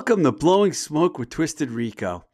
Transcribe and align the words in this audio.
Welcome 0.00 0.22
to 0.22 0.32
Blowing 0.32 0.72
Smoke 0.72 1.18
with 1.18 1.28
Twisted 1.28 1.70
Rico. 1.70 2.24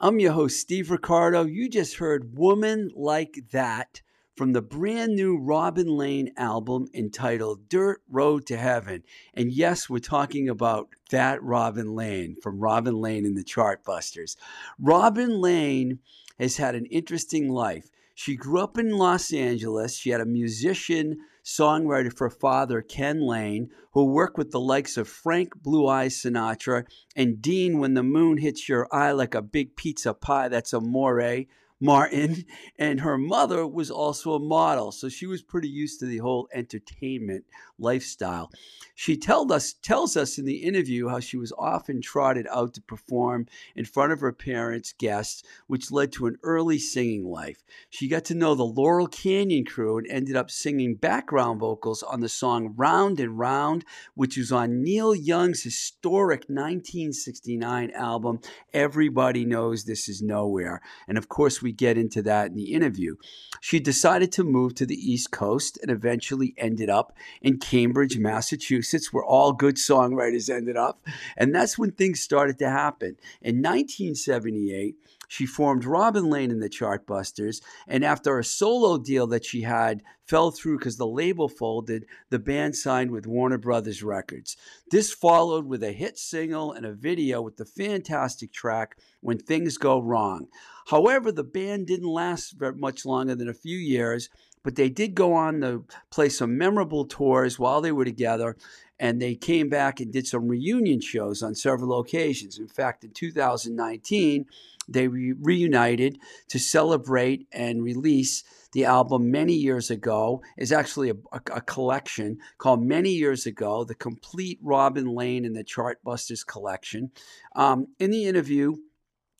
I'm 0.00 0.20
your 0.20 0.32
host, 0.32 0.58
Steve 0.58 0.90
Ricardo. 0.90 1.44
You 1.44 1.68
just 1.68 1.96
heard 1.96 2.38
Woman 2.38 2.90
Like 2.96 3.40
That 3.52 4.00
from 4.34 4.54
the 4.54 4.62
brand 4.62 5.14
new 5.14 5.36
Robin 5.36 5.86
Lane 5.86 6.32
album 6.38 6.86
entitled 6.94 7.68
Dirt 7.68 8.00
Road 8.08 8.46
to 8.46 8.56
Heaven. 8.56 9.02
And 9.34 9.52
yes, 9.52 9.90
we're 9.90 9.98
talking 9.98 10.48
about 10.48 10.88
that 11.10 11.42
Robin 11.42 11.94
Lane 11.94 12.36
from 12.42 12.58
Robin 12.58 12.94
Lane 12.94 13.26
and 13.26 13.36
the 13.36 13.44
Chartbusters. 13.44 14.36
Robin 14.78 15.42
Lane 15.42 15.98
has 16.38 16.56
had 16.56 16.74
an 16.74 16.86
interesting 16.86 17.50
life. 17.50 17.90
She 18.14 18.34
grew 18.34 18.60
up 18.60 18.78
in 18.78 18.96
Los 18.96 19.30
Angeles. 19.30 19.98
She 19.98 20.08
had 20.08 20.22
a 20.22 20.26
musician 20.26 21.18
songwriter 21.44 22.12
for 22.12 22.30
father, 22.30 22.80
Ken 22.80 23.20
Lane, 23.20 23.70
who 23.92 24.06
worked 24.06 24.38
with 24.38 24.50
the 24.50 24.60
likes 24.60 24.96
of 24.96 25.08
Frank 25.08 25.54
Blue 25.62 25.86
Eyes 25.86 26.16
Sinatra 26.16 26.86
and 27.14 27.42
Dean 27.42 27.78
When 27.78 27.94
the 27.94 28.02
Moon 28.02 28.38
Hits 28.38 28.68
Your 28.68 28.88
Eye 28.90 29.12
Like 29.12 29.34
a 29.34 29.42
Big 29.42 29.76
Pizza 29.76 30.14
Pie. 30.14 30.48
That's 30.48 30.72
a 30.72 30.78
Amore. 30.78 31.46
Martin, 31.80 32.44
and 32.78 33.00
her 33.00 33.18
mother 33.18 33.66
was 33.66 33.90
also 33.90 34.34
a 34.34 34.38
model, 34.38 34.90
so 34.90 35.08
she 35.08 35.26
was 35.26 35.42
pretty 35.42 35.68
used 35.68 36.00
to 36.00 36.06
the 36.06 36.18
whole 36.18 36.48
entertainment 36.52 37.44
lifestyle. 37.78 38.50
She 38.96 39.20
us 39.26 39.74
tells 39.82 40.16
us 40.16 40.38
in 40.38 40.44
the 40.44 40.62
interview 40.62 41.08
how 41.08 41.18
she 41.18 41.36
was 41.36 41.52
often 41.58 42.00
trotted 42.00 42.46
out 42.48 42.74
to 42.74 42.80
perform 42.80 43.46
in 43.74 43.84
front 43.84 44.12
of 44.12 44.20
her 44.20 44.32
parents' 44.32 44.94
guests, 44.96 45.42
which 45.66 45.90
led 45.90 46.12
to 46.12 46.26
an 46.26 46.36
early 46.44 46.78
singing 46.78 47.24
life. 47.24 47.64
She 47.90 48.06
got 48.06 48.24
to 48.26 48.36
know 48.36 48.54
the 48.54 48.62
Laurel 48.62 49.08
Canyon 49.08 49.64
crew 49.64 49.98
and 49.98 50.06
ended 50.06 50.36
up 50.36 50.48
singing 50.48 50.94
background 50.94 51.58
vocals 51.58 52.04
on 52.04 52.20
the 52.20 52.28
song 52.28 52.74
Round 52.76 53.18
and 53.18 53.36
Round, 53.36 53.84
which 54.14 54.38
is 54.38 54.52
on 54.52 54.82
Neil 54.82 55.12
Young's 55.14 55.64
historic 55.64 56.42
1969 56.42 57.90
album 57.96 58.38
Everybody 58.72 59.44
Knows 59.44 59.84
This 59.84 60.08
Is 60.08 60.22
Nowhere. 60.22 60.80
And 61.08 61.18
of 61.18 61.28
course, 61.28 61.60
we 61.60 61.72
get 61.72 61.98
into 61.98 62.22
that 62.22 62.48
in 62.48 62.54
the 62.54 62.72
interview. 62.72 63.16
She 63.60 63.80
decided 63.80 64.30
to 64.32 64.44
move 64.44 64.76
to 64.76 64.86
the 64.86 64.94
East 64.94 65.32
Coast 65.32 65.78
and 65.82 65.90
eventually 65.90 66.54
ended 66.56 66.88
up 66.88 67.16
in 67.42 67.58
Cambridge, 67.58 68.18
Massachusetts, 68.18 68.83
where 69.12 69.24
all 69.24 69.52
good 69.52 69.76
songwriters 69.76 70.48
ended 70.48 70.76
up. 70.76 71.06
And 71.36 71.54
that's 71.54 71.78
when 71.78 71.92
things 71.92 72.20
started 72.20 72.58
to 72.58 72.68
happen. 72.68 73.16
In 73.42 73.56
1978, 73.56 74.96
she 75.28 75.46
formed 75.46 75.84
Robin 75.84 76.30
Lane 76.30 76.50
and 76.50 76.62
the 76.62 76.68
Chartbusters, 76.68 77.60
and 77.88 78.04
after 78.04 78.38
a 78.38 78.44
solo 78.44 78.98
deal 78.98 79.26
that 79.28 79.44
she 79.44 79.62
had 79.62 80.02
fell 80.26 80.50
through 80.50 80.78
because 80.78 80.96
the 80.96 81.06
label 81.06 81.48
folded, 81.48 82.06
the 82.30 82.38
band 82.38 82.76
signed 82.76 83.10
with 83.10 83.26
Warner 83.26 83.58
Brothers 83.58 84.02
Records. 84.02 84.56
This 84.90 85.12
followed 85.12 85.66
with 85.66 85.82
a 85.82 85.92
hit 85.92 86.18
single 86.18 86.72
and 86.72 86.86
a 86.86 86.92
video 86.92 87.42
with 87.42 87.56
the 87.56 87.64
fantastic 87.64 88.52
track 88.52 88.96
When 89.20 89.38
Things 89.38 89.76
Go 89.76 89.98
Wrong. 89.98 90.46
However, 90.86 91.32
the 91.32 91.44
band 91.44 91.86
didn't 91.86 92.08
last 92.08 92.54
much 92.76 93.04
longer 93.04 93.34
than 93.34 93.48
a 93.48 93.54
few 93.54 93.76
years, 93.76 94.28
but 94.64 94.74
they 94.74 94.88
did 94.88 95.14
go 95.14 95.34
on 95.34 95.60
to 95.60 95.84
play 96.10 96.28
some 96.28 96.58
memorable 96.58 97.04
tours 97.04 97.58
while 97.58 97.80
they 97.80 97.92
were 97.92 98.04
together 98.04 98.56
and 98.98 99.20
they 99.20 99.34
came 99.34 99.68
back 99.68 100.00
and 100.00 100.12
did 100.12 100.26
some 100.26 100.48
reunion 100.48 101.00
shows 101.00 101.42
on 101.42 101.54
several 101.54 101.98
occasions. 102.00 102.58
In 102.58 102.68
fact, 102.68 103.04
in 103.04 103.10
2019, 103.10 104.46
they 104.88 105.08
re- 105.08 105.34
reunited 105.40 106.18
to 106.48 106.58
celebrate 106.58 107.46
and 107.52 107.82
release 107.82 108.44
the 108.72 108.84
album 108.84 109.30
many 109.30 109.52
years 109.52 109.90
ago 109.90 110.42
is 110.58 110.72
actually 110.72 111.10
a, 111.10 111.14
a, 111.32 111.40
a, 111.54 111.60
collection 111.60 112.38
called 112.58 112.82
Many 112.82 113.10
Years 113.10 113.46
Ago, 113.46 113.84
the 113.84 113.94
complete 113.94 114.58
Robin 114.60 115.06
Lane 115.06 115.44
and 115.44 115.54
the 115.54 115.62
Chartbusters 115.62 116.44
collection. 116.44 117.12
Um, 117.54 117.86
in 118.00 118.10
the 118.10 118.26
interview, 118.26 118.74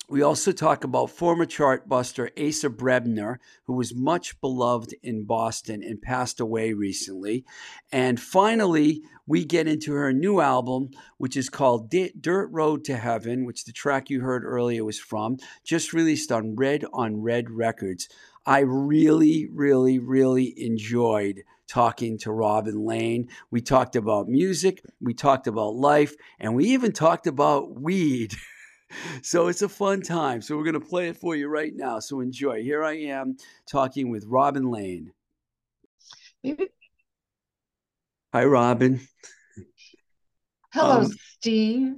we 0.08 0.22
also 0.22 0.52
talk 0.52 0.84
about 0.84 1.10
former 1.10 1.46
chartbuster 1.46 2.28
Asa 2.38 2.68
Brebner, 2.68 3.38
who 3.64 3.72
was 3.72 3.94
much 3.94 4.40
beloved 4.40 4.94
in 5.02 5.24
Boston 5.24 5.82
and 5.82 6.02
passed 6.02 6.40
away 6.40 6.74
recently. 6.74 7.44
And 7.90 8.20
finally, 8.20 9.02
we 9.26 9.44
get 9.44 9.66
into 9.66 9.92
her 9.94 10.12
new 10.12 10.40
album, 10.40 10.90
which 11.16 11.36
is 11.36 11.48
called 11.48 11.90
Dirt 11.90 12.48
Road 12.50 12.84
to 12.84 12.96
Heaven, 12.96 13.46
which 13.46 13.64
the 13.64 13.72
track 13.72 14.10
you 14.10 14.20
heard 14.20 14.44
earlier 14.44 14.84
was 14.84 15.00
from, 15.00 15.38
just 15.64 15.94
released 15.94 16.30
on 16.30 16.54
Red 16.54 16.84
on 16.92 17.22
Red 17.22 17.50
Records. 17.50 18.08
I 18.44 18.60
really, 18.60 19.48
really, 19.50 19.98
really 19.98 20.52
enjoyed 20.58 21.44
talking 21.66 22.18
to 22.18 22.30
Robin 22.30 22.84
Lane. 22.84 23.28
We 23.50 23.62
talked 23.62 23.96
about 23.96 24.28
music, 24.28 24.84
we 25.00 25.14
talked 25.14 25.46
about 25.46 25.74
life, 25.74 26.14
and 26.38 26.54
we 26.54 26.66
even 26.66 26.92
talked 26.92 27.26
about 27.26 27.80
weed. 27.80 28.34
so 29.22 29.48
it's 29.48 29.62
a 29.62 29.68
fun 29.68 30.02
time. 30.02 30.42
So 30.42 30.56
we're 30.56 30.64
going 30.64 30.74
to 30.74 30.80
play 30.80 31.08
it 31.08 31.16
for 31.16 31.36
you 31.36 31.48
right 31.48 31.72
now. 31.74 32.00
So 32.00 32.20
enjoy. 32.20 32.62
Here 32.62 32.84
I 32.84 32.94
am 32.94 33.36
talking 33.70 34.10
with 34.10 34.24
Robin 34.26 34.70
Lane. 34.70 35.12
Hi, 38.32 38.44
Robin. 38.44 39.00
Hello, 40.72 41.02
um, 41.02 41.12
Steve. 41.38 41.94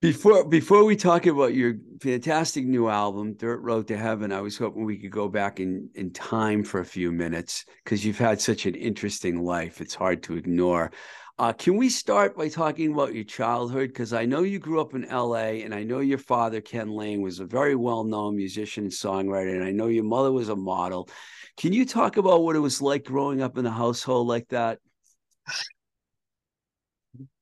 Before 0.00 0.44
before 0.44 0.84
we 0.84 0.96
talk 0.96 1.26
about 1.26 1.54
your 1.54 1.74
fantastic 2.00 2.64
new 2.66 2.88
album, 2.88 3.34
Dirt 3.34 3.60
Road 3.60 3.88
to 3.88 3.96
Heaven, 3.96 4.32
I 4.32 4.40
was 4.40 4.56
hoping 4.56 4.84
we 4.84 4.98
could 4.98 5.10
go 5.10 5.28
back 5.28 5.60
in, 5.60 5.88
in 5.94 6.12
time 6.12 6.62
for 6.62 6.80
a 6.80 6.84
few 6.84 7.10
minutes 7.10 7.64
because 7.82 8.04
you've 8.04 8.18
had 8.18 8.40
such 8.40 8.66
an 8.66 8.74
interesting 8.74 9.42
life. 9.42 9.80
It's 9.80 9.94
hard 9.94 10.22
to 10.24 10.36
ignore. 10.36 10.92
Uh, 11.36 11.52
can 11.52 11.76
we 11.76 11.88
start 11.88 12.36
by 12.36 12.48
talking 12.48 12.92
about 12.92 13.12
your 13.12 13.24
childhood? 13.24 13.88
Because 13.88 14.12
I 14.12 14.24
know 14.24 14.42
you 14.42 14.60
grew 14.60 14.80
up 14.80 14.94
in 14.94 15.04
LA, 15.10 15.64
and 15.64 15.74
I 15.74 15.82
know 15.82 15.98
your 15.98 16.18
father, 16.18 16.60
Ken 16.60 16.90
Lane, 16.90 17.22
was 17.22 17.40
a 17.40 17.44
very 17.44 17.74
well 17.74 18.04
known 18.04 18.36
musician 18.36 18.84
and 18.84 18.92
songwriter, 18.92 19.52
and 19.52 19.64
I 19.64 19.72
know 19.72 19.88
your 19.88 20.04
mother 20.04 20.30
was 20.30 20.48
a 20.48 20.54
model. 20.54 21.08
Can 21.56 21.72
you 21.72 21.86
talk 21.86 22.18
about 22.18 22.44
what 22.44 22.54
it 22.54 22.60
was 22.60 22.80
like 22.80 23.04
growing 23.04 23.42
up 23.42 23.58
in 23.58 23.66
a 23.66 23.70
household 23.70 24.28
like 24.28 24.48
that? 24.50 24.78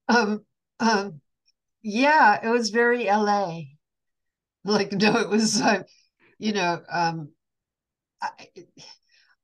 Um, 0.08 0.44
um, 0.80 1.20
yeah, 1.82 2.40
it 2.42 2.48
was 2.48 2.70
very 2.70 3.08
LA. 3.08 3.60
Like, 4.64 4.92
no, 4.92 5.18
it 5.18 5.28
was, 5.28 5.60
uh, 5.60 5.82
you 6.38 6.54
know, 6.54 6.80
um, 6.90 7.30
I, 8.22 8.48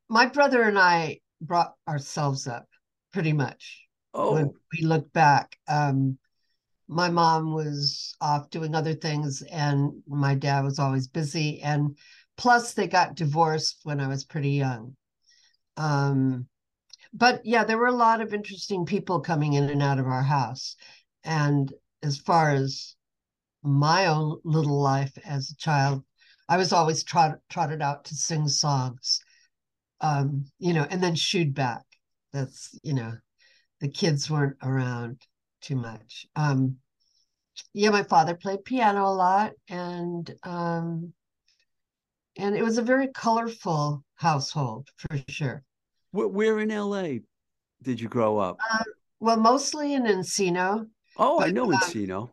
my 0.08 0.24
brother 0.26 0.62
and 0.62 0.78
I 0.78 1.20
brought 1.42 1.74
ourselves 1.86 2.46
up 2.46 2.66
pretty 3.12 3.34
much 3.34 3.88
Oh, 4.14 4.34
when 4.34 4.52
we 4.72 4.86
look 4.86 5.12
back. 5.12 5.56
Um, 5.68 6.18
my 6.88 7.10
mom 7.10 7.52
was 7.52 8.16
off 8.20 8.48
doing 8.50 8.74
other 8.74 8.94
things, 8.94 9.42
and 9.42 10.02
my 10.06 10.34
dad 10.34 10.64
was 10.64 10.78
always 10.78 11.06
busy. 11.06 11.60
And 11.60 11.96
plus, 12.36 12.72
they 12.72 12.86
got 12.86 13.14
divorced 13.14 13.80
when 13.82 14.00
I 14.00 14.08
was 14.08 14.24
pretty 14.24 14.50
young. 14.50 14.96
Um, 15.76 16.46
but 17.12 17.44
yeah, 17.44 17.64
there 17.64 17.78
were 17.78 17.86
a 17.86 17.92
lot 17.92 18.20
of 18.20 18.34
interesting 18.34 18.84
people 18.86 19.20
coming 19.20 19.52
in 19.54 19.68
and 19.70 19.82
out 19.82 19.98
of 19.98 20.06
our 20.06 20.22
house. 20.22 20.76
And 21.24 21.72
as 22.02 22.18
far 22.18 22.50
as 22.50 22.96
my 23.62 24.06
own 24.06 24.40
little 24.44 24.80
life 24.80 25.12
as 25.24 25.50
a 25.50 25.56
child, 25.56 26.04
I 26.48 26.56
was 26.56 26.72
always 26.72 27.04
trot, 27.04 27.38
trotted 27.50 27.82
out 27.82 28.04
to 28.06 28.14
sing 28.14 28.48
songs, 28.48 29.20
um, 30.00 30.46
you 30.58 30.72
know, 30.72 30.86
and 30.90 31.02
then 31.02 31.14
shooed 31.14 31.54
back. 31.54 31.82
That's, 32.32 32.78
you 32.82 32.94
know, 32.94 33.12
the 33.80 33.88
kids 33.88 34.30
weren't 34.30 34.56
around 34.62 35.20
too 35.61 35.76
much. 35.76 36.26
Um, 36.37 36.76
yeah, 37.73 37.90
my 37.90 38.02
father 38.02 38.35
played 38.35 38.64
piano 38.64 39.04
a 39.06 39.14
lot, 39.14 39.52
and 39.68 40.32
um, 40.44 41.12
and 42.37 42.56
it 42.56 42.62
was 42.62 42.78
a 42.78 42.82
very 42.82 43.08
colorful 43.08 44.04
household 44.14 44.88
for 44.97 45.18
sure. 45.28 45.62
Where 46.12 46.61
in 46.61 46.70
LA 46.70 47.18
did 47.82 48.00
you 48.00 48.08
grow 48.08 48.38
up? 48.38 48.61
Uh, 48.70 48.85
well, 49.20 49.37
mostly 49.37 49.94
in 49.94 50.04
Encino. 50.04 50.88
Oh, 51.16 51.38
but, 51.38 51.49
I 51.49 51.50
know 51.50 51.70
uh, 51.73 51.76
Encino. 51.76 52.30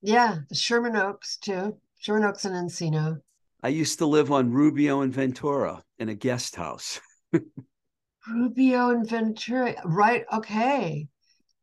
Yeah, 0.00 0.38
Sherman 0.52 0.96
Oaks 0.96 1.36
too. 1.36 1.76
Sherman 1.98 2.24
Oaks 2.24 2.44
and 2.44 2.54
Encino. 2.54 3.20
I 3.62 3.68
used 3.68 3.98
to 3.98 4.06
live 4.06 4.30
on 4.30 4.52
Rubio 4.52 5.00
and 5.00 5.12
Ventura 5.12 5.82
in 5.98 6.08
a 6.08 6.14
guest 6.14 6.54
house. 6.54 7.00
Rubio 8.30 8.90
and 8.90 9.08
Ventura. 9.08 9.74
Right. 9.84 10.24
Okay. 10.32 11.08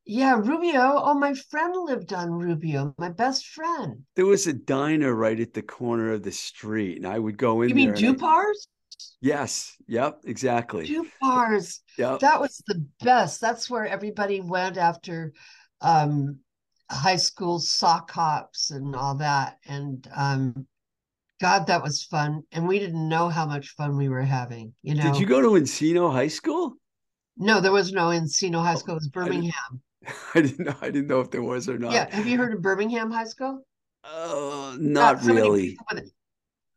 Yeah, 0.05 0.35
Rubio. 0.35 1.01
Oh, 1.03 1.15
my 1.15 1.33
friend 1.33 1.73
lived 1.75 2.13
on 2.13 2.31
Rubio, 2.31 2.93
my 2.99 3.09
best 3.09 3.47
friend. 3.47 4.03
There 4.15 4.27
was 4.27 4.45
a 4.45 4.53
diner 4.53 5.15
right 5.15 5.39
at 5.39 5.53
the 5.53 5.63
corner 5.63 6.11
of 6.11 6.21
the 6.21 6.31
street, 6.31 6.97
and 6.97 7.07
I 7.07 7.17
would 7.17 7.37
go 7.37 7.63
in 7.63 7.69
you 7.69 7.75
there. 7.75 7.97
You 7.97 8.07
mean 8.11 8.15
Dupar's? 8.15 8.67
Yes. 9.19 9.75
Yep. 9.87 10.21
Exactly. 10.25 10.87
Dupar's. 10.87 11.81
Yep. 11.97 12.19
That 12.19 12.39
was 12.39 12.61
the 12.67 12.85
best. 13.03 13.41
That's 13.41 13.69
where 13.69 13.87
everybody 13.87 14.41
went 14.41 14.77
after 14.77 15.33
um, 15.81 16.37
high 16.91 17.15
school 17.15 17.59
sock 17.59 18.11
hops 18.11 18.69
and 18.69 18.95
all 18.95 19.15
that. 19.15 19.57
And 19.65 20.07
um, 20.15 20.67
God, 21.41 21.67
that 21.67 21.83
was 21.83 22.03
fun. 22.03 22.43
And 22.51 22.67
we 22.67 22.79
didn't 22.79 23.09
know 23.09 23.29
how 23.29 23.45
much 23.45 23.69
fun 23.75 23.97
we 23.97 24.09
were 24.09 24.21
having. 24.21 24.73
You 24.83 24.95
know. 24.95 25.03
Did 25.03 25.19
you 25.19 25.25
go 25.25 25.41
to 25.41 25.49
Encino 25.49 26.11
High 26.11 26.29
School? 26.29 26.77
No, 27.37 27.59
there 27.59 27.71
was 27.71 27.91
no 27.91 28.07
Encino 28.07 28.63
High 28.63 28.75
School. 28.75 28.93
It 28.93 28.99
was 28.99 29.07
Birmingham. 29.09 29.81
I 30.35 30.41
didn't 30.41 30.65
know. 30.65 30.75
I 30.81 30.89
didn't 30.89 31.07
know 31.07 31.19
if 31.19 31.31
there 31.31 31.43
was 31.43 31.67
or 31.67 31.77
not. 31.77 31.93
Yeah. 31.93 32.13
Have 32.13 32.27
you 32.27 32.37
heard 32.37 32.53
of 32.53 32.61
Birmingham 32.61 33.11
High 33.11 33.25
School? 33.25 33.65
Uh, 34.03 34.75
not 34.79 35.21
so 35.21 35.33
really. 35.33 35.69
people 35.69 35.85
with 35.91 36.03
it. 36.03 36.09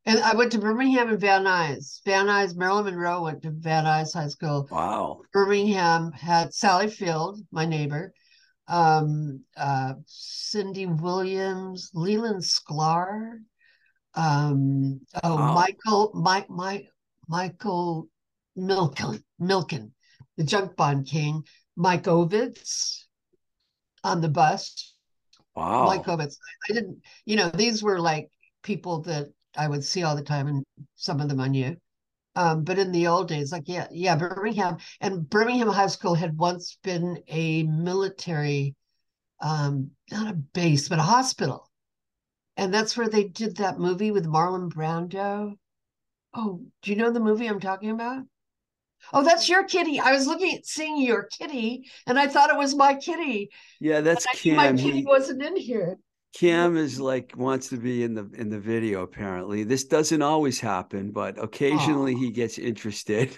And 0.06 0.20
I 0.20 0.34
went 0.34 0.52
to 0.52 0.58
Birmingham 0.58 1.10
and 1.10 1.20
Van 1.20 1.44
Nuys. 1.44 2.00
Van 2.06 2.26
Nuys, 2.26 2.56
Marilyn 2.56 2.86
Monroe 2.86 3.24
went 3.24 3.42
to 3.42 3.50
Van 3.50 3.84
Nuys 3.84 4.14
High 4.14 4.28
School. 4.28 4.66
Wow. 4.70 5.20
Birmingham 5.34 6.12
had 6.12 6.54
Sally 6.54 6.88
Field, 6.88 7.38
my 7.52 7.66
neighbor, 7.66 8.14
um, 8.68 9.44
uh, 9.56 9.94
Cindy 10.06 10.86
Williams, 10.86 11.90
Leland 11.92 12.42
Sklar, 12.42 13.38
um, 14.18 15.00
oh, 15.22 15.36
Wow. 15.36 15.54
Michael, 15.54 16.10
Mike, 16.14 16.50
Mike, 16.50 16.88
Michael 17.28 18.08
Milken, 18.56 19.22
Milken, 19.40 19.92
the 20.36 20.42
junk 20.44 20.74
bond 20.76 21.06
king, 21.06 21.44
Mike 21.76 22.04
Ovitz 22.04 23.04
on 24.02 24.20
the 24.20 24.28
bus. 24.28 24.94
Wow. 25.54 25.86
Mike 25.86 26.04
Ovitz. 26.04 26.36
I 26.68 26.72
didn't, 26.72 26.98
you 27.26 27.36
know, 27.36 27.48
these 27.50 27.82
were 27.82 28.00
like 28.00 28.28
people 28.62 29.02
that 29.02 29.28
I 29.56 29.68
would 29.68 29.84
see 29.84 30.02
all 30.02 30.16
the 30.16 30.22
time, 30.22 30.48
and 30.48 30.64
some 30.96 31.20
of 31.20 31.28
them 31.28 31.40
I 31.40 31.48
knew. 31.48 31.76
Um, 32.34 32.64
but 32.64 32.78
in 32.78 32.90
the 32.92 33.06
old 33.06 33.28
days, 33.28 33.52
like 33.52 33.64
yeah, 33.66 33.86
yeah, 33.92 34.16
Birmingham 34.16 34.78
and 35.00 35.28
Birmingham 35.28 35.68
High 35.68 35.88
School 35.88 36.14
had 36.14 36.36
once 36.36 36.76
been 36.82 37.22
a 37.28 37.62
military, 37.64 38.74
um, 39.40 39.90
not 40.10 40.32
a 40.32 40.36
base, 40.36 40.88
but 40.88 40.98
a 40.98 41.02
hospital, 41.02 41.67
and 42.58 42.74
that's 42.74 42.96
where 42.96 43.08
they 43.08 43.24
did 43.24 43.56
that 43.56 43.78
movie 43.78 44.10
with 44.10 44.26
Marlon 44.26 44.70
Brando. 44.70 45.54
Oh, 46.34 46.60
do 46.82 46.90
you 46.90 46.96
know 46.96 47.10
the 47.10 47.20
movie 47.20 47.46
I'm 47.46 47.60
talking 47.60 47.90
about? 47.90 48.24
Oh, 49.12 49.22
that's 49.22 49.48
your 49.48 49.64
kitty. 49.64 50.00
I 50.00 50.10
was 50.12 50.26
looking 50.26 50.56
at 50.56 50.66
seeing 50.66 51.00
your 51.00 51.28
kitty, 51.38 51.88
and 52.06 52.18
I 52.18 52.26
thought 52.26 52.50
it 52.50 52.58
was 52.58 52.74
my 52.74 52.96
kitty. 52.96 53.48
yeah, 53.80 54.00
that's 54.00 54.26
knew 54.44 54.54
my 54.54 54.72
kitty 54.72 54.98
He, 54.98 55.04
wasn't 55.04 55.42
in 55.42 55.56
here. 55.56 55.96
Cam 56.36 56.76
is 56.76 57.00
like 57.00 57.32
wants 57.36 57.68
to 57.68 57.76
be 57.76 58.02
in 58.02 58.12
the 58.12 58.28
in 58.34 58.50
the 58.50 58.58
video. 58.58 59.02
Apparently, 59.02 59.62
this 59.62 59.84
doesn't 59.84 60.20
always 60.20 60.58
happen, 60.58 61.12
but 61.12 61.42
occasionally 61.42 62.14
Aw. 62.14 62.18
he 62.18 62.30
gets 62.32 62.58
interested. 62.58 63.34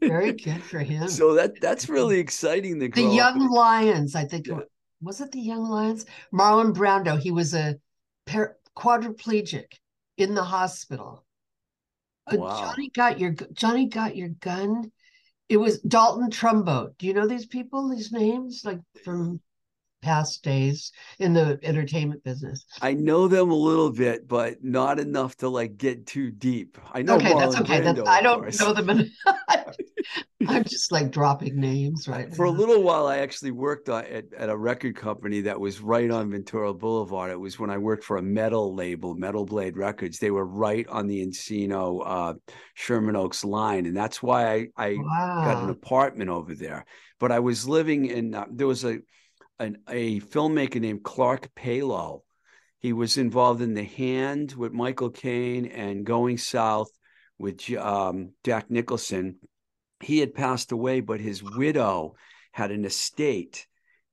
Very 0.00 0.32
good 0.44 0.62
for 0.62 0.78
him. 0.78 1.08
So 1.08 1.34
that 1.34 1.60
that's 1.60 1.88
really 1.88 2.20
exciting 2.20 2.78
the 2.78 2.88
Young. 2.94 3.50
Lions, 3.50 4.14
I 4.14 4.24
think. 4.24 4.46
Yeah. 4.46 4.60
Was 5.02 5.20
it 5.20 5.32
the 5.32 5.40
Young 5.40 5.68
Lions? 5.68 6.06
Marlon 6.32 6.72
Brando. 6.72 7.18
He 7.18 7.30
was 7.32 7.52
a 7.52 7.76
par- 8.28 8.56
quadriplegic 8.76 9.72
in 10.16 10.34
the 10.34 10.44
hospital. 10.44 11.24
Uh, 12.26 12.36
Wow. 12.36 12.60
Johnny 12.60 12.90
got 12.90 13.18
your 13.18 13.32
Johnny 13.52 13.86
got 13.86 14.16
your 14.16 14.28
gun. 14.28 14.92
It 15.48 15.56
was 15.56 15.80
Dalton 15.80 16.30
Trumbo. 16.30 16.96
Do 16.98 17.06
you 17.06 17.14
know 17.14 17.26
these 17.26 17.46
people? 17.46 17.88
These 17.88 18.12
names, 18.12 18.62
like 18.64 18.80
from 19.04 19.40
past 20.00 20.42
days 20.42 20.92
in 21.18 21.32
the 21.32 21.58
entertainment 21.62 22.22
business. 22.24 22.64
I 22.80 22.94
know 22.94 23.28
them 23.28 23.50
a 23.50 23.54
little 23.54 23.90
bit, 23.90 24.28
but 24.28 24.62
not 24.62 24.98
enough 24.98 25.36
to 25.38 25.48
like 25.48 25.76
get 25.76 26.06
too 26.06 26.30
deep. 26.30 26.78
I 26.92 27.02
know 27.02 27.16
okay, 27.16 27.34
that's 27.34 27.56
Marlon 27.56 27.60
okay. 27.62 27.80
That's, 27.80 28.00
I 28.06 28.20
don't 28.20 28.40
course. 28.40 28.60
know 28.60 28.72
them. 28.72 28.90
In, 28.90 29.10
I'm 30.46 30.64
just 30.64 30.92
like 30.92 31.10
dropping 31.10 31.56
names 31.56 32.06
right 32.06 32.34
For 32.34 32.44
a 32.44 32.50
little 32.50 32.82
while, 32.82 33.06
I 33.06 33.18
actually 33.18 33.50
worked 33.50 33.88
at, 33.88 34.32
at 34.32 34.48
a 34.48 34.56
record 34.56 34.96
company 34.96 35.40
that 35.42 35.58
was 35.58 35.80
right 35.80 36.10
on 36.10 36.30
Ventura 36.30 36.72
Boulevard. 36.72 37.30
It 37.32 37.40
was 37.40 37.58
when 37.58 37.70
I 37.70 37.78
worked 37.78 38.04
for 38.04 38.18
a 38.18 38.22
metal 38.22 38.74
label, 38.74 39.14
Metal 39.14 39.44
Blade 39.44 39.76
Records. 39.76 40.18
They 40.18 40.30
were 40.30 40.46
right 40.46 40.86
on 40.88 41.08
the 41.08 41.26
Encino 41.26 42.02
uh, 42.04 42.34
Sherman 42.74 43.16
Oaks 43.16 43.44
line, 43.44 43.86
and 43.86 43.96
that's 43.96 44.22
why 44.22 44.68
I, 44.76 44.84
I 44.84 44.94
got 44.94 45.64
an 45.64 45.70
apartment 45.70 46.30
over 46.30 46.54
there. 46.54 46.84
But 47.18 47.32
I 47.32 47.40
was 47.40 47.66
living 47.66 48.06
in 48.06 48.34
uh, 48.34 48.46
there 48.50 48.68
was 48.68 48.84
a 48.84 49.00
an, 49.58 49.78
a 49.88 50.20
filmmaker 50.20 50.80
named 50.80 51.02
Clark 51.02 51.54
Paylow. 51.54 52.22
He 52.80 52.92
was 52.92 53.18
involved 53.18 53.60
in 53.60 53.74
The 53.74 53.84
Hand 53.84 54.52
with 54.52 54.72
Michael 54.72 55.10
Caine 55.10 55.66
and 55.66 56.06
Going 56.06 56.38
South 56.38 56.90
with 57.38 57.68
um, 57.76 58.32
Jack 58.44 58.70
Nicholson. 58.70 59.36
He 60.00 60.18
had 60.18 60.34
passed 60.34 60.70
away, 60.70 61.00
but 61.00 61.20
his 61.20 61.42
widow 61.42 62.14
had 62.52 62.70
an 62.70 62.84
estate. 62.84 63.66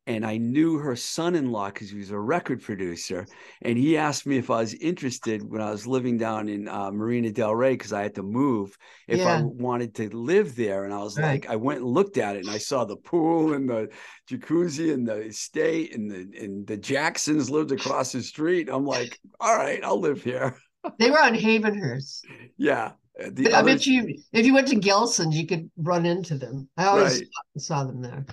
And 0.07 0.25
I 0.25 0.37
knew 0.37 0.77
her 0.77 0.95
son 0.95 1.33
in 1.35 1.51
law 1.51 1.67
because 1.71 1.89
he 1.89 1.97
was 1.97 2.11
a 2.11 2.19
record 2.19 2.61
producer. 2.61 3.25
And 3.63 3.77
he 3.77 3.97
asked 3.97 4.27
me 4.27 4.37
if 4.37 4.51
I 4.51 4.59
was 4.59 4.75
interested 4.75 5.43
when 5.49 5.61
I 5.61 5.71
was 5.71 5.87
living 5.87 6.17
down 6.17 6.47
in 6.47 6.67
uh, 6.67 6.91
Marina 6.91 7.31
Del 7.31 7.55
Rey 7.55 7.73
because 7.73 7.91
I 7.91 8.03
had 8.03 8.15
to 8.15 8.23
move 8.23 8.77
if 9.07 9.25
I 9.25 9.37
wanted 9.41 9.95
to 9.95 10.15
live 10.15 10.55
there. 10.55 10.83
And 10.85 10.93
I 10.93 10.99
was 10.99 11.17
Right. 11.17 11.31
like, 11.41 11.49
I 11.49 11.55
went 11.55 11.79
and 11.81 11.89
looked 11.89 12.17
at 12.17 12.35
it 12.35 12.41
and 12.41 12.51
I 12.51 12.59
saw 12.59 12.85
the 12.85 12.97
pool 12.97 13.53
and 13.53 13.67
the 13.67 13.89
jacuzzi 14.29 14.93
and 14.93 15.07
the 15.07 15.21
estate 15.21 15.95
and 15.95 16.09
the 16.09 16.29
and 16.39 16.67
the 16.67 16.77
Jacksons 16.77 17.49
lived 17.49 17.71
across 17.71 18.11
the 18.11 18.21
street. 18.21 18.69
I'm 18.71 18.85
like, 18.85 19.19
all 19.39 19.55
right, 19.57 19.83
I'll 19.83 19.99
live 19.99 20.23
here. 20.23 20.55
They 20.99 21.09
were 21.09 21.19
on 21.19 21.33
Havenhurst. 21.33 22.25
Yeah. 22.57 22.91
The 23.17 23.43
But 23.43 23.53
I 23.53 23.61
bet 23.63 23.87
you, 23.87 24.21
if 24.33 24.45
you 24.45 24.53
went 24.53 24.67
to 24.67 24.75
Gelson's, 24.75 25.35
you 25.37 25.47
could 25.47 25.71
run 25.77 26.05
into 26.05 26.37
them. 26.37 26.69
I 26.77 26.85
always 26.85 27.17
Right. 27.17 27.27
saw 27.57 27.83
them 27.85 28.01
there. 28.01 28.25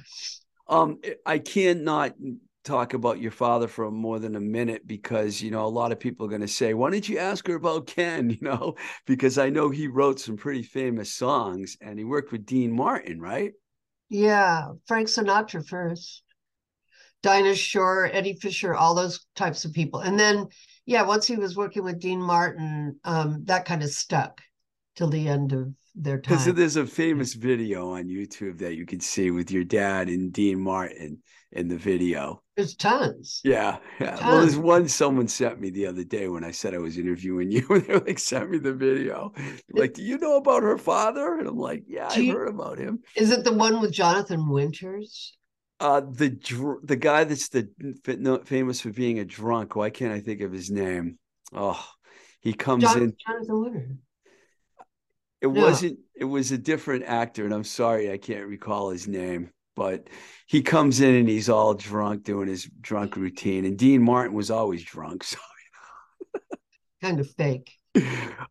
Um, 0.72 1.00
I 1.26 1.38
cannot 1.38 2.14
talk 2.64 2.94
about 2.94 3.20
your 3.20 3.30
father 3.30 3.68
for 3.68 3.90
more 3.90 4.18
than 4.18 4.36
a 4.36 4.40
minute 4.40 4.86
because 4.86 5.42
you 5.42 5.50
know 5.50 5.66
a 5.66 5.68
lot 5.68 5.92
of 5.92 6.00
people 6.00 6.24
are 6.24 6.30
going 6.30 6.40
to 6.40 6.48
say, 6.48 6.72
"Why 6.72 6.88
didn't 6.88 7.10
you 7.10 7.18
ask 7.18 7.46
her 7.46 7.56
about 7.56 7.86
Ken?" 7.86 8.30
You 8.30 8.38
know, 8.40 8.76
because 9.06 9.36
I 9.36 9.50
know 9.50 9.68
he 9.68 9.86
wrote 9.86 10.18
some 10.18 10.38
pretty 10.38 10.62
famous 10.62 11.12
songs 11.12 11.76
and 11.82 11.98
he 11.98 12.06
worked 12.06 12.32
with 12.32 12.46
Dean 12.46 12.72
Martin, 12.72 13.20
right? 13.20 13.52
Yeah, 14.08 14.68
Frank 14.86 15.08
Sinatra 15.08 15.66
first, 15.68 16.22
Dinah 17.22 17.54
Shore, 17.54 18.08
Eddie 18.10 18.38
Fisher, 18.40 18.74
all 18.74 18.94
those 18.94 19.26
types 19.36 19.66
of 19.66 19.74
people. 19.74 20.00
And 20.00 20.18
then, 20.18 20.46
yeah, 20.86 21.02
once 21.02 21.26
he 21.26 21.36
was 21.36 21.54
working 21.54 21.84
with 21.84 22.00
Dean 22.00 22.20
Martin, 22.22 22.98
um, 23.04 23.44
that 23.44 23.66
kind 23.66 23.82
of 23.82 23.90
stuck 23.90 24.40
till 24.96 25.10
the 25.10 25.28
end 25.28 25.52
of 25.52 25.74
their 25.94 26.18
Because 26.18 26.44
time. 26.46 26.54
there's 26.54 26.76
a 26.76 26.86
famous 26.86 27.34
video 27.34 27.90
on 27.92 28.04
YouTube 28.04 28.58
that 28.58 28.76
you 28.76 28.86
can 28.86 29.00
see 29.00 29.30
with 29.30 29.50
your 29.50 29.64
dad 29.64 30.08
and 30.08 30.32
Dean 30.32 30.60
Martin 30.60 31.18
in 31.52 31.68
the 31.68 31.76
video. 31.76 32.42
There's 32.56 32.74
tons. 32.74 33.40
Yeah, 33.44 33.78
yeah. 34.00 34.16
Well, 34.26 34.40
there's 34.40 34.56
one 34.56 34.88
someone 34.88 35.28
sent 35.28 35.60
me 35.60 35.70
the 35.70 35.86
other 35.86 36.04
day 36.04 36.28
when 36.28 36.44
I 36.44 36.50
said 36.50 36.74
I 36.74 36.78
was 36.78 36.96
interviewing 36.98 37.50
you, 37.50 37.66
they 37.86 37.94
like 37.94 38.18
sent 38.18 38.50
me 38.50 38.58
the 38.58 38.72
video. 38.72 39.32
Like, 39.72 39.94
do 39.94 40.02
you 40.02 40.18
know 40.18 40.36
about 40.36 40.62
her 40.62 40.78
father? 40.78 41.38
And 41.38 41.46
I'm 41.48 41.58
like, 41.58 41.84
yeah, 41.86 42.08
Do 42.08 42.14
I've 42.14 42.22
you- 42.24 42.32
heard 42.32 42.48
about 42.48 42.78
him. 42.78 43.00
Is 43.16 43.30
it 43.30 43.44
the 43.44 43.52
one 43.52 43.80
with 43.80 43.92
Jonathan 43.92 44.48
Winters? 44.48 45.36
Uh, 45.80 46.00
the 46.00 46.28
the 46.84 46.94
guy 46.96 47.24
that's 47.24 47.48
the 47.48 47.68
famous 48.44 48.80
for 48.80 48.90
being 48.90 49.18
a 49.18 49.24
drunk. 49.24 49.74
Why 49.74 49.90
can't 49.90 50.12
I 50.12 50.20
think 50.20 50.40
of 50.40 50.52
his 50.52 50.70
name? 50.70 51.18
Oh, 51.52 51.84
he 52.40 52.52
comes 52.52 52.84
Jon- 52.84 53.02
in. 53.02 53.16
Jonathan 53.26 53.60
Winters. 53.62 53.96
It 55.42 55.48
No. 55.52 55.60
wasn't. 55.60 56.00
It 56.16 56.26
was 56.26 56.52
a 56.52 56.58
different 56.58 57.04
actor, 57.06 57.44
and 57.46 57.54
I'm 57.54 57.64
sorry 57.64 58.12
I 58.12 58.18
can't 58.18 58.48
recall 58.48 58.90
his 58.90 59.08
name. 59.08 59.50
But 59.76 60.08
he 60.46 60.62
comes 60.62 61.00
in 61.02 61.14
and 61.16 61.28
he's 61.28 61.50
all 61.50 61.74
drunk 61.74 62.24
doing 62.24 62.48
his 62.48 62.64
drunk 62.82 63.16
routine. 63.16 63.66
And 63.66 63.78
Dean 63.78 64.02
Martin 64.02 64.34
was 64.34 64.50
always 64.50 64.84
drunk, 64.84 65.24
so 65.24 65.38
Kind 67.02 67.20
of 67.20 67.30
fake. 67.32 67.70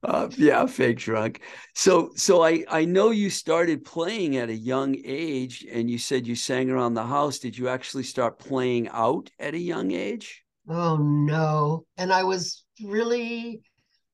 uh, 0.03 0.29
yeah, 0.38 0.65
fake 0.65 0.98
drunk. 1.00 1.41
So, 1.75 2.12
so 2.15 2.43
I 2.43 2.63
I 2.69 2.86
know 2.86 3.10
you 3.12 3.29
started 3.29 3.83
playing 3.83 4.38
at 4.38 4.50
a 4.50 4.55
young 4.55 4.95
age, 5.03 5.65
and 5.71 5.89
you 5.89 5.98
said 5.98 6.27
you 6.27 6.36
sang 6.36 6.69
around 6.69 6.93
the 6.93 7.05
house. 7.05 7.39
Did 7.39 7.57
you 7.57 7.67
actually 7.67 8.03
start 8.03 8.39
playing 8.39 8.88
out 8.89 9.29
at 9.39 9.53
a 9.55 9.60
young 9.60 9.91
age? 9.91 10.43
Oh 10.67 10.98
no. 10.98 11.86
And 11.98 12.12
I 12.13 12.24
was 12.24 12.63
really, 12.83 13.62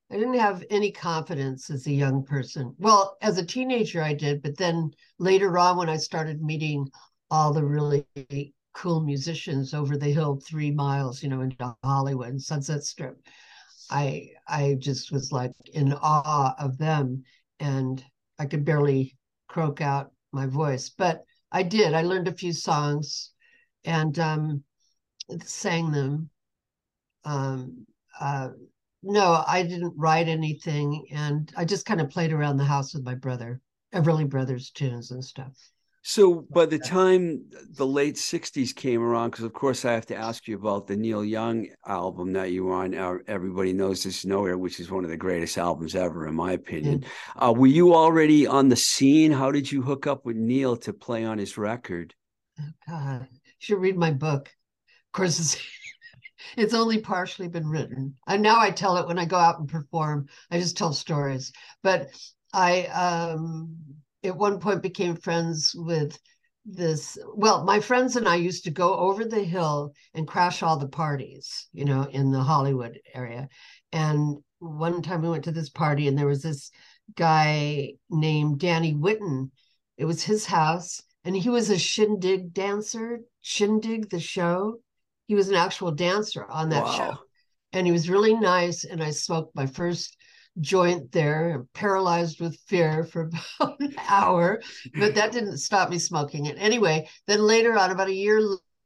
I 0.09 0.15
didn't 0.15 0.39
have 0.39 0.63
any 0.69 0.91
confidence 0.91 1.69
as 1.69 1.85
a 1.85 1.91
young 1.91 2.23
person. 2.23 2.73
Well, 2.79 3.17
as 3.21 3.37
a 3.37 3.45
teenager, 3.45 4.01
I 4.01 4.13
did, 4.13 4.41
but 4.41 4.57
then 4.57 4.91
later 5.19 5.57
on, 5.57 5.77
when 5.77 5.89
I 5.89 5.97
started 5.97 6.41
meeting 6.41 6.89
all 7.29 7.51
the 7.51 7.65
really 7.65 8.05
cool 8.73 9.01
musicians 9.01 9.73
over 9.73 9.97
the 9.97 10.11
hill 10.11 10.39
three 10.45 10.71
miles, 10.71 11.21
you 11.21 11.29
know, 11.29 11.41
into 11.41 11.75
Hollywood 11.83 12.29
and 12.29 12.41
Sunset 12.41 12.83
Strip, 12.83 13.19
I 13.89 14.29
I 14.47 14.75
just 14.79 15.11
was 15.11 15.31
like 15.31 15.51
in 15.73 15.93
awe 15.93 16.55
of 16.57 16.77
them. 16.77 17.23
And 17.59 18.03
I 18.39 18.45
could 18.45 18.63
barely 18.63 19.17
croak 19.47 19.81
out 19.81 20.11
my 20.31 20.45
voice, 20.45 20.89
but 20.89 21.23
I 21.51 21.63
did. 21.63 21.93
I 21.93 22.03
learned 22.03 22.27
a 22.27 22.33
few 22.33 22.53
songs 22.53 23.31
and 23.83 24.17
um 24.19 24.63
sang 25.43 25.91
them 25.91 26.29
um 27.25 27.85
uh 28.19 28.49
no 29.03 29.43
i 29.47 29.63
didn't 29.63 29.93
write 29.95 30.27
anything 30.27 31.05
and 31.11 31.51
i 31.55 31.63
just 31.65 31.85
kind 31.85 32.01
of 32.01 32.09
played 32.09 32.31
around 32.31 32.57
the 32.57 32.63
house 32.63 32.93
with 32.93 33.03
my 33.03 33.15
brother 33.15 33.61
everly 33.93 34.27
brothers 34.27 34.71
tunes 34.71 35.11
and 35.11 35.23
stuff 35.23 35.53
So 36.03 36.47
by 36.51 36.65
the 36.65 36.79
time 36.79 37.49
the 37.75 37.85
late 37.85 38.15
'60s 38.17 38.73
came 38.73 39.01
around, 39.01 39.31
because 39.31 39.43
of 39.43 39.51
course 39.51 39.83
I 39.83 39.91
have 39.91 40.05
to 40.05 40.15
ask 40.15 40.47
you 40.47 40.55
about 40.55 40.87
the 40.87 40.95
Neil 40.95 41.23
Young 41.25 41.67
album 41.85 42.31
that 42.33 42.51
you 42.51 42.63
were 42.63 42.75
on. 42.75 42.95
Uh, 42.95 43.17
Everybody 43.27 43.73
knows 43.73 44.03
this 44.03 44.23
nowhere, 44.23 44.57
which 44.57 44.79
is 44.79 44.89
one 44.89 45.03
of 45.03 45.09
the 45.09 45.17
greatest 45.17 45.57
albums 45.57 45.95
ever, 45.95 46.25
in 46.25 46.33
my 46.35 46.53
opinion. 46.53 47.03
Uh, 47.35 47.53
were 47.55 47.67
you 47.67 47.93
already 47.93 48.47
on 48.47 48.69
the 48.69 48.75
scene? 48.77 49.31
How 49.33 49.51
did 49.51 49.69
you 49.69 49.81
hook 49.81 50.07
up 50.07 50.25
with 50.25 50.37
Neil 50.37 50.77
to 50.77 50.93
play 50.93 51.25
on 51.25 51.37
his 51.39 51.57
record? 51.57 52.15
Oh, 52.59 52.63
god 52.87 53.27
you 53.31 53.39
should 53.59 53.79
read 53.79 53.97
my 53.97 54.11
book. 54.11 54.47
Of 54.47 55.11
course, 55.13 55.57
it's, 56.55 56.73
only 56.73 56.99
partially 56.99 57.47
been 57.47 57.67
written. 57.67 58.15
And 58.27 58.41
now 58.41 58.59
I 58.59 58.71
tell 58.71 58.97
it 58.97 59.07
when 59.07 59.19
I 59.19 59.25
go 59.25 59.37
out 59.37 59.59
and 59.59 59.67
perform. 59.67 60.27
I 60.51 60.59
just 60.59 60.77
tell 60.77 60.93
stories. 60.93 61.51
But 61.83 62.09
I 62.53 62.85
um 62.87 63.75
at 64.23 64.37
one 64.37 64.59
point 64.59 64.81
became 64.81 65.15
friends 65.15 65.73
with 65.75 66.17
this 66.65 67.17
well 67.33 67.63
my 67.63 67.79
friends 67.79 68.17
and 68.17 68.27
i 68.27 68.35
used 68.35 68.65
to 68.65 68.71
go 68.71 68.93
over 68.95 69.23
the 69.23 69.43
hill 69.43 69.93
and 70.13 70.27
crash 70.27 70.61
all 70.61 70.77
the 70.77 70.87
parties 70.87 71.67
you 71.71 71.85
know 71.85 72.03
in 72.11 72.29
the 72.29 72.41
hollywood 72.41 72.99
area 73.13 73.47
and 73.93 74.37
one 74.59 75.01
time 75.01 75.21
we 75.21 75.29
went 75.29 75.45
to 75.45 75.51
this 75.51 75.69
party 75.69 76.07
and 76.07 76.17
there 76.17 76.27
was 76.27 76.43
this 76.43 76.71
guy 77.15 77.93
named 78.09 78.59
danny 78.59 78.93
whitten 78.93 79.49
it 79.97 80.03
was 80.03 80.23
his 80.23 80.45
house 80.45 81.01
and 81.23 81.37
he 81.37 81.49
was 81.49 81.69
a 81.69 81.79
shindig 81.79 82.53
dancer 82.53 83.21
shindig 83.41 84.09
the 84.09 84.19
show 84.19 84.77
he 85.27 85.35
was 85.35 85.49
an 85.49 85.55
actual 85.55 85.91
dancer 85.91 86.45
on 86.49 86.69
that 86.69 86.87
Wow. 86.87 86.87
show 86.87 87.19
and 87.73 87.85
he 87.85 87.91
was 87.91 88.09
really 88.09 88.33
nice 88.33 88.83
and 88.83 89.03
i 89.03 89.09
smoked 89.11 89.55
my 89.55 89.65
first 89.65 90.17
joint 90.59 91.11
there 91.11 91.65
paralyzed 91.73 92.41
with 92.41 92.57
fear 92.67 93.03
for 93.03 93.29
about 93.59 93.79
an 93.79 93.93
hour 94.07 94.61
but 94.95 95.13
that 95.15 95.31
didn't 95.31 95.57
stop 95.59 95.89
me 95.89 95.99
smoking 95.99 96.45
it. 96.47 96.55
Anyway 96.59 97.07
then 97.27 97.41
later 97.41 97.77
on 97.77 97.91
about 97.91 98.07
a 98.07 98.13
year 98.13 98.41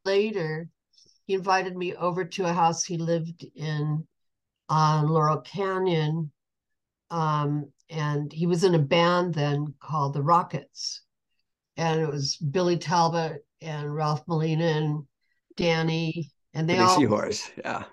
later 0.06 0.68
he 1.28 1.34
invited 1.34 1.76
me 1.78 1.96
over 1.96 2.26
to 2.26 2.46
a 2.46 2.54
house 2.54 2.84
he 2.84 2.98
lived 2.98 3.46
in 3.56 4.06
on 4.70 5.08
laurel 5.08 5.42
canyon 5.42 6.32
um, 7.10 7.72
and 7.90 8.32
he 8.32 8.48
was 8.48 8.64
in 8.64 8.76
a 8.76 8.80
band 8.80 9.34
then 9.34 9.74
called 9.82 10.14
the 10.14 10.22
rockets. 10.24 11.02
And 11.78 12.02
it 12.02 12.10
was 12.10 12.38
billy 12.38 12.78
talbot 12.78 13.46
and 13.62 13.94
ralph 13.94 14.24
molina 14.28 14.66
and 14.66 15.04
danny 15.58 16.31
and 16.54 16.70
they 16.70 16.78
all 16.78 16.98
Seahorse. 16.98 17.50
Yeah. 17.58 17.84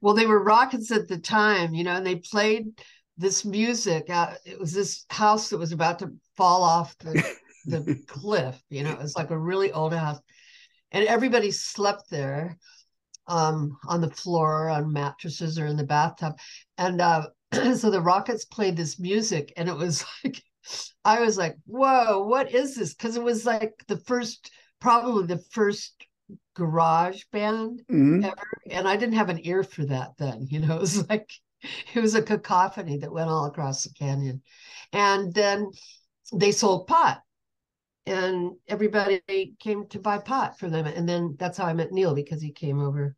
well, 0.00 0.14
they 0.14 0.26
were 0.26 0.42
rockets 0.42 0.90
at 0.90 1.08
the 1.08 1.18
time, 1.18 1.74
you 1.74 1.84
know, 1.84 1.96
and 1.96 2.06
they 2.06 2.16
played 2.16 2.66
this 3.16 3.44
music. 3.44 4.10
Uh, 4.10 4.34
it 4.44 4.58
was 4.58 4.72
this 4.72 5.04
house 5.10 5.50
that 5.50 5.58
was 5.58 5.72
about 5.72 5.98
to 6.00 6.12
fall 6.36 6.62
off 6.62 6.96
the, 6.98 7.22
the 7.66 8.02
cliff, 8.06 8.60
you 8.68 8.82
know, 8.82 8.92
it 8.92 8.98
was 8.98 9.16
like 9.16 9.30
a 9.30 9.38
really 9.38 9.72
old 9.72 9.94
house. 9.94 10.18
And 10.90 11.06
everybody 11.06 11.50
slept 11.50 12.10
there 12.10 12.58
um, 13.26 13.78
on 13.86 14.00
the 14.00 14.10
floor, 14.10 14.68
on 14.68 14.92
mattresses, 14.92 15.58
or 15.58 15.66
in 15.66 15.76
the 15.76 15.84
bathtub. 15.84 16.34
And 16.78 17.00
uh, 17.00 17.28
so 17.76 17.90
the 17.90 18.02
Rockets 18.02 18.44
played 18.44 18.76
this 18.76 18.98
music, 18.98 19.52
and 19.56 19.68
it 19.68 19.76
was 19.76 20.04
like, 20.24 20.42
I 21.04 21.20
was 21.20 21.36
like, 21.36 21.56
whoa, 21.66 22.22
what 22.24 22.52
is 22.52 22.76
this? 22.76 22.94
Because 22.94 23.16
it 23.16 23.22
was 23.22 23.46
like 23.46 23.72
the 23.88 23.98
first, 23.98 24.50
probably 24.80 25.26
the 25.26 25.42
first 25.50 25.94
garage 26.54 27.24
band 27.32 27.82
Mhm. 27.90 28.24
ever 28.24 28.48
and 28.70 28.86
i 28.88 28.96
didn't 28.96 29.14
have 29.14 29.28
an 29.28 29.40
ear 29.44 29.62
for 29.62 29.84
that 29.84 30.10
then 30.18 30.46
you 30.50 30.60
know 30.60 30.76
it 30.76 30.80
was 30.80 31.08
like 31.08 31.30
it 31.94 32.00
was 32.00 32.14
a 32.14 32.22
cacophony 32.22 32.98
that 32.98 33.12
went 33.12 33.30
all 33.30 33.46
across 33.46 33.84
the 33.84 33.90
canyon. 33.90 34.42
And 34.92 35.32
then 35.32 35.70
they 36.32 36.52
sold 36.52 36.86
pot 36.86 37.22
and 38.04 38.52
everybody 38.66 39.54
came 39.60 39.86
to 39.88 40.00
buy 40.00 40.18
pot 40.18 40.58
for 40.58 40.68
them 40.68 40.86
and 40.86 41.08
then 41.08 41.36
that's 41.38 41.58
how 41.58 41.66
i 41.66 41.72
met 41.72 41.92
neil 41.92 42.14
because 42.14 42.42
he 42.42 42.50
came 42.50 42.80
over. 42.80 43.14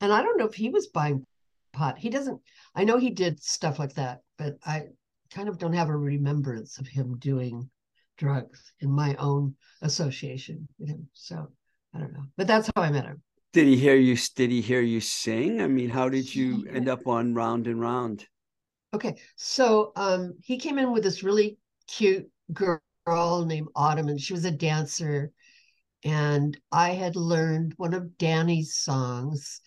And 0.00 0.12
i 0.12 0.22
don't 0.22 0.38
know 0.38 0.46
if 0.46 0.54
he 0.54 0.70
was 0.70 0.88
buying 0.88 1.24
pot. 1.72 1.98
He 1.98 2.10
doesn't 2.10 2.40
i 2.74 2.84
know 2.84 2.98
he 2.98 3.10
did 3.10 3.42
stuff 3.42 3.78
like 3.78 3.94
that 3.94 4.20
but 4.38 4.58
i 4.64 4.86
kind 5.32 5.48
of 5.48 5.58
don't 5.58 5.72
have 5.72 5.88
a 5.88 5.96
remembrance 5.96 6.78
of 6.78 6.86
him 6.86 7.18
doing 7.18 7.70
drugs 8.16 8.72
in 8.80 8.90
my 8.90 9.14
own 9.16 9.54
association 9.82 10.68
with 10.78 10.88
him 10.88 11.08
so 11.12 11.48
i 11.94 11.98
don't 11.98 12.12
know 12.12 12.24
but 12.36 12.46
that's 12.46 12.70
how 12.74 12.82
i 12.82 12.90
met 12.90 13.06
him 13.06 13.22
Did 13.54 13.68
he 13.68 13.76
hear 13.76 13.94
you? 13.96 14.16
Did 14.36 14.50
he 14.50 14.60
hear 14.60 14.82
you 14.82 15.00
sing? 15.00 15.62
I 15.62 15.66
mean, 15.66 15.88
how 15.88 16.10
did 16.10 16.34
you 16.34 16.66
end 16.68 16.88
up 16.88 17.06
on 17.06 17.32
Round 17.34 17.66
and 17.66 17.80
Round? 17.80 18.26
Okay, 18.92 19.16
so 19.36 19.92
um, 19.96 20.34
he 20.42 20.56
came 20.58 20.78
in 20.78 20.92
with 20.92 21.02
this 21.02 21.22
really 21.22 21.58
cute 21.88 22.30
girl 22.52 23.44
named 23.44 23.68
Autumn, 23.74 24.08
and 24.08 24.20
she 24.20 24.32
was 24.32 24.44
a 24.44 24.50
dancer. 24.50 25.32
And 26.04 26.58
I 26.72 26.90
had 26.90 27.16
learned 27.16 27.74
one 27.76 27.94
of 27.94 28.18
Danny's 28.18 28.76
songs, 28.76 29.60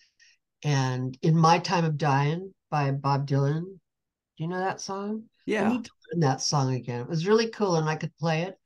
and 0.64 1.18
"In 1.22 1.36
My 1.36 1.58
Time 1.58 1.84
of 1.84 1.98
Dying" 1.98 2.54
by 2.70 2.90
Bob 2.92 3.26
Dylan. 3.28 3.64
Do 3.64 3.80
you 4.38 4.48
know 4.48 4.60
that 4.60 4.80
song? 4.80 5.24
I 5.58 5.64
Yeah. 5.64 5.68
need 5.68 5.84
to 5.86 5.92
learn 6.12 6.20
that 6.20 6.42
song 6.42 6.74
again. 6.74 7.02
It 7.02 7.08
was 7.08 7.26
really 7.26 7.50
cool, 7.50 7.76
and 7.76 7.88
I 7.88 7.96
could 7.96 8.16
play 8.18 8.42
it. 8.42 8.58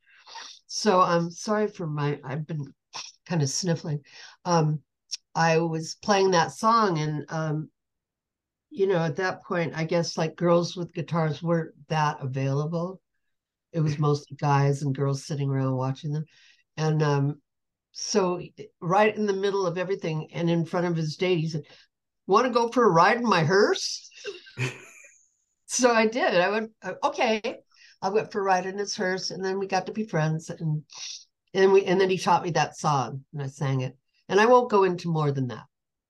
So 0.67 1.01
I'm 1.01 1.31
sorry 1.31 1.67
for 1.67 1.87
my. 1.87 2.19
I've 2.23 2.47
been 2.47 2.73
kind 3.25 3.41
of 3.41 3.49
sniffling. 3.49 4.01
Um, 4.45 4.79
I 5.35 5.59
was 5.59 5.95
playing 6.01 6.31
that 6.31 6.51
song, 6.51 6.99
and 6.99 7.25
um, 7.29 7.69
you 8.69 8.87
know, 8.87 8.97
at 8.97 9.15
that 9.17 9.43
point, 9.43 9.73
I 9.75 9.83
guess 9.83 10.17
like 10.17 10.35
girls 10.35 10.75
with 10.75 10.93
guitars 10.93 11.43
weren't 11.43 11.73
that 11.89 12.17
available. 12.21 12.99
It 13.71 13.81
was 13.81 13.99
mostly 13.99 14.37
guys 14.37 14.81
and 14.81 14.95
girls 14.95 15.25
sitting 15.25 15.49
around 15.49 15.75
watching 15.75 16.11
them. 16.11 16.25
And 16.77 17.01
um, 17.03 17.41
so, 17.91 18.41
right 18.81 19.15
in 19.15 19.25
the 19.25 19.33
middle 19.33 19.65
of 19.67 19.77
everything 19.77 20.29
and 20.33 20.49
in 20.49 20.65
front 20.65 20.87
of 20.87 20.95
his 20.95 21.15
date, 21.17 21.39
he 21.39 21.49
said, 21.49 21.63
Want 22.25 22.47
to 22.47 22.53
go 22.53 22.67
for 22.69 22.83
a 22.83 22.91
ride 22.91 23.17
in 23.17 23.23
my 23.23 23.43
hearse? 23.43 24.09
so 25.65 25.91
I 25.91 26.07
did. 26.07 26.35
I 26.35 26.49
went, 26.49 26.71
"Uh, 26.81 26.93
Okay. 27.03 27.59
I 28.01 28.09
went 28.09 28.31
for 28.31 28.41
a 28.41 28.43
ride 28.43 28.65
in 28.65 28.77
his 28.77 28.95
hearse, 28.97 29.31
and 29.31 29.43
then 29.43 29.59
we 29.59 29.65
got 29.65 29.85
to 29.85 29.93
be 29.93 30.03
friends. 30.05 30.49
And 30.49 30.83
and 31.53 31.71
we 31.71 31.85
and 31.85 31.99
then 31.99 32.09
he 32.09 32.17
taught 32.17 32.43
me 32.43 32.51
that 32.51 32.77
song, 32.77 33.23
and 33.33 33.41
I 33.41 33.47
sang 33.47 33.81
it. 33.81 33.97
And 34.29 34.39
I 34.39 34.45
won't 34.45 34.69
go 34.69 34.83
into 34.83 35.09
more 35.09 35.31
than 35.31 35.47
that. 35.47 35.65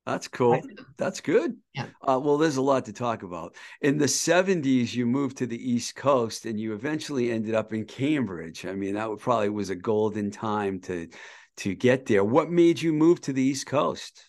That's 0.06 0.27
cool. 0.27 0.62
That's 0.97 1.21
good. 1.21 1.56
Yeah. 1.73 1.86
Uh, 2.01 2.19
well, 2.21 2.38
there's 2.38 2.58
a 2.58 2.62
lot 2.62 2.86
to 2.86 2.93
talk 2.93 3.23
about. 3.23 3.56
In 3.82 3.97
the 3.97 4.06
70s, 4.06 4.93
you 4.93 5.06
moved 5.06 5.38
to 5.38 5.47
the 5.47 5.71
East 5.71 5.95
Coast 5.95 6.45
and 6.45 6.60
you 6.60 6.73
eventually 6.73 7.32
ended 7.32 7.56
up 7.56 7.73
in 7.73 7.86
Cambridge. 7.86 8.65
I 8.65 8.73
mean, 8.73 8.95
that 8.95 9.10
would 9.10 9.19
probably 9.19 9.49
was 9.49 9.69
a 9.69 9.75
golden 9.75 10.29
time 10.29 10.79
to 10.82 11.08
to 11.58 11.75
get 11.75 12.06
there. 12.06 12.23
What 12.23 12.51
made 12.51 12.82
you 12.82 12.91
move 12.91 13.21
to 13.21 13.34
the 13.34 13.41
East 13.41 13.67
Coast? 13.67 14.25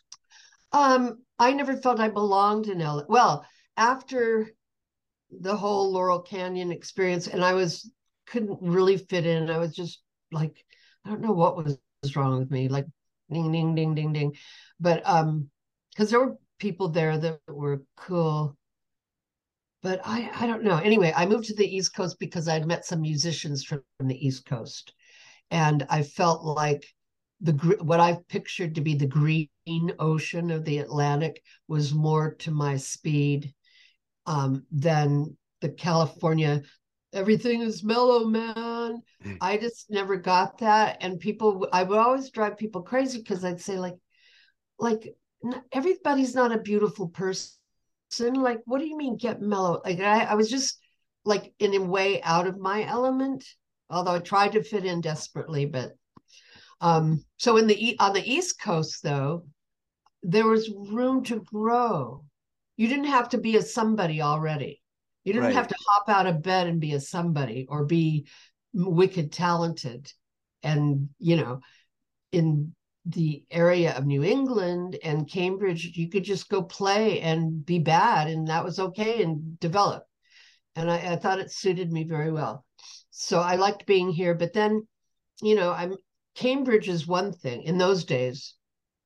Um, 0.72 1.18
I 1.38 1.52
never 1.52 1.76
felt 1.76 1.98
I 1.98 2.08
belonged 2.08 2.68
in 2.68 2.78
LA. 2.78 3.02
Well, 3.08 3.44
after 3.76 4.50
the 5.30 5.56
whole 5.56 5.92
Laurel 5.92 6.20
Canyon 6.20 6.70
experience, 6.70 7.26
and 7.26 7.44
I 7.44 7.54
was 7.54 7.90
couldn't 8.26 8.58
really 8.60 8.96
fit 8.96 9.26
in. 9.26 9.50
I 9.50 9.58
was 9.58 9.74
just 9.74 10.00
like, 10.32 10.64
I 11.04 11.10
don't 11.10 11.20
know 11.20 11.32
what 11.32 11.56
was 11.56 11.78
wrong 12.16 12.38
with 12.38 12.50
me, 12.50 12.68
like 12.68 12.86
ding 13.30 13.52
ding 13.52 13.74
ding 13.74 13.94
ding 13.94 14.12
ding. 14.12 14.36
But 14.80 15.02
um, 15.06 15.50
because 15.90 16.10
there 16.10 16.20
were 16.20 16.36
people 16.58 16.88
there 16.88 17.16
that 17.18 17.40
were 17.48 17.82
cool. 17.96 18.56
But 19.82 20.00
I 20.04 20.30
I 20.34 20.46
don't 20.46 20.64
know. 20.64 20.78
Anyway, 20.78 21.12
I 21.14 21.26
moved 21.26 21.46
to 21.46 21.54
the 21.54 21.76
East 21.76 21.94
Coast 21.94 22.18
because 22.18 22.48
I'd 22.48 22.66
met 22.66 22.84
some 22.84 23.02
musicians 23.02 23.64
from, 23.64 23.82
from 23.98 24.08
the 24.08 24.26
East 24.26 24.46
Coast, 24.46 24.94
and 25.50 25.86
I 25.90 26.02
felt 26.02 26.42
like 26.44 26.84
the 27.40 27.52
what 27.82 28.00
I 28.00 28.18
pictured 28.28 28.74
to 28.76 28.80
be 28.80 28.94
the 28.94 29.06
green 29.06 29.48
ocean 29.98 30.50
of 30.50 30.64
the 30.64 30.78
Atlantic 30.78 31.42
was 31.68 31.92
more 31.92 32.34
to 32.36 32.50
my 32.50 32.76
speed 32.76 33.52
um, 34.26 34.64
than 34.70 35.36
the 35.60 35.68
California. 35.68 36.62
Everything 37.14 37.62
is 37.62 37.84
mellow, 37.84 38.26
man. 38.26 39.00
I 39.40 39.56
just 39.56 39.90
never 39.90 40.16
got 40.16 40.58
that, 40.58 40.98
and 41.00 41.20
people. 41.20 41.68
I 41.72 41.84
would 41.84 41.98
always 41.98 42.30
drive 42.30 42.58
people 42.58 42.82
crazy 42.82 43.18
because 43.18 43.44
I'd 43.44 43.60
say 43.60 43.78
like, 43.78 43.94
like 44.78 45.14
everybody's 45.72 46.34
not 46.34 46.52
a 46.52 46.58
beautiful 46.58 47.08
person. 47.08 47.54
Like, 48.20 48.60
what 48.64 48.80
do 48.80 48.86
you 48.86 48.96
mean 48.96 49.16
get 49.16 49.40
mellow? 49.40 49.80
Like, 49.84 50.00
I, 50.00 50.24
I 50.24 50.34
was 50.34 50.50
just 50.50 50.78
like 51.24 51.52
in 51.58 51.74
a 51.74 51.80
way 51.80 52.20
out 52.22 52.46
of 52.46 52.58
my 52.58 52.84
element. 52.84 53.44
Although 53.90 54.14
I 54.14 54.18
tried 54.18 54.52
to 54.52 54.62
fit 54.62 54.84
in 54.84 55.00
desperately, 55.00 55.66
but 55.66 55.92
um, 56.80 57.24
so 57.36 57.56
in 57.56 57.66
the 57.66 57.96
on 57.98 58.12
the 58.12 58.28
East 58.28 58.60
Coast, 58.60 59.02
though, 59.02 59.46
there 60.22 60.46
was 60.46 60.70
room 60.70 61.22
to 61.24 61.40
grow. 61.40 62.24
You 62.76 62.88
didn't 62.88 63.04
have 63.04 63.28
to 63.30 63.38
be 63.38 63.56
a 63.56 63.62
somebody 63.62 64.20
already. 64.20 64.82
You 65.24 65.32
didn't 65.32 65.46
Right. 65.46 65.54
have 65.54 65.68
to 65.68 65.76
hop 65.88 66.08
out 66.08 66.26
of 66.26 66.42
bed 66.42 66.66
and 66.66 66.80
be 66.80 66.92
a 66.92 67.00
somebody 67.00 67.66
or 67.68 67.84
be 67.84 68.26
wicked 68.72 69.32
talented. 69.32 70.12
And 70.62 71.10
you 71.18 71.36
know, 71.36 71.60
in 72.32 72.74
the 73.06 73.44
area 73.50 73.94
of 73.96 74.06
New 74.06 74.22
England 74.22 74.96
and 75.02 75.28
Cambridge, 75.30 75.96
you 75.96 76.08
could 76.08 76.24
just 76.24 76.48
go 76.48 76.62
play 76.62 77.20
and 77.20 77.64
be 77.64 77.78
bad, 77.78 78.28
and 78.28 78.48
that 78.48 78.64
was 78.64 78.78
okay 78.78 79.22
and 79.22 79.58
develop. 79.60 80.04
And 80.76 80.90
I, 80.90 81.12
I 81.12 81.16
thought 81.16 81.38
it 81.38 81.52
suited 81.52 81.92
me 81.92 82.04
very 82.04 82.32
well. 82.32 82.64
So 83.10 83.40
I 83.40 83.56
liked 83.56 83.86
being 83.86 84.10
here. 84.10 84.34
But 84.34 84.52
then, 84.54 84.86
you 85.42 85.54
know, 85.54 85.72
I'm 85.72 85.96
Cambridge 86.34 86.88
is 86.88 87.06
one 87.06 87.32
thing. 87.32 87.62
In 87.62 87.78
those 87.78 88.04
days, 88.04 88.54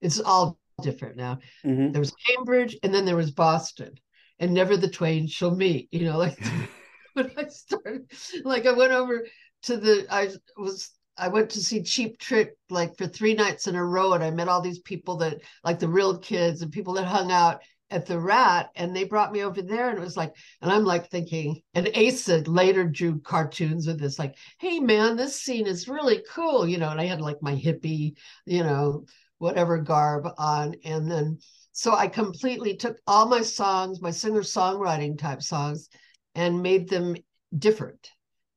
it's 0.00 0.18
all 0.18 0.58
different 0.80 1.16
now. 1.16 1.38
Mhm. 1.64 1.92
There 1.92 2.00
was 2.00 2.14
Cambridge 2.26 2.76
and 2.82 2.94
then 2.94 3.04
there 3.04 3.16
was 3.16 3.32
Boston. 3.32 3.98
And 4.40 4.54
never 4.54 4.76
the 4.76 4.88
twain 4.88 5.26
shall 5.26 5.54
meet. 5.54 5.88
You 5.90 6.04
know, 6.04 6.18
like 6.18 6.38
when 7.14 7.30
I 7.36 7.48
started, 7.48 8.10
like 8.44 8.66
I 8.66 8.72
went 8.72 8.92
over 8.92 9.26
to 9.64 9.76
the 9.76 10.06
I 10.10 10.30
was 10.56 10.90
I 11.16 11.28
went 11.28 11.50
to 11.50 11.60
see 11.60 11.82
Cheap 11.82 12.18
Trick 12.18 12.54
like 12.70 12.96
for 12.96 13.06
three 13.06 13.34
nights 13.34 13.66
in 13.66 13.74
a 13.74 13.84
row, 13.84 14.12
and 14.12 14.22
I 14.22 14.30
met 14.30 14.48
all 14.48 14.60
these 14.60 14.78
people 14.80 15.16
that 15.18 15.40
like 15.64 15.78
the 15.78 15.88
real 15.88 16.18
kids 16.18 16.62
and 16.62 16.70
people 16.70 16.94
that 16.94 17.06
hung 17.06 17.32
out 17.32 17.60
at 17.90 18.06
the 18.06 18.20
Rat, 18.20 18.70
and 18.76 18.94
they 18.94 19.04
brought 19.04 19.32
me 19.32 19.42
over 19.42 19.62
there, 19.62 19.88
and 19.88 19.98
it 19.98 20.04
was 20.04 20.16
like, 20.16 20.34
and 20.60 20.70
I'm 20.70 20.84
like 20.84 21.10
thinking, 21.10 21.62
and 21.74 21.90
Asa 21.96 22.42
later 22.46 22.84
drew 22.84 23.18
cartoons 23.20 23.86
with 23.86 23.98
this, 23.98 24.18
like, 24.18 24.36
hey 24.60 24.78
man, 24.78 25.16
this 25.16 25.40
scene 25.40 25.66
is 25.66 25.88
really 25.88 26.22
cool, 26.30 26.68
you 26.68 26.78
know, 26.78 26.90
and 26.90 27.00
I 27.00 27.06
had 27.06 27.20
like 27.20 27.42
my 27.42 27.54
hippie, 27.54 28.12
you 28.44 28.62
know, 28.62 29.06
whatever 29.38 29.78
garb 29.78 30.28
on, 30.36 30.74
and 30.84 31.10
then 31.10 31.38
so 31.72 31.94
I 31.94 32.08
completely 32.08 32.76
took 32.76 32.98
all 33.06 33.26
my 33.26 33.40
songs, 33.40 34.00
my 34.00 34.10
singer 34.10 34.40
songwriting 34.40 35.16
type 35.16 35.42
songs, 35.42 35.88
and 36.34 36.62
made 36.62 36.88
them 36.88 37.14
different. 37.56 38.10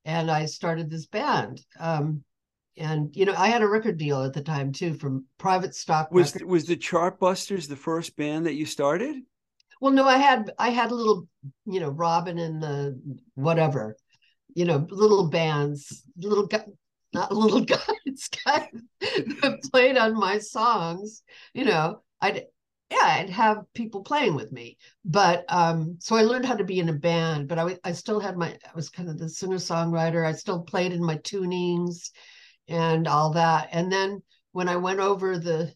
And 0.06 0.32
I 0.32 0.46
started 0.46 0.90
this 0.90 1.06
band. 1.06 1.62
Um, 1.80 2.24
and 2.78 3.16
you 3.16 3.26
know, 3.26 3.36
I 3.38 3.50
had 3.50 3.62
a 3.62 3.68
record 3.68 3.98
deal 3.98 4.24
at 4.24 4.34
the 4.34 4.42
time 4.42 4.72
too 4.72 4.96
from 4.96 5.26
Private 5.38 5.76
Stock. 5.76 6.12
Was 6.12 6.34
Records. 6.34 6.50
was 6.50 6.66
the 6.66 6.78
Chartbusters 6.78 7.68
the 7.68 7.76
first 7.76 8.16
band 8.16 8.46
that 8.48 8.56
you 8.56 8.66
started? 8.66 9.18
Well, 9.80 9.94
no, 9.94 10.08
I 10.08 10.18
had 10.18 10.52
I 10.58 10.70
had 10.70 10.92
a 10.92 10.96
little, 10.96 11.28
you 11.66 11.80
know, 11.80 11.90
Robin 11.90 12.38
and 12.38 12.62
the 12.62 13.00
whatever, 13.36 13.98
you 14.56 14.66
know, 14.66 14.88
little 14.90 15.30
bands, 15.30 16.04
little 16.18 16.48
guy, 17.14 17.20
not 17.20 17.32
little 17.36 17.62
guys, 17.62 18.30
guys 18.46 18.68
that 19.00 19.60
played 19.72 19.98
on 19.98 20.14
my 20.18 20.38
songs. 20.38 21.24
You 21.54 21.66
know, 21.66 22.02
I'd 22.22 22.46
yeah, 22.92 23.20
I'd 23.20 23.30
have 23.30 23.64
people 23.74 24.04
playing 24.04 24.36
with 24.36 24.52
me. 24.52 24.78
But 25.06 25.46
um, 25.48 25.96
so 26.00 26.18
I 26.18 26.24
learned 26.24 26.46
how 26.46 26.56
to 26.56 26.66
be 26.66 26.80
in 26.80 26.90
a 26.90 26.94
band, 26.94 27.48
but 27.48 27.58
I, 27.58 27.78
I 27.86 27.94
still 27.94 28.20
had 28.20 28.36
my, 28.36 28.50
I 28.50 28.76
was 28.76 28.90
kind 28.90 29.10
of 29.10 29.18
the 29.18 29.30
singer 29.30 29.56
songwriter. 29.56 30.26
I 30.26 30.34
still 30.34 30.62
played 30.62 30.92
in 30.92 31.02
my 31.02 31.16
tunings 31.18 32.12
and 32.68 33.08
all 33.08 33.32
that. 33.32 33.70
And 33.72 33.90
then 33.90 34.22
when 34.52 34.68
I 34.68 34.76
went 34.76 35.00
over 35.00 35.38
the, 35.38 35.74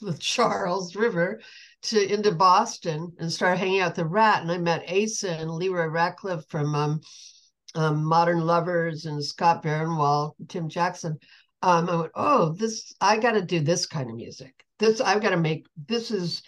the 0.00 0.16
Charles 0.18 0.94
River 0.94 1.40
to 1.82 2.12
into 2.12 2.30
Boston 2.30 3.12
and 3.18 3.32
started 3.32 3.58
hanging 3.58 3.80
out 3.80 3.96
the 3.96 4.06
Rat, 4.06 4.42
and 4.42 4.50
I 4.50 4.58
met 4.58 4.88
Asa 4.88 5.30
and 5.32 5.50
Leroy 5.50 5.86
Radcliffe 5.86 6.44
from 6.48 6.76
um, 6.76 7.00
um, 7.74 8.04
Modern 8.04 8.40
Lovers 8.40 9.06
and 9.06 9.22
Scott 9.22 9.62
Baerenwald, 9.62 10.32
Tim 10.48 10.68
Jackson. 10.68 11.18
Um, 11.62 11.88
I 11.88 11.96
went, 11.96 12.12
oh, 12.14 12.52
this, 12.54 12.92
I 13.00 13.18
got 13.18 13.32
to 13.32 13.42
do 13.42 13.60
this 13.60 13.86
kind 13.86 14.10
of 14.10 14.16
music 14.16 14.62
this 14.82 15.00
I've 15.00 15.22
got 15.22 15.30
to 15.30 15.36
make 15.36 15.66
this 15.88 16.10
is 16.10 16.42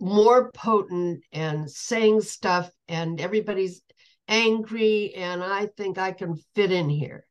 more 0.00 0.50
potent 0.52 1.22
and 1.32 1.70
saying 1.70 2.20
stuff 2.22 2.70
and 2.88 3.20
everybody's 3.20 3.82
angry 4.28 5.14
and 5.14 5.42
I 5.42 5.66
think 5.76 5.98
I 5.98 6.12
can 6.12 6.36
fit 6.54 6.72
in 6.72 6.88
here. 6.88 7.26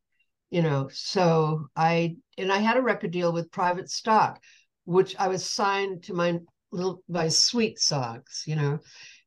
You 0.50 0.62
know, 0.62 0.88
so 0.92 1.66
I 1.76 2.16
and 2.36 2.50
I 2.50 2.58
had 2.58 2.76
a 2.76 2.82
record 2.82 3.12
deal 3.12 3.32
with 3.32 3.52
Private 3.52 3.88
Stock, 3.88 4.42
which 4.84 5.14
I 5.16 5.28
was 5.28 5.44
signed 5.44 6.04
to 6.04 6.14
my 6.14 6.40
little 6.72 7.02
my 7.08 7.28
sweet 7.28 7.78
songs, 7.78 8.42
you 8.46 8.56
know, 8.56 8.78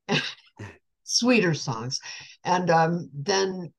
sweeter 1.03 1.53
songs. 1.53 1.99
And 2.43 2.69
um 2.69 3.09
then 3.13 3.71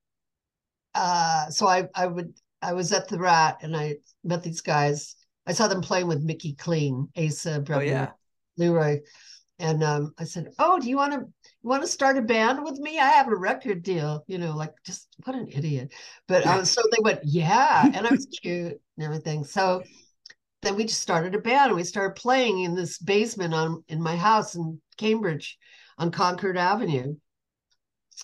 uh 0.95 1.49
so 1.51 1.67
I 1.67 1.89
I 1.95 2.07
would 2.07 2.35
I 2.63 2.73
was 2.73 2.93
at 2.93 3.09
the 3.09 3.19
Rat 3.19 3.59
and 3.63 3.77
I 3.77 3.97
met 4.23 4.43
these 4.43 4.61
guys 4.61 5.17
I 5.47 5.53
saw 5.53 5.69
them 5.69 5.83
playing 5.83 6.07
with 6.07 6.23
Mickey 6.23 6.55
Clean, 6.55 7.09
Asa, 7.17 7.61
Brother, 7.61 7.85
Oh 7.85 7.87
yeah. 7.87 8.11
Leroy, 8.57 9.01
and 9.59 9.83
um, 9.85 10.15
I 10.19 10.25
said, 10.25 10.53
"Oh, 10.59 10.79
do 10.79 10.89
you 10.89 10.97
want 10.97 11.13
to 11.13 11.19
you 11.19 11.69
want 11.69 11.83
to 11.83 11.89
start 11.89 12.17
a 12.17 12.23
band 12.23 12.65
with 12.65 12.79
me? 12.79 12.99
I 12.99 13.09
have 13.11 13.29
a 13.29 13.37
record 13.37 13.83
deal." 13.83 14.25
You 14.27 14.39
know, 14.39 14.57
like 14.57 14.73
just 14.85 15.09
what 15.25 15.37
an 15.37 15.49
idiot. 15.51 15.93
But 16.27 16.47
um, 16.47 16.65
so 16.65 16.81
they 16.91 17.03
went, 17.03 17.21
"Yeah," 17.25 17.91
and 17.93 18.07
I 18.07 18.11
was 18.11 18.27
cute 18.43 18.81
and 18.97 19.05
everything. 19.05 19.45
So 19.45 19.83
then 20.63 20.77
we 20.77 20.85
just 20.85 21.03
started 21.03 21.35
a 21.35 21.39
band 21.39 21.69
and 21.69 21.77
we 21.77 21.85
started 21.85 22.17
playing 22.17 22.61
in 22.61 22.75
this 22.75 22.99
basement 22.99 23.53
on 23.55 23.85
in 23.89 24.03
my 24.03 24.17
house 24.17 24.55
in 24.55 24.81
Cambridge 24.97 25.59
on 25.99 26.11
Concord 26.11 26.57
Avenue, 26.57 27.17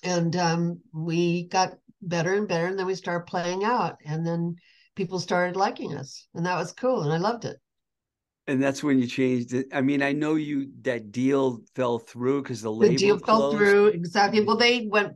and 0.03 0.35
um, 0.37 0.81
we 0.93 1.45
got 1.45 1.75
better 2.03 2.35
and 2.35 2.49
better, 2.49 2.67
and 2.67 2.79
then 2.79 2.87
we 2.87 2.95
started 2.95 3.27
playing 3.27 3.65
out, 3.65 3.97
and 4.05 4.27
then 4.27 4.57
people 5.01 5.19
started 5.19 5.57
liking 5.57 5.97
us 5.97 6.27
and 6.35 6.45
that 6.45 6.57
was 6.57 6.73
cool 6.73 7.03
and 7.03 7.13
i 7.13 7.17
loved 7.17 7.45
it. 7.45 7.57
And 8.47 8.63
that's 8.63 8.83
when 8.83 8.99
you 8.99 9.07
changed 9.07 9.55
it. 9.55 9.67
I 9.73 9.81
mean, 9.81 10.03
I 10.03 10.13
know 10.13 10.35
you 10.35 10.71
that 10.83 11.13
deal 11.13 11.61
fell 11.77 11.99
through 11.99 12.43
because 12.43 12.63
the 12.63 12.73
label 12.73 12.93
the 12.93 12.99
deal 12.99 13.19
fell 13.19 13.53
through 13.53 13.89
exactly. 13.89 14.41
Mm-hmm. 14.41 14.47
Well 14.49 14.57
they 14.57 14.89
went 14.91 15.13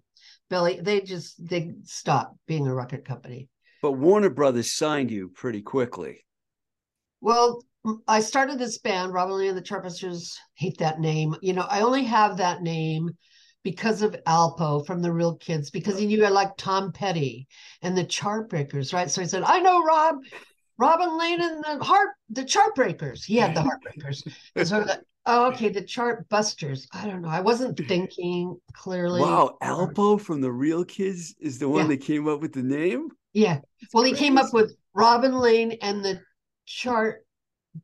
billy 0.49 0.81
they 0.81 1.01
just 1.01 1.35
they 1.47 1.73
stopped 1.83 2.37
being 2.47 2.67
a 2.67 2.75
record 2.75 3.05
company. 3.05 3.49
But 3.83 3.93
Warner 3.93 4.31
Brothers 4.31 4.73
signed 4.73 5.11
you 5.11 5.29
pretty 5.29 5.63
quickly. 5.63 6.25
well 7.21 7.63
I 8.09 8.21
started 8.21 8.59
this 8.59 8.79
band 8.79 9.13
robin 9.13 9.37
lee 9.37 9.49
and 9.49 9.59
the 9.59 9.63
chartbusters 9.63 10.35
hate 10.55 10.79
that 10.79 11.01
name. 11.01 11.35
You 11.43 11.55
know 11.55 11.67
i 11.69 11.81
only 11.81 12.05
have 12.05 12.37
that 12.37 12.63
name 12.63 13.11
because 13.65 14.03
of 14.03 14.15
alpo 14.27 14.87
from 14.87 15.03
the 15.03 15.11
real 15.13 15.35
kids 15.37 15.71
because 15.71 15.99
he 15.99 16.07
knew 16.07 16.25
i 16.25 16.29
liked 16.29 16.59
tom 16.59 16.93
petty 16.93 17.49
and 17.83 17.97
the 17.97 18.05
chartbreakers 18.05 18.93
right 18.93 19.11
so 19.11 19.21
he 19.21 19.27
said 19.27 19.43
i 19.43 19.59
know 19.59 19.83
rob 19.83 20.17
robin 20.79 21.19
lane 21.19 21.41
and 21.41 21.65
the 21.65 21.83
heart 21.83 22.11
the 22.31 22.45
chartbreakers 22.45 23.25
he 23.25 23.37
had 23.37 23.55
the 23.55 23.61
heartbreakers 23.61 24.23
and 24.55 24.69
so 24.69 24.79
like, 24.81 25.01
oh, 25.27 25.47
okay 25.47 25.71
the 25.71 25.83
chart 25.83 26.29
busters 26.29 26.87
i 26.93 27.07
don't 27.07 27.23
know 27.23 27.29
i 27.29 27.41
wasn't 27.41 27.77
thinking 27.89 28.57
clearly 28.75 29.21
Wow, 29.23 29.57
Alpo 29.63 30.21
from 30.21 30.41
the 30.41 30.53
Real 30.53 30.85
Kids 30.85 31.35
is 31.41 31.59
the 31.59 31.69
one 31.69 31.83
Yeah. 31.83 31.89
that 31.89 32.01
came 32.03 32.29
up 32.29 32.41
with 32.41 32.53
the 32.53 32.63
name. 32.63 33.09
Yeah. 33.33 33.61
Well, 33.93 34.05
he 34.05 34.13
came 34.13 34.39
up 34.39 34.53
with 34.53 34.77
Robin 34.93 35.33
Lane 35.33 35.79
and 35.83 36.05
the 36.05 36.21
chart 36.67 37.25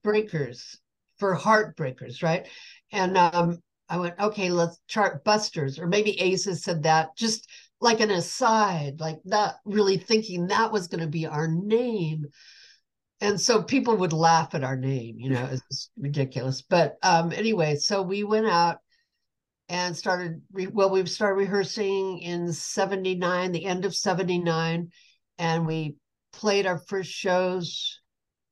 breakers 0.02 0.78
for 1.18 1.34
heartbreakers, 1.34 2.22
right? 2.22 2.46
And 2.92 3.16
um, 3.16 3.58
I 3.90 3.98
went, 3.98 4.18
okay, 4.18 4.50
let's 4.50 4.78
chart 4.86 5.24
busters, 5.24 5.78
or 5.78 5.86
maybe 5.86 6.32
Asa 6.32 6.56
said 6.56 6.84
that 6.84 7.16
just 7.16 7.48
like 7.80 8.00
an 8.00 8.10
aside, 8.10 9.00
like 9.00 9.18
not 9.24 9.56
really 9.64 9.98
thinking 9.98 10.46
that 10.46 10.72
was 10.72 10.86
going 10.86 11.00
to 11.00 11.08
be 11.08 11.26
our 11.26 11.48
name. 11.48 12.26
And 13.20 13.38
so 13.38 13.62
people 13.62 13.96
would 13.96 14.12
laugh 14.12 14.54
at 14.54 14.64
our 14.64 14.76
name, 14.76 15.16
you 15.18 15.30
know, 15.30 15.48
it's 15.50 15.90
ridiculous. 15.98 16.62
But 16.62 16.96
um, 17.02 17.32
anyway, 17.32 17.76
so 17.76 18.00
we 18.00 18.24
went 18.24 18.46
out 18.46 18.78
and 19.68 19.96
started, 19.96 20.40
re- 20.52 20.68
well, 20.68 20.90
we 20.90 21.04
started 21.06 21.38
rehearsing 21.38 22.20
in 22.20 22.52
79, 22.52 23.52
the 23.52 23.66
end 23.66 23.84
of 23.84 23.94
79 23.94 24.90
and 25.40 25.66
we 25.66 25.96
played 26.32 26.66
our 26.66 26.78
first 26.78 27.10
shows 27.10 28.00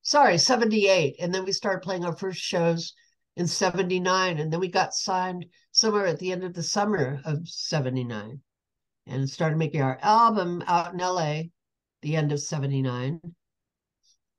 sorry 0.02 0.38
78 0.38 1.16
and 1.20 1.32
then 1.32 1.44
we 1.44 1.52
started 1.52 1.82
playing 1.82 2.04
our 2.04 2.16
first 2.16 2.40
shows 2.40 2.94
in 3.38 3.46
79 3.46 4.40
and 4.40 4.52
then 4.52 4.58
we 4.58 4.68
got 4.68 4.92
signed 4.92 5.46
somewhere 5.70 6.06
at 6.06 6.18
the 6.18 6.32
end 6.32 6.42
of 6.42 6.52
the 6.52 6.62
summer 6.62 7.20
of 7.24 7.48
79 7.48 8.40
and 9.06 9.30
started 9.30 9.56
making 9.56 9.80
our 9.80 9.96
album 10.02 10.62
out 10.66 10.92
in 10.92 10.98
la 10.98 11.40
the 12.02 12.16
end 12.16 12.32
of 12.32 12.40
79 12.40 13.20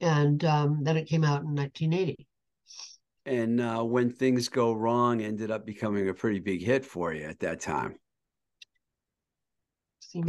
and 0.01 0.43
um, 0.43 0.83
then 0.83 0.97
it 0.97 1.07
came 1.07 1.23
out 1.23 1.41
in 1.41 1.55
1980 1.55 2.27
And 3.25 3.61
uh, 3.61 3.83
when 3.83 4.11
things 4.11 4.49
go 4.49 4.73
wrong, 4.73 5.21
ended 5.21 5.49
up 5.49 5.65
becoming 5.65 6.09
a 6.09 6.13
pretty 6.13 6.39
big 6.39 6.61
hit 6.61 6.85
for 6.85 7.13
you 7.13 7.23
at 7.23 7.39
that 7.39 7.61
time. 7.61 7.95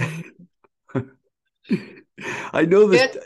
I 2.53 2.63
know 2.65 2.89
that 2.89 3.17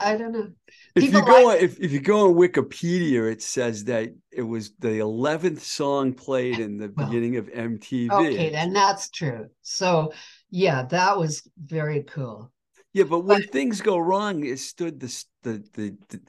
i 0.00 0.16
don't 0.16 0.32
know 0.32 0.48
if 0.94 1.04
you 1.12 1.24
go 1.24 1.44
like- 1.46 1.60
if, 1.62 1.78
if 1.80 1.92
you 1.92 2.00
go 2.00 2.28
on 2.28 2.34
Wikipedia, 2.34 3.30
it 3.30 3.42
says 3.42 3.84
that 3.84 4.14
it 4.32 4.42
was 4.42 4.72
the 4.78 4.98
eleventh 5.00 5.62
song 5.62 6.14
played 6.14 6.58
in 6.58 6.78
the 6.78 6.90
Well, 6.96 7.06
beginning 7.06 7.36
of 7.36 7.48
MTV. 7.48 8.10
okay 8.12 8.52
and 8.54 8.74
that's 8.74 9.10
true 9.10 9.48
so 9.62 10.12
yeah 10.50 10.84
that 10.86 11.18
was 11.18 11.42
very 11.58 12.02
cool 12.04 12.50
Yeah, 12.94 13.04
but 13.04 13.20
when 13.28 13.42
things 13.42 13.82
go 13.82 13.98
wrong, 13.98 14.44
it 14.44 14.58
stood 14.58 15.00
the 15.00 15.10
the 15.42 15.52
the, 15.74 15.96
the 16.08 16.20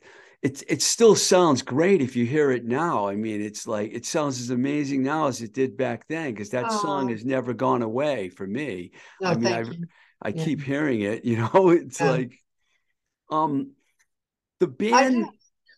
it 0.42 0.64
it 0.68 0.82
still 0.82 1.16
sounds 1.16 1.62
great 1.64 2.02
if 2.02 2.16
you 2.16 2.26
hear 2.26 2.52
it 2.52 2.66
now. 2.66 3.08
I 3.08 3.16
mean, 3.16 3.42
it's 3.42 3.66
like 3.68 3.90
it 3.94 4.06
sounds 4.06 4.40
as 4.42 4.50
amazing 4.52 5.02
now 5.02 5.28
as 5.28 5.42
it 5.42 5.54
did 5.54 5.78
back 5.78 6.06
then 6.10 6.34
because 6.34 6.50
that 6.52 6.70
song 6.72 7.06
Oh. 7.08 7.12
has 7.14 7.24
never 7.26 7.54
gone 7.54 7.82
away 7.84 8.30
for 8.30 8.46
me. 8.46 8.92
no 9.22 9.30
I 9.30 9.36
mean, 9.36 9.54
I- 9.54 9.64
I 10.22 10.32
Yeah. 10.32 10.46
keep 10.46 10.62
hearing 10.62 11.02
it. 11.02 11.26
You 11.26 11.38
know, 11.54 11.70
it's 11.70 12.02
Yeah. 12.02 12.04
like 12.04 12.44
um 13.32 13.72
the 14.60 14.68
band. 14.68 15.32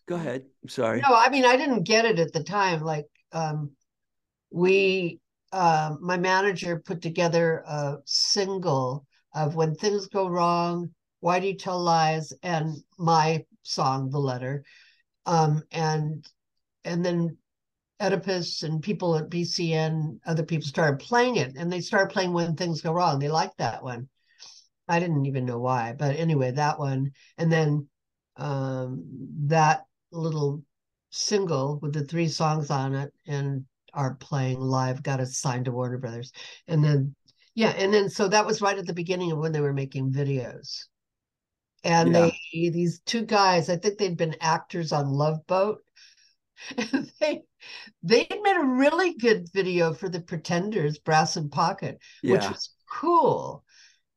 Go 0.06 0.16
ahead. 0.16 0.46
I'm 0.62 0.68
sorry. 0.68 1.08
No, 1.08 1.14
I 1.14 1.28
mean 1.30 1.44
I 1.44 1.56
didn't 1.56 1.84
get 1.84 2.04
it 2.04 2.18
at 2.18 2.32
the 2.32 2.42
time. 2.44 2.80
Like 2.82 3.06
um 3.32 3.72
we 4.50 5.20
uh, 5.52 5.96
my 6.00 6.16
manager 6.18 6.78
put 6.80 7.02
together 7.02 7.58
a 7.66 7.98
single 8.06 9.06
of 9.34 9.54
when 9.56 9.74
things 9.76 10.08
go 10.08 10.28
wrong, 10.28 10.94
why 11.20 11.40
do 11.40 11.46
you 11.48 11.56
tell 11.56 11.80
lies? 11.80 12.32
And 12.42 12.76
my 12.98 13.44
song, 13.62 14.10
the 14.10 14.18
letter. 14.20 14.64
Um 15.26 15.62
and 15.72 16.26
and 16.84 17.04
then 17.04 17.38
Oedipus 18.00 18.62
and 18.64 18.82
people 18.82 19.16
at 19.16 19.30
BCN, 19.30 20.20
other 20.26 20.44
people 20.44 20.68
started 20.68 21.00
playing 21.00 21.36
it 21.36 21.56
and 21.56 21.72
they 21.72 21.80
started 21.82 22.12
playing 22.12 22.32
when 22.34 22.56
things 22.56 22.82
go 22.82 22.92
wrong. 22.92 23.18
They 23.20 23.28
liked 23.30 23.58
that 23.58 23.82
one. 23.84 24.08
I 24.90 25.00
didn't 25.00 25.26
even 25.26 25.44
know 25.46 25.58
why, 25.58 25.94
but 25.98 26.16
anyway, 26.16 26.50
that 26.52 26.78
one. 26.78 27.12
And 27.38 27.50
then 27.52 27.88
um, 28.36 29.04
that 29.46 29.86
little 30.12 30.62
single 31.10 31.78
with 31.80 31.92
the 31.92 32.04
three 32.04 32.28
songs 32.28 32.70
on 32.70 32.94
it 32.94 33.12
and 33.26 33.64
are 33.94 34.14
playing 34.16 34.60
live 34.60 35.02
got 35.02 35.20
us 35.20 35.38
signed 35.38 35.66
to 35.66 35.72
Warner 35.72 35.98
Brothers. 35.98 36.32
And 36.68 36.84
then, 36.84 37.14
yeah, 37.54 37.70
and 37.70 37.92
then 37.94 38.10
so 38.10 38.28
that 38.28 38.46
was 38.46 38.62
right 38.62 38.78
at 38.78 38.86
the 38.86 38.92
beginning 38.94 39.32
of 39.32 39.38
when 39.38 39.52
they 39.52 39.60
were 39.60 39.72
making 39.72 40.12
videos. 40.12 40.84
And 41.84 42.14
Yeah. 42.14 42.30
they, 42.52 42.70
these 42.70 43.00
two 43.00 43.24
guys, 43.24 43.70
I 43.70 43.76
think 43.76 43.98
they'd 43.98 44.16
been 44.16 44.36
actors 44.40 44.92
on 44.92 45.08
Love 45.10 45.46
Boat. 45.46 45.82
And 46.92 47.10
they 47.20 47.42
they 48.02 48.26
made 48.30 48.56
a 48.56 48.64
really 48.66 49.14
good 49.14 49.48
video 49.52 49.94
for 49.94 50.08
the 50.08 50.20
Pretenders, 50.20 50.98
Brass 50.98 51.36
in 51.36 51.50
Pocket, 51.50 51.98
which 52.22 52.48
was 52.48 52.70
cool. 52.90 53.64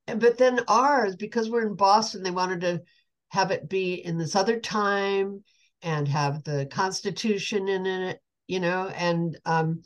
And 0.08 0.20
but 0.20 0.38
then 0.38 0.60
ours, 0.68 1.16
because 1.16 1.50
we're 1.50 1.66
in 1.66 1.76
Boston, 1.76 2.24
they 2.24 2.32
wanted 2.32 2.62
to 2.62 2.82
have 3.30 3.52
it 3.52 3.70
be 3.70 3.96
in 3.96 4.18
this 4.18 4.36
other 4.36 4.60
time 4.60 5.44
and 5.82 6.08
have 6.08 6.44
the 6.44 6.68
Constitution 6.68 7.68
in 7.68 7.86
it, 7.86 8.20
you 8.48 8.60
know, 8.60 8.88
and 8.90 9.38
um, 9.46 9.84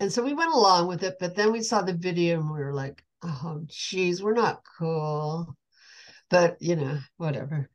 and 0.00 0.12
so 0.12 0.22
we 0.22 0.34
went 0.34 0.52
along 0.52 0.88
with 0.88 1.02
it. 1.02 1.16
But 1.20 1.36
then 1.36 1.52
we 1.52 1.62
saw 1.62 1.82
the 1.82 1.92
video 1.92 2.40
and 2.40 2.50
we 2.50 2.58
were 2.58 2.74
like, 2.74 3.02
oh, 3.22 3.62
geez, 3.66 4.22
we're 4.22 4.34
not 4.34 4.62
cool. 4.78 5.56
But 6.30 6.56
you 6.60 6.76
know, 6.76 6.98
whatever. 7.18 7.68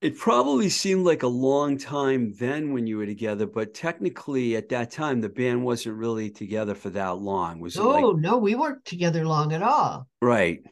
It 0.00 0.16
probably 0.16 0.68
seemed 0.68 1.04
like 1.04 1.24
a 1.24 1.28
long 1.28 1.76
time 1.76 2.32
then 2.38 2.72
when 2.72 2.86
you 2.86 2.98
were 2.98 3.06
together, 3.06 3.46
but 3.46 3.74
technically 3.74 4.54
at 4.54 4.68
that 4.68 4.92
time 4.92 5.20
the 5.20 5.28
band 5.28 5.64
wasn't 5.64 5.96
really 5.96 6.30
together 6.30 6.74
for 6.74 6.90
that 6.90 7.18
long. 7.18 7.58
Was 7.60 7.78
it 7.78 7.80
Oh 7.82 8.10
like 8.10 8.22
no, 8.22 8.38
we 8.38 8.54
weren't 8.54 8.84
together 8.84 9.26
long 9.26 9.52
at 9.52 9.62
all. 9.62 10.06
right? 10.20 10.62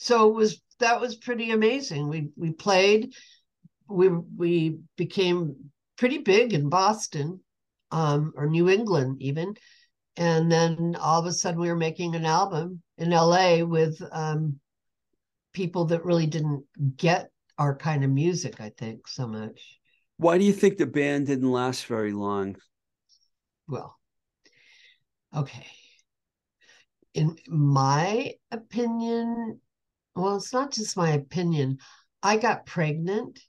So 0.00 0.30
it 0.30 0.34
was 0.34 0.62
that 0.78 0.98
was 0.98 1.14
pretty 1.16 1.50
amazing. 1.50 2.08
We 2.08 2.30
we 2.34 2.52
played 2.52 3.12
we 3.86 4.08
we 4.08 4.78
became 4.96 5.70
pretty 5.98 6.18
big 6.18 6.54
in 6.54 6.70
boston 6.70 7.40
um 7.90 8.32
or 8.34 8.46
new 8.46 8.68
england 8.70 9.18
even. 9.20 9.54
And 10.16 10.50
then 10.50 10.96
all 10.98 11.20
of 11.20 11.26
a 11.26 11.32
sudden 11.32 11.60
we 11.60 11.68
were 11.68 11.76
making 11.76 12.14
an 12.14 12.24
album 12.24 12.82
in 12.96 13.10
la 13.10 13.62
with 13.62 14.00
um 14.10 14.58
people 15.52 15.84
that 15.86 16.04
really 16.04 16.26
didn't 16.26 16.64
get 16.96 17.30
our 17.58 17.76
kind 17.76 18.02
of 18.02 18.10
music 18.10 18.58
i 18.58 18.70
think 18.70 19.06
so 19.06 19.28
much. 19.28 19.78
Why 20.16 20.38
do 20.38 20.44
you 20.44 20.54
think 20.54 20.78
the 20.78 20.86
band 20.86 21.26
didn't 21.26 21.52
last 21.52 21.84
very 21.84 22.12
long? 22.12 22.56
well 23.68 23.98
okay. 25.36 25.66
In 27.12 27.36
my 27.48 28.34
opinion 28.50 29.60
well 30.14 30.36
it's 30.36 30.52
not 30.52 30.72
just 30.72 30.96
my 30.96 31.10
opinion. 31.10 31.78
I 32.22 32.36
got 32.36 32.66
pregnant. 32.66 33.40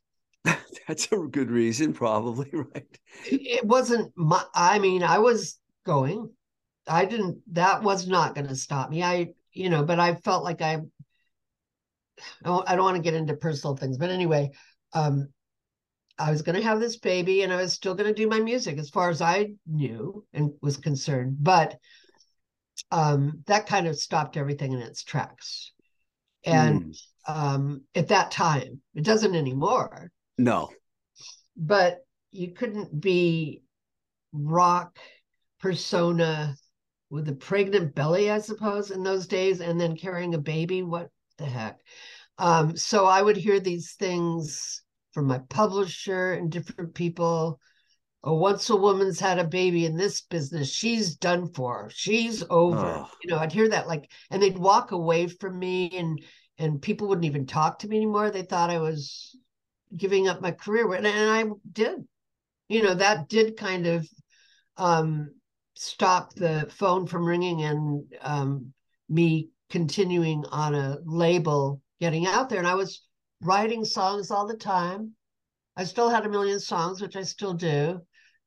That's 0.87 1.11
a 1.11 1.17
good 1.17 1.51
reason, 1.51 1.93
probably, 1.93 2.49
right? 2.53 2.99
it 3.25 3.65
wasn't 3.65 4.11
my 4.15 4.43
i 4.53 4.79
mean 4.79 5.03
i 5.03 5.19
was 5.19 5.59
going. 5.85 6.29
I 6.87 7.05
didn't 7.05 7.39
that 7.53 7.83
was 7.83 8.07
not 8.07 8.35
going 8.35 8.47
to 8.47 8.55
stop 8.55 8.89
me. 8.89 9.03
I 9.03 9.33
you 9.53 9.69
know 9.69 9.83
but 9.83 9.99
i 9.99 10.15
felt 10.15 10.43
like 10.43 10.61
i 10.61 10.79
I 12.43 12.47
don't, 12.47 12.69
I 12.69 12.75
don't 12.75 12.85
want 12.85 12.97
to 12.97 13.01
get 13.01 13.13
into 13.13 13.35
personal 13.35 13.75
things. 13.75 13.97
But 13.97 14.09
anyway 14.09 14.51
um 14.93 15.29
i 16.19 16.29
was 16.29 16.41
going 16.41 16.55
to 16.55 16.63
have 16.63 16.79
this 16.79 16.97
baby 16.97 17.41
and 17.43 17.51
i 17.51 17.55
was 17.55 17.73
still 17.73 17.95
going 17.95 18.07
to 18.07 18.13
do 18.13 18.27
my 18.27 18.39
music 18.39 18.77
as 18.77 18.89
far 18.89 19.09
as 19.09 19.21
i 19.21 19.51
knew 19.65 20.25
and 20.33 20.51
was 20.61 20.77
concerned. 20.77 21.37
But 21.39 21.77
um 22.91 23.43
that 23.47 23.67
kind 23.67 23.87
of 23.87 23.97
stopped 23.97 24.37
everything 24.37 24.73
in 24.73 24.79
its 24.79 25.03
tracks 25.03 25.71
and 26.45 26.81
Hmm. 26.81 26.91
um 27.27 27.81
at 27.95 28.07
that 28.09 28.31
time 28.31 28.81
it 28.95 29.03
doesn't 29.03 29.35
anymore 29.35 30.11
no, 30.37 30.69
but 31.55 31.99
you 32.31 32.51
couldn't 32.51 32.99
be 32.99 33.61
rock 34.33 34.97
persona 35.59 36.55
with 37.09 37.27
a 37.29 37.33
pregnant 37.33 37.93
belly, 37.93 38.31
I 38.31 38.39
suppose, 38.39 38.91
in 38.91 39.03
those 39.03 39.27
days, 39.27 39.59
and 39.61 39.79
then 39.79 39.97
carrying 39.97 40.33
a 40.33 40.39
baby. 40.39 40.81
What 40.81 41.09
the 41.37 41.45
heck? 41.45 41.79
Um, 42.37 42.77
so 42.77 43.05
I 43.05 43.21
would 43.21 43.37
hear 43.37 43.59
these 43.59 43.93
things 43.93 44.83
from 45.13 45.27
my 45.27 45.39
publisher 45.49 46.33
and 46.33 46.51
different 46.51 46.95
people. 46.95 47.59
Oh, 48.23 48.35
once 48.35 48.69
a 48.69 48.75
woman's 48.75 49.19
had 49.19 49.39
a 49.39 49.43
baby 49.43 49.85
in 49.85 49.95
this 49.95 50.21
business, 50.21 50.71
she's 50.71 51.15
done 51.15 51.51
for. 51.53 51.89
She's 51.91 52.43
over. 52.49 52.85
Oh. 52.85 53.09
You 53.23 53.31
know, 53.31 53.39
I'd 53.39 53.51
hear 53.51 53.69
that 53.69 53.87
like, 53.87 54.11
and 54.29 54.41
they'd 54.41 54.57
walk 54.57 54.91
away 54.91 55.27
from 55.27 55.57
me, 55.57 55.89
and 55.97 56.21
and 56.57 56.81
people 56.81 57.07
wouldn't 57.07 57.25
even 57.25 57.47
talk 57.47 57.79
to 57.79 57.87
me 57.87 57.97
anymore. 57.97 58.29
They 58.29 58.43
thought 58.43 58.69
I 58.69 58.77
was 58.77 59.35
giving 59.95 60.27
up 60.27 60.41
my 60.41 60.51
career 60.51 60.91
and, 60.93 61.05
and 61.05 61.29
i 61.29 61.43
did 61.71 62.05
you 62.69 62.81
know 62.81 62.93
that 62.93 63.27
did 63.27 63.57
kind 63.57 63.87
of 63.87 64.07
um 64.77 65.29
stop 65.75 66.33
the 66.33 66.67
phone 66.71 67.05
from 67.05 67.25
ringing 67.25 67.63
and 67.63 68.03
um 68.21 68.73
me 69.09 69.49
continuing 69.69 70.45
on 70.51 70.75
a 70.75 70.97
label 71.05 71.81
getting 71.99 72.25
out 72.25 72.49
there 72.49 72.59
and 72.59 72.67
i 72.67 72.75
was 72.75 73.03
writing 73.41 73.83
songs 73.83 74.31
all 74.31 74.47
the 74.47 74.57
time 74.57 75.11
i 75.75 75.83
still 75.83 76.09
had 76.09 76.25
a 76.25 76.29
million 76.29 76.59
songs 76.59 77.01
which 77.01 77.15
i 77.15 77.21
still 77.21 77.53
do 77.53 77.99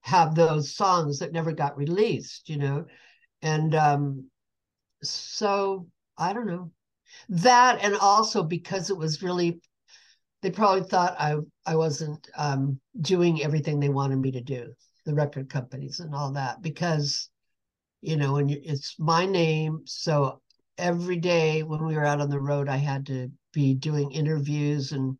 have 0.04 0.34
those 0.34 0.74
songs 0.74 1.18
that 1.18 1.32
never 1.32 1.52
got 1.52 1.76
released 1.76 2.48
you 2.48 2.56
know 2.56 2.84
and 3.42 3.74
um 3.74 4.28
so 5.02 5.86
i 6.18 6.32
don't 6.32 6.46
know 6.46 6.70
that 7.28 7.78
and 7.82 7.94
also 7.96 8.42
because 8.42 8.90
it 8.90 8.96
was 8.96 9.22
really 9.22 9.60
they 10.42 10.50
probably 10.50 10.82
thought 10.82 11.16
I 11.18 11.36
I 11.64 11.74
wasn't 11.76 12.28
um, 12.36 12.78
doing 13.00 13.42
everything 13.42 13.80
they 13.80 13.88
wanted 13.88 14.18
me 14.18 14.30
to 14.32 14.42
do, 14.42 14.74
the 15.06 15.14
record 15.14 15.48
companies 15.48 16.00
and 16.00 16.14
all 16.14 16.32
that, 16.32 16.60
because 16.60 17.30
you 18.02 18.16
know, 18.16 18.36
and 18.36 18.50
it's 18.50 18.96
my 18.98 19.24
name. 19.24 19.80
So 19.86 20.42
every 20.76 21.16
day 21.16 21.62
when 21.62 21.86
we 21.86 21.94
were 21.96 22.04
out 22.04 22.20
on 22.20 22.28
the 22.28 22.40
road, 22.40 22.68
I 22.68 22.76
had 22.76 23.06
to 23.06 23.30
be 23.54 23.74
doing 23.74 24.12
interviews 24.12 24.92
and 24.92 25.16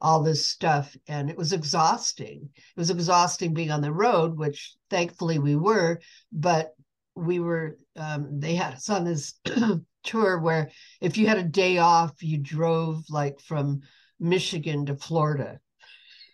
all 0.00 0.22
this 0.22 0.46
stuff, 0.46 0.96
and 1.08 1.28
it 1.30 1.36
was 1.36 1.52
exhausting. 1.52 2.48
It 2.56 2.76
was 2.76 2.90
exhausting 2.90 3.54
being 3.54 3.70
on 3.70 3.82
the 3.82 3.92
road, 3.92 4.36
which 4.36 4.74
thankfully 4.88 5.38
we 5.38 5.56
were, 5.56 6.00
but 6.32 6.74
we 7.14 7.40
were. 7.40 7.78
Um, 7.96 8.40
they 8.40 8.54
had 8.54 8.74
us 8.74 8.88
on 8.88 9.04
this 9.04 9.34
tour 10.04 10.38
where 10.38 10.70
if 11.00 11.18
you 11.18 11.26
had 11.26 11.38
a 11.38 11.42
day 11.42 11.78
off, 11.78 12.22
you 12.22 12.38
drove 12.38 13.04
like 13.10 13.40
from 13.40 13.80
Michigan 14.18 14.86
to 14.86 14.96
Florida. 14.96 15.60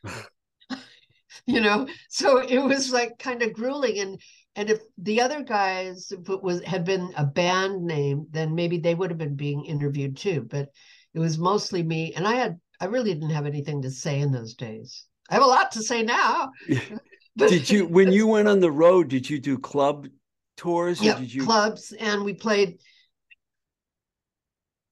you 1.46 1.61
know, 1.61 1.88
so 2.09 2.38
it 2.38 2.59
was 2.59 2.92
like 2.92 3.18
kind 3.18 3.42
of 3.42 3.52
grueling. 3.52 3.98
And 3.98 4.20
and 4.55 4.70
if 4.70 4.81
the 4.98 5.20
other 5.20 5.42
guys 5.42 6.12
was 6.26 6.62
had 6.62 6.85
been 6.85 7.12
a 7.16 7.24
band 7.24 7.85
name, 7.85 8.26
then 8.31 8.55
maybe 8.55 8.79
they 8.79 8.94
would 8.94 9.11
have 9.11 9.18
been 9.18 9.37
being 9.37 9.64
interviewed 9.64 10.16
too. 10.16 10.46
But 10.48 10.68
it 11.14 11.18
was 11.18 11.38
mostly 11.38 11.83
me, 11.83 12.14
and 12.14 12.26
I 12.26 12.35
had 12.35 12.61
I 12.81 12.87
really 12.87 13.15
didn't 13.15 13.31
have 13.31 13.47
anything 13.47 13.83
to 13.83 13.91
say 13.91 14.21
in 14.21 14.33
those 14.33 14.55
days. 14.55 15.05
I 15.31 15.35
have 15.35 15.43
a 15.43 15.47
lot 15.47 15.73
to 15.73 15.83
say 15.83 16.03
now. 16.03 16.53
Did 17.37 17.71
you 17.71 17.87
when 17.87 18.12
you 18.12 18.27
went 18.27 18.49
on 18.49 18.61
the 18.61 18.71
road? 18.71 19.09
Did 19.09 19.29
you 19.29 19.39
do 19.39 19.59
club 19.59 20.09
tours? 20.57 21.01
Or 21.01 21.05
yeah, 21.05 21.15
did 21.15 21.33
you? 21.33 21.45
clubs 21.45 21.93
and 21.93 22.25
we 22.25 22.35
played. 22.35 22.79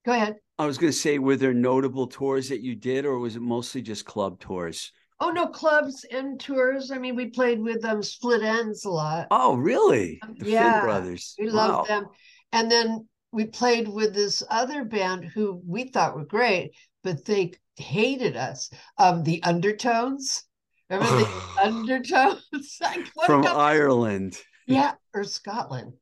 Go 0.05 0.12
ahead. 0.12 0.37
I 0.59 0.66
was 0.66 0.79
going 0.79 0.92
to 0.92 0.99
say, 0.99 1.18
were 1.18 1.37
there 1.37 1.55
notable 1.55 2.07
tours 2.07 2.49
that 2.51 2.61
you 2.61 2.77
did, 2.77 3.05
or 3.05 3.18
was 3.18 3.35
it 3.35 3.42
mostly 3.42 3.83
just 3.83 4.05
club 4.05 4.38
tours? 4.38 4.92
Oh 5.20 5.31
no, 5.31 5.47
clubs 5.47 6.05
and 6.11 6.38
tours. 6.38 6.90
I 6.90 6.99
mean, 6.99 7.16
we 7.16 7.27
played 7.27 7.61
with 7.61 7.85
um 7.85 8.03
Split 8.03 8.42
Enz 8.42 8.85
a 8.85 8.90
lot. 8.90 9.29
Oh, 9.31 9.57
really? 9.57 10.20
The 10.38 10.44
Yeah, 10.44 10.59
Finn 10.59 10.81
Brothers. 10.81 11.35
We 11.38 11.47
Wow. 11.47 11.57
loved 11.57 11.88
them. 11.88 12.07
And 12.53 12.70
then 12.70 13.09
we 13.33 13.47
played 13.47 13.88
with 13.88 14.14
this 14.14 14.42
other 14.51 14.85
band 14.85 15.25
who 15.25 15.61
we 15.66 15.85
thought 15.85 16.14
were 16.14 16.25
great, 16.25 16.73
but 17.03 17.25
they 17.25 17.53
hated 17.76 18.37
us. 18.37 18.70
Um, 18.98 19.22
the 19.22 19.42
Undertones. 19.42 20.44
Remember 20.90 21.18
the 21.18 21.42
Undertones? 21.62 22.42
Like, 22.80 23.06
From 23.26 23.46
Ireland. 23.46 24.38
yeah, 24.66 24.92
or 25.14 25.24
Scotland. 25.24 25.94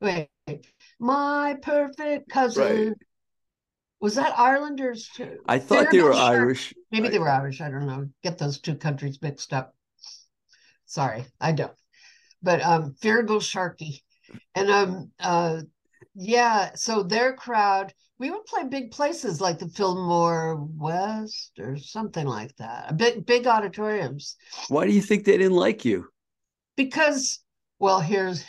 Wait, 0.00 0.28
my 0.98 1.56
perfect 1.62 2.28
cousin. 2.30 2.88
Right. 2.88 2.96
Was 4.00 4.16
that 4.16 4.38
Ireland 4.38 4.78
Too? 5.16 5.38
I 5.48 5.58
thought 5.58 5.90
they 5.90 6.02
were 6.02 6.12
Shark- 6.12 6.32
Irish. 6.32 6.74
Maybe 6.92 7.08
I- 7.08 7.10
they 7.10 7.18
were 7.18 7.30
Irish. 7.30 7.60
I 7.62 7.70
don't 7.70 7.86
know. 7.86 8.08
Get 8.22 8.36
those 8.38 8.60
two 8.60 8.74
countries 8.76 9.18
mixed 9.22 9.52
up. 9.54 9.74
Sorry, 10.84 11.24
I 11.40 11.52
don't. 11.52 11.72
But 12.42 12.62
um 12.62 12.94
Feargal 13.02 13.40
Sharkey. 13.42 14.04
And 14.54 14.70
um 14.70 15.10
uh 15.18 15.62
yeah, 16.14 16.74
so 16.74 17.02
their 17.02 17.32
crowd, 17.34 17.92
we 18.18 18.30
would 18.30 18.44
play 18.46 18.64
big 18.64 18.90
places 18.90 19.40
like 19.40 19.58
the 19.58 19.68
Fillmore 19.68 20.56
West 20.76 21.52
or 21.58 21.76
something 21.76 22.26
like 22.26 22.56
that. 22.56 22.96
Big 22.96 23.26
big 23.26 23.46
auditoriums. 23.46 24.36
Why 24.68 24.86
do 24.86 24.92
you 24.92 25.02
think 25.02 25.24
they 25.24 25.36
didn't 25.36 25.56
like 25.56 25.84
you? 25.84 26.08
Because 26.76 27.40
well, 27.78 28.00
here's 28.00 28.44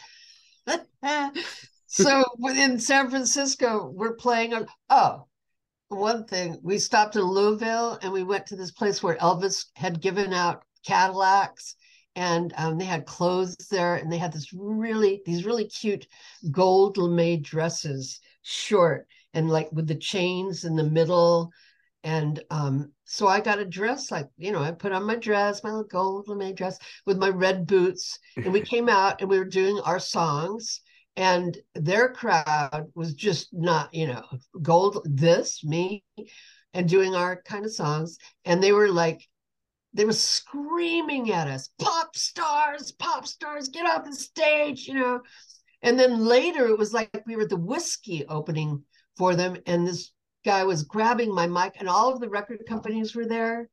so 1.87 2.23
within 2.37 2.79
San 2.79 3.09
Francisco, 3.09 3.91
we're 3.93 4.15
playing 4.15 4.53
on 4.53 4.67
oh, 4.89 5.27
one 5.89 6.25
thing 6.25 6.57
we 6.63 6.77
stopped 6.79 7.15
in 7.15 7.23
Louisville 7.23 7.99
and 8.01 8.11
we 8.11 8.23
went 8.23 8.45
to 8.47 8.55
this 8.55 8.71
place 8.71 9.01
where 9.01 9.15
Elvis 9.17 9.65
had 9.75 10.01
given 10.01 10.33
out 10.33 10.63
Cadillacs 10.85 11.75
and 12.15 12.53
um, 12.57 12.77
they 12.77 12.85
had 12.85 13.05
clothes 13.05 13.55
there 13.69 13.95
and 13.95 14.11
they 14.11 14.17
had 14.17 14.33
this 14.33 14.51
really 14.53 15.21
these 15.25 15.45
really 15.45 15.65
cute 15.65 16.07
gold 16.51 16.97
lame 16.97 17.41
dresses 17.41 18.19
short 18.41 19.07
and 19.37 19.51
like 19.51 19.71
with 19.71 19.87
the 19.87 19.95
chains 19.95 20.65
in 20.65 20.75
the 20.75 20.83
middle. 20.83 21.51
And 22.03 22.41
um, 22.49 22.91
so 23.05 23.27
I 23.27 23.39
got 23.39 23.59
a 23.59 23.65
dress 23.65 24.11
like 24.11 24.27
you 24.37 24.51
know 24.51 24.61
I 24.61 24.71
put 24.71 24.91
on 24.91 25.03
my 25.03 25.15
dress 25.15 25.63
my 25.63 25.69
little 25.69 25.85
gold 25.85 26.27
lame 26.27 26.55
dress 26.55 26.79
with 27.05 27.17
my 27.19 27.29
red 27.29 27.67
boots. 27.67 28.17
And 28.35 28.51
we 28.51 28.61
came 28.73 28.89
out 28.89 29.21
and 29.21 29.29
we 29.29 29.37
were 29.37 29.45
doing 29.45 29.79
our 29.79 29.99
songs. 29.99 30.81
And 31.15 31.57
their 31.73 32.09
crowd 32.09 32.87
was 32.95 33.13
just 33.13 33.49
not 33.53 33.93
you 33.93 34.07
know 34.07 34.23
gold 34.61 35.05
this 35.05 35.63
me 35.63 36.03
and 36.73 36.89
doing 36.89 37.13
our 37.13 37.41
kind 37.43 37.63
of 37.63 37.71
songs. 37.71 38.17
And 38.43 38.61
they 38.61 38.71
were 38.71 38.89
like 38.89 39.21
they 39.93 40.05
were 40.05 40.13
screaming 40.13 41.31
at 41.31 41.47
us 41.47 41.69
pop 41.79 42.15
stars 42.15 42.91
pop 42.91 43.25
stars 43.25 43.69
get 43.69 43.85
off 43.85 44.03
the 44.03 44.15
stage 44.15 44.87
you 44.87 44.95
know. 44.95 45.21
And 45.83 45.99
then 45.99 46.25
later 46.25 46.65
it 46.67 46.77
was 46.77 46.91
like 46.91 47.11
we 47.27 47.35
were 47.35 47.43
at 47.43 47.49
the 47.49 47.55
whiskey 47.55 48.25
opening 48.25 48.83
for 49.17 49.35
them. 49.35 49.57
And 49.65 49.87
this 49.87 50.11
guy 50.45 50.63
was 50.63 50.83
grabbing 50.83 51.33
my 51.33 51.47
mic 51.47 51.73
and 51.79 51.89
all 51.89 52.13
of 52.13 52.19
the 52.19 52.29
record 52.29 52.61
companies 52.67 53.15
were 53.15 53.25
there 53.25 53.69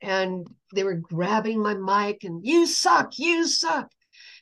and 0.00 0.46
they 0.74 0.84
were 0.84 0.94
grabbing 0.94 1.60
my 1.62 1.74
mic 1.74 2.24
and 2.24 2.44
you 2.44 2.66
suck 2.66 3.18
you 3.18 3.46
suck. 3.46 3.90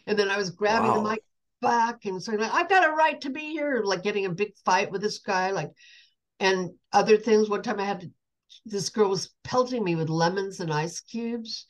And 0.07 0.19
then 0.19 0.31
i 0.31 0.37
was 0.37 0.51
grabbing 0.51 0.91
Wow. 0.91 1.03
the 1.03 1.09
mic 1.11 1.23
back 1.63 2.05
and 2.07 2.23
saying 2.23 2.39
like, 2.41 2.55
i've 2.55 2.69
got 2.69 2.89
a 2.89 2.93
right 2.93 3.21
to 3.21 3.31
be 3.31 3.51
here 3.53 3.83
like 3.85 4.03
getting 4.03 4.25
a 4.27 4.31
big 4.31 4.53
fight 4.65 4.91
with 4.91 5.03
this 5.03 5.19
guy 5.19 5.51
like 5.51 5.71
and 6.39 6.71
other 6.93 7.17
things. 7.19 7.49
One 7.49 7.63
time 7.63 7.81
i 7.81 7.85
had 7.85 8.01
to 8.01 8.11
this 8.67 8.89
girl 8.89 9.11
was 9.11 9.31
pelting 9.45 9.85
me 9.85 9.95
with 9.95 10.09
lemons 10.09 10.61
and 10.61 10.73
ice 10.73 11.01
cubes 11.01 11.67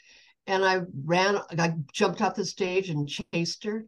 and 0.47 0.64
i 0.64 0.81
ran 1.05 1.38
i 1.59 1.75
jumped 1.93 2.23
off 2.23 2.35
the 2.35 2.45
stage 2.45 2.88
and 2.88 3.09
chased 3.09 3.64
her 3.64 3.85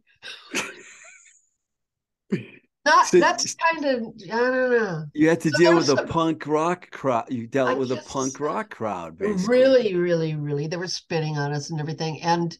not 2.85 3.07
So- 3.07 3.19
that's 3.19 3.55
kind 3.55 3.85
of 3.85 4.03
i 4.31 4.35
don't 4.37 4.71
know 4.71 5.05
You 5.13 5.29
had 5.29 5.41
to 5.41 5.49
So 5.51 5.57
deal 5.57 5.75
with 5.75 5.89
a 5.89 5.95
some- 5.97 6.07
punk 6.07 6.47
rock 6.47 6.89
crowd. 6.91 7.25
You 7.31 7.47
dealt 7.47 7.69
I 7.69 7.73
with 7.75 7.91
a 7.91 7.97
punk 8.07 8.39
rock 8.39 8.69
crowd, 8.71 9.17
basically. 9.17 9.47
really 9.47 9.95
really 9.95 10.35
really 10.35 10.67
they 10.67 10.77
were 10.77 10.87
spitting 10.87 11.37
on 11.37 11.51
us 11.53 11.69
and 11.69 11.79
everything 11.79 12.21
and 12.21 12.57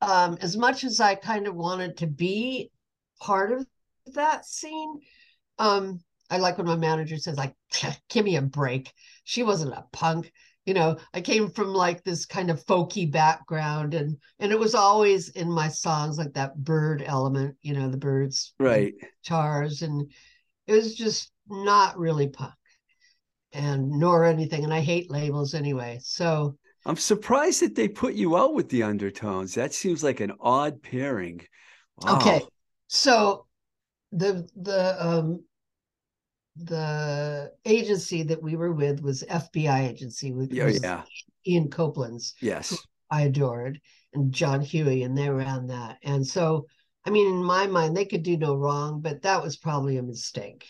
um 0.00 0.36
as 0.40 0.56
much 0.56 0.84
as 0.84 1.00
i 1.00 1.14
kind 1.14 1.46
of 1.46 1.54
wanted 1.54 1.96
to 1.98 2.06
be 2.06 2.70
part 3.20 3.52
of 3.52 3.66
that 4.14 4.44
scene 4.44 5.00
um 5.58 6.00
i 6.30 6.36
like 6.38 6.58
when 6.58 6.66
my 6.66 6.76
manager 6.76 7.16
says 7.16 7.36
like 7.38 7.54
give 8.10 8.24
me 8.24 8.36
a 8.36 8.42
break 8.42 8.92
she 9.24 9.42
wasn't 9.42 9.72
a 9.72 9.84
punk 9.92 10.30
you 10.66 10.74
know 10.74 10.96
i 11.12 11.20
came 11.20 11.48
from 11.50 11.72
like 11.72 12.02
this 12.04 12.26
kind 12.26 12.50
of 12.50 12.64
folky 12.64 13.10
background 13.10 13.94
and 13.94 14.16
and 14.38 14.52
it 14.52 14.58
was 14.58 14.74
always 14.74 15.28
in 15.30 15.50
my 15.50 15.68
songs 15.68 16.18
like 16.18 16.32
that 16.34 16.56
bird 16.56 17.02
element 17.06 17.56
you 17.62 17.74
know 17.74 17.88
the 17.88 17.96
birds 17.96 18.54
Right. 18.58 18.94
guitars 19.22 19.82
and 19.82 20.10
it 20.66 20.72
was 20.72 20.94
just 20.94 21.30
not 21.48 21.98
really 21.98 22.28
punk 22.28 22.54
and 23.52 23.88
nor 23.90 24.24
anything 24.24 24.64
and 24.64 24.74
i 24.74 24.80
hate 24.80 25.10
labels 25.10 25.54
anyway 25.54 25.98
so 26.02 26.56
I'm 26.86 26.96
surprised 26.96 27.62
that 27.62 27.74
they 27.74 27.88
put 27.88 28.14
you 28.14 28.36
out 28.36 28.54
with 28.54 28.68
the 28.68 28.82
undertones. 28.82 29.54
That 29.54 29.72
seems 29.72 30.04
like 30.04 30.20
an 30.20 30.32
odd 30.40 30.82
pairing. 30.82 31.46
okay 32.08 32.44
so 32.88 33.46
the 34.12 34.48
the 34.56 34.96
um 35.04 35.42
the 36.56 37.50
agency 37.64 38.22
that 38.22 38.42
we 38.42 38.54
were 38.56 38.72
with 38.72 39.00
was 39.00 39.24
fbi 39.24 39.88
agency 39.88 40.32
with 40.32 40.52
Yeah, 40.52 40.68
yeah. 40.68 41.02
ian 41.46 41.68
copeland's 41.68 42.34
Yes. 42.40 42.76
i 43.10 43.22
adored 43.22 43.80
and 44.12 44.32
john 44.32 44.60
huey 44.60 45.02
and 45.02 45.16
they 45.18 45.28
ran 45.28 45.66
that. 45.68 45.98
And 46.02 46.26
so 46.26 46.66
i 47.04 47.10
mean 47.10 47.26
in 47.28 47.42
my 47.42 47.66
mind 47.66 47.96
they 47.96 48.04
could 48.04 48.22
do 48.22 48.36
no 48.36 48.54
wrong 48.54 49.00
but 49.00 49.22
that 49.22 49.42
was 49.42 49.56
probably 49.56 49.96
a 49.96 50.02
mistake. 50.02 50.64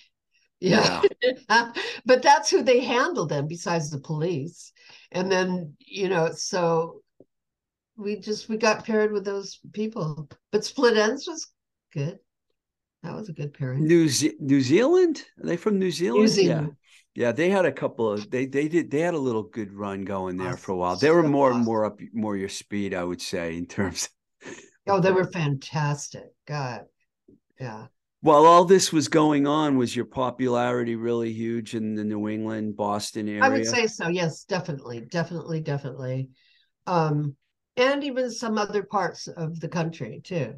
Yeah. 0.60 1.02
But 2.06 2.22
that's 2.22 2.50
who 2.50 2.62
they 2.62 2.80
handled 2.80 3.28
them 3.28 3.46
besides 3.46 3.90
the 3.90 3.98
police. 4.00 4.72
And 5.12 5.30
then 5.30 5.76
you 5.78 6.08
know 6.08 6.30
so 6.32 7.02
we 7.96 8.16
just 8.16 8.48
we 8.48 8.56
got 8.56 8.84
paired 8.86 9.12
with 9.12 9.24
those 9.24 9.60
people. 9.72 10.28
But 10.50 10.64
Split 10.64 10.94
Enz 10.94 11.28
was 11.28 11.50
good 11.92 12.18
that 13.04 13.14
was 13.14 13.28
a 13.28 13.32
good 13.32 13.54
pairing 13.54 13.86
New 13.86 14.08
Ze- 14.08 14.36
New 14.40 14.60
Zealand? 14.60 15.22
Are 15.40 15.46
they 15.46 15.56
from 15.56 15.78
New 15.78 15.90
Zealand? 15.90 16.28
Zealand. 16.30 16.68
Yeah. 16.68 17.26
Yeah, 17.26 17.30
they 17.30 17.48
had 17.48 17.64
a 17.64 17.70
couple 17.70 18.10
of 18.10 18.28
they 18.28 18.46
they 18.46 18.66
did 18.66 18.90
they 18.90 19.00
had 19.00 19.14
a 19.14 19.18
little 19.18 19.44
good 19.44 19.72
run 19.72 20.02
going 20.02 20.36
there 20.36 20.56
for 20.56 20.72
a 20.72 20.76
while. 20.76 20.96
They 20.96 21.10
were 21.10 21.22
more 21.22 21.50
awesome. 21.50 21.64
more 21.64 21.84
up 21.84 22.00
more 22.12 22.36
your 22.36 22.48
speed, 22.48 22.92
I 22.92 23.04
would 23.04 23.22
say, 23.22 23.56
in 23.56 23.66
terms 23.66 24.08
oh 24.88 25.00
they 25.00 25.12
were 25.12 25.24
fantastic 25.24 26.24
god 26.46 26.82
yeah 27.60 27.86
while 28.20 28.46
all 28.46 28.64
this 28.64 28.90
was 28.90 29.08
going 29.08 29.46
on, 29.46 29.76
was 29.76 29.94
your 29.94 30.06
popularity 30.06 30.96
really 30.96 31.30
huge 31.30 31.74
in 31.74 31.94
the 31.94 32.02
New 32.04 32.26
England, 32.26 32.74
Boston 32.74 33.28
area? 33.28 33.44
i 33.44 33.48
would 33.48 33.66
say 33.66 33.86
so 33.86 34.08
yes 34.08 34.44
definitely 34.44 35.02
definitely 35.02 35.60
definitely 35.60 36.30
um 36.86 37.36
and 37.76 38.02
even 38.02 38.30
some 38.30 38.56
other 38.56 38.82
parts 38.82 39.28
of 39.28 39.60
the 39.60 39.68
country 39.68 40.20
too 40.24 40.54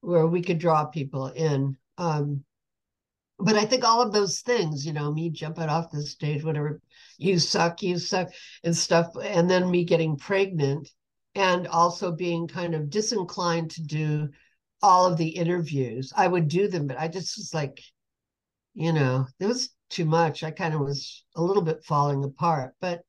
where 0.00 0.26
we 0.26 0.42
could 0.42 0.58
draw 0.58 0.84
people 0.84 1.28
in. 1.28 1.76
Um 1.98 2.44
but 3.40 3.56
i 3.56 3.64
think 3.64 3.84
all 3.84 4.02
of 4.02 4.12
those 4.12 4.40
things 4.40 4.84
you 4.84 4.92
know 4.92 5.12
me 5.12 5.30
jumping 5.30 5.68
off 5.68 5.90
the 5.90 6.02
stage 6.02 6.44
whatever 6.44 6.80
you 7.18 7.38
suck 7.38 7.82
you 7.82 7.98
suck 7.98 8.28
and 8.64 8.76
stuff 8.76 9.08
and 9.22 9.48
then 9.48 9.70
me 9.70 9.84
getting 9.84 10.16
pregnant 10.16 10.88
and 11.34 11.66
also 11.68 12.12
being 12.12 12.46
kind 12.46 12.74
of 12.74 12.90
disinclined 12.90 13.70
to 13.70 13.82
do 13.82 14.28
all 14.82 15.06
of 15.06 15.18
the 15.18 15.28
interviews. 15.28 16.12
I 16.16 16.26
would 16.26 16.48
do 16.48 16.68
them 16.68 16.86
but 16.86 16.98
i 16.98 17.08
just 17.08 17.36
was 17.36 17.54
like 17.54 17.80
you 18.74 18.92
know 18.92 19.26
it 19.38 19.46
was 19.46 19.70
too 19.88 20.04
much. 20.04 20.44
I 20.44 20.52
kind 20.52 20.72
of 20.72 20.80
was 20.80 21.24
a 21.34 21.42
little 21.42 21.62
bit 21.62 21.84
falling 21.84 22.22
apart 22.24 22.74
but 22.80 23.02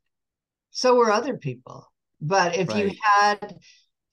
so 0.72 0.96
were 0.96 1.12
other 1.12 1.38
people. 1.38 1.86
But 2.22 2.56
if 2.56 2.74
you 2.76 2.92
had 3.04 3.58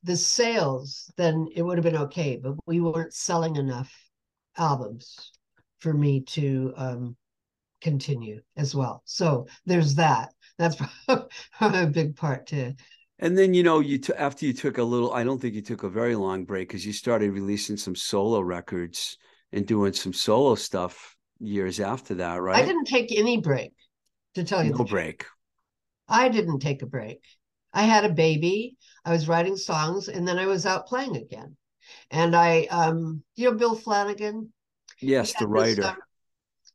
the 0.08 0.16
sales 0.16 1.12
then 1.18 1.46
it 1.54 1.62
would 1.62 1.76
have 1.76 1.84
been 1.84 2.02
okay 2.02 2.38
but 2.42 2.54
we 2.66 2.80
weren't 2.80 3.12
selling 3.12 3.56
enough 3.56 3.92
albums 4.56 5.32
for 5.80 5.92
me 5.92 6.22
to 6.22 6.72
um 6.76 7.16
continue 7.82 8.40
as 8.56 8.74
well 8.74 9.02
so 9.04 9.46
there's 9.66 9.94
that 9.94 10.32
that's 10.58 10.80
a 11.60 11.86
big 11.86 12.16
part 12.16 12.46
too 12.46 12.72
And 13.20 13.36
then 13.36 13.52
you 13.52 13.62
know 13.62 13.80
you 13.80 13.98
t- 13.98 14.14
after 14.14 14.46
you 14.46 14.52
took 14.52 14.78
a 14.78 14.82
little, 14.82 15.12
I 15.12 15.24
don't 15.24 15.40
think 15.40 15.54
you 15.54 15.62
took 15.62 15.82
a 15.82 15.88
very 15.90 16.14
long 16.16 16.44
break 16.44 16.68
because 16.68 16.86
you 16.86 16.92
started 16.92 17.32
releasing 17.32 17.76
some 17.76 17.94
solo 17.94 18.40
records 18.40 19.18
and 19.52 19.66
doing 19.66 19.92
some 19.92 20.12
solo 20.12 20.54
stuff 20.54 21.16
years 21.38 21.80
after 21.80 22.14
that, 22.16 22.40
right? 22.40 22.62
i 22.62 22.66
didn't 22.66 22.86
take 22.86 23.12
any 23.16 23.38
break 23.38 23.72
to 24.34 24.44
tell 24.44 24.64
you 24.64 24.70
no 24.70 24.78
the 24.78 24.84
truth. 24.84 24.90
break. 24.90 25.26
I 26.08 26.28
didn't 26.28 26.60
take 26.60 26.82
a 26.82 26.86
break. 26.86 27.22
I 27.72 27.82
had 27.82 28.04
a 28.04 28.08
baby. 28.12 28.77
I 29.04 29.12
was 29.12 29.28
writing 29.28 29.56
songs, 29.56 30.08
and 30.08 30.26
then 30.26 30.38
I 30.38 30.46
was 30.46 30.66
out 30.66 30.86
playing 30.86 31.16
again. 31.16 31.56
And 32.10 32.36
I, 32.36 32.64
um, 32.70 33.22
you 33.36 33.50
know, 33.50 33.56
Bill 33.56 33.74
Flanagan. 33.74 34.52
Yes, 35.00 35.32
the 35.32 35.40
had 35.40 35.48
this, 35.48 35.78
writer. 35.78 35.84
um, 35.84 35.96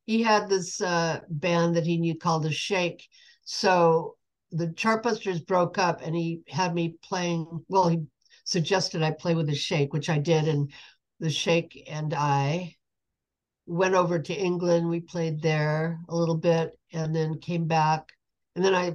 he 0.05 0.23
had 0.23 0.49
this 0.49 0.81
uh, 0.81 1.19
band 1.29 1.75
that 1.75 1.85
he 1.85 1.97
knew 1.97 2.17
called 2.17 2.43
the 2.43 2.51
Shake. 2.51 3.07
So 3.45 4.15
the 4.51 4.67
Chartbusters 4.67 5.45
broke 5.45 5.77
up, 5.77 6.01
and 6.01 6.15
he 6.15 6.41
had 6.47 6.73
me 6.73 6.95
playing. 7.03 7.65
Well, 7.67 7.89
he 7.89 7.99
suggested 8.45 9.01
I 9.01 9.11
play 9.11 9.35
with 9.35 9.47
the 9.47 9.55
Shake, 9.55 9.93
which 9.93 10.09
I 10.09 10.19
did, 10.19 10.47
and 10.47 10.71
the 11.19 11.29
Shake 11.29 11.87
and 11.89 12.13
I 12.13 12.75
went 13.65 13.95
over 13.95 14.19
to 14.19 14.33
England. 14.33 14.89
We 14.89 14.99
played 14.99 15.41
there 15.41 15.99
a 16.09 16.15
little 16.15 16.37
bit, 16.37 16.77
and 16.91 17.15
then 17.15 17.39
came 17.39 17.65
back, 17.65 18.09
and 18.55 18.63
then 18.63 18.75
I 18.75 18.93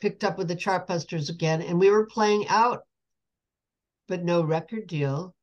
picked 0.00 0.24
up 0.24 0.38
with 0.38 0.48
the 0.48 0.56
Chartbusters 0.56 1.30
again, 1.30 1.62
and 1.62 1.78
we 1.78 1.90
were 1.90 2.06
playing 2.06 2.46
out, 2.48 2.82
but 4.08 4.24
no 4.24 4.42
record 4.42 4.86
deal. 4.86 5.34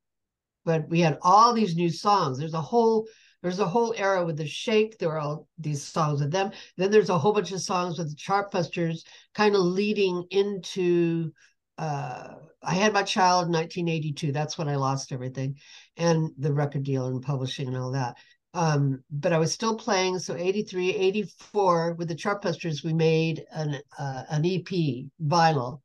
But 0.66 0.88
we 0.90 1.02
had 1.02 1.18
all 1.22 1.54
these 1.54 1.76
new 1.76 1.90
songs. 1.90 2.38
There's 2.38 2.54
a 2.54 2.62
whole 2.62 3.08
there's 3.42 3.60
a 3.60 3.68
whole 3.68 3.94
era 3.98 4.26
with 4.26 4.38
the 4.38 4.48
Shake. 4.48 4.98
There 4.98 5.10
were 5.10 5.20
all 5.20 5.50
these 5.58 5.84
songs 5.84 6.22
with 6.22 6.32
them. 6.32 6.52
Then 6.78 6.92
there's 6.92 7.10
a 7.10 7.18
whole 7.18 7.34
bunch 7.34 7.52
of 7.52 7.62
songs 7.62 7.98
with 7.98 8.10
the 8.10 8.16
Chartbusters, 8.16 9.04
kind 9.36 9.56
of 9.56 9.62
leading 9.62 10.24
into. 10.32 11.34
Uh, 11.78 12.36
I 12.62 12.76
had 12.76 12.94
my 12.94 13.04
child 13.04 13.48
in 13.48 13.52
1982. 13.52 14.32
That's 14.32 14.58
when 14.58 14.70
I 14.70 14.78
lost 14.78 15.12
everything, 15.12 15.58
and 15.98 16.32
the 16.38 16.54
record 16.54 16.84
deal 16.84 17.08
and 17.08 17.22
publishing 17.22 17.68
and 17.68 17.76
all 17.76 17.92
that 17.92 18.16
um, 18.54 19.04
but 19.10 19.34
I 19.34 19.38
was 19.38 19.52
still 19.54 19.76
playing. 19.76 20.20
So 20.20 20.36
83, 20.36 20.96
84 20.96 21.94
with 21.94 22.08
the 22.08 22.16
Chartbusters, 22.16 22.84
we 22.84 22.94
made 22.94 23.44
an 23.52 23.80
uh, 23.98 24.24
an 24.30 24.46
EP 24.46 25.06
vinyl 25.22 25.82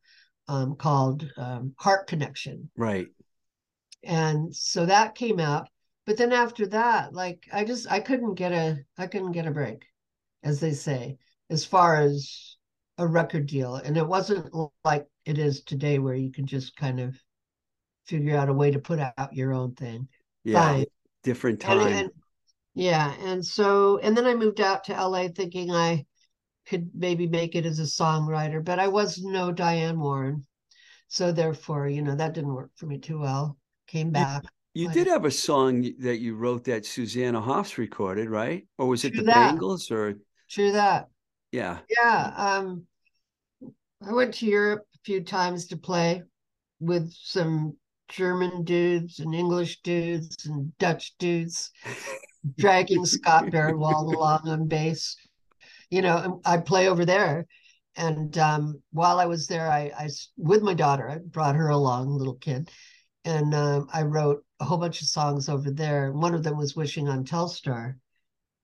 um, 0.49 0.77
called 0.77 1.31
um, 1.37 1.75
Heart 1.79 2.07
Connection, 2.09 2.71
Right. 2.77 3.07
and 4.05 4.55
so 4.55 4.87
that 4.87 5.15
came 5.15 5.41
out. 5.41 5.69
But 6.07 6.17
then 6.17 6.33
after 6.33 6.67
that, 6.69 7.13
like 7.13 7.47
I 7.53 7.65
just 7.65 7.91
I 7.91 8.01
couldn't 8.01 8.35
get 8.35 8.53
a 8.53 8.79
I 8.97 9.07
couldn't 9.07 9.33
get 9.33 9.47
a 9.47 9.51
break. 9.51 9.85
as 10.43 10.61
they 10.61 10.73
say, 10.73 11.17
as 11.51 11.65
far 11.65 11.97
as 11.97 12.57
a 12.97 13.07
record 13.07 13.47
deal. 13.47 13.75
And 13.77 13.97
it 13.97 14.07
wasn't 14.07 14.53
like 14.85 15.07
it 15.25 15.37
is 15.39 15.63
today 15.63 15.99
where 15.99 16.15
you 16.15 16.33
can 16.33 16.47
just 16.47 16.77
kind 16.77 16.99
of 17.01 17.17
figure 18.07 18.37
out 18.37 18.49
a 18.49 18.53
way 18.53 18.71
to 18.71 18.79
put 18.79 18.99
out 19.01 19.33
your 19.35 19.53
own 19.53 19.75
thing. 19.75 20.09
Yeah, 20.45 20.61
Fine. 20.63 20.87
different 21.25 21.63
And- 21.65 21.81
time. 21.81 21.93
and- 21.93 22.11
yeah. 22.79 23.15
And 23.25 23.45
so, 23.45 23.99
and 23.99 24.17
then 24.17 24.27
I 24.27 24.35
moved 24.35 24.61
out 24.61 24.85
to 24.85 24.95
LA 24.95 25.29
thinking 25.29 25.73
I 25.73 26.07
could 26.69 26.91
maybe 26.95 27.27
make 27.27 27.55
it 27.55 27.67
as 27.67 27.79
a 27.81 27.83
songwriter, 27.83 28.65
but 28.65 28.79
I 28.79 28.89
was 28.89 29.19
no 29.19 29.51
Diane 29.51 29.99
Warren. 29.99 30.47
So 31.09 31.33
therefore, 31.33 31.89
you 31.89 32.03
know, 32.03 32.15
that 32.15 32.35
didn't 32.35 32.55
work 32.55 32.71
for 32.77 32.87
me 32.87 32.99
too 32.99 33.19
well. 33.19 33.57
Came 33.89 34.11
back. 34.11 34.45
you 34.75 34.89
I- 34.89 34.93
did 34.93 35.07
have 35.09 35.25
a 35.25 35.31
song 35.31 35.83
that 36.01 36.19
you 36.19 36.37
wrote 36.37 36.65
that 36.65 36.87
Susanna 36.87 37.41
Hoffs 37.41 37.79
recorded, 37.79 38.29
right? 38.29 38.67
Or 38.77 38.87
was 38.87 39.05
it 39.05 39.15
the 39.17 39.23
that. 39.23 39.51
Bangles? 39.51 39.91
Or 39.91 40.19
True 40.49 40.73
that. 40.73 41.09
yeah, 41.51 41.79
Yeah. 41.91 42.33
Um, 42.37 42.87
I 44.07 44.13
went 44.13 44.35
to 44.35 44.47
Europe 44.47 44.87
a 44.95 44.99
few 45.05 45.25
times 45.25 45.67
to 45.69 45.77
play 45.77 46.23
with 46.79 47.13
some 47.13 47.77
German 48.09 48.65
dudes 48.65 49.19
and 49.19 49.35
English 49.35 49.81
dudes 49.83 50.47
and 50.47 50.77
Dutch 50.79 51.17
dudes, 51.19 51.71
dragging 52.57 53.05
Scott 53.07 53.47
Baerenwald 53.47 54.15
along 54.15 54.49
on 54.49 54.69
bass. 54.69 55.17
You 55.91 56.03
know, 56.03 56.41
I'd 56.45 56.67
play 56.67 56.89
over 56.89 57.05
there. 57.05 57.47
And 57.97 58.37
um, 58.39 58.81
while 58.93 59.19
I 59.19 59.27
was 59.27 59.49
there, 59.49 59.69
I 59.71 60.09
with 60.37 60.63
my 60.63 60.75
daughter, 60.75 61.11
I 61.11 61.19
brought 61.19 61.57
her 61.57 61.69
along, 61.69 62.17
little 62.17 62.37
kid, 62.37 62.71
and 63.25 63.53
um, 63.55 63.89
I 63.93 64.03
wrote 64.03 64.45
a 64.61 64.65
whole 64.65 64.79
bunch 64.79 65.03
of 65.03 65.09
songs 65.09 65.49
over 65.49 65.71
there. 65.71 66.13
One 66.13 66.33
of 66.33 66.45
them 66.45 66.57
was 66.57 66.77
"Wishing 66.77 67.09
on 67.09 67.25
Telstar," 67.25 67.97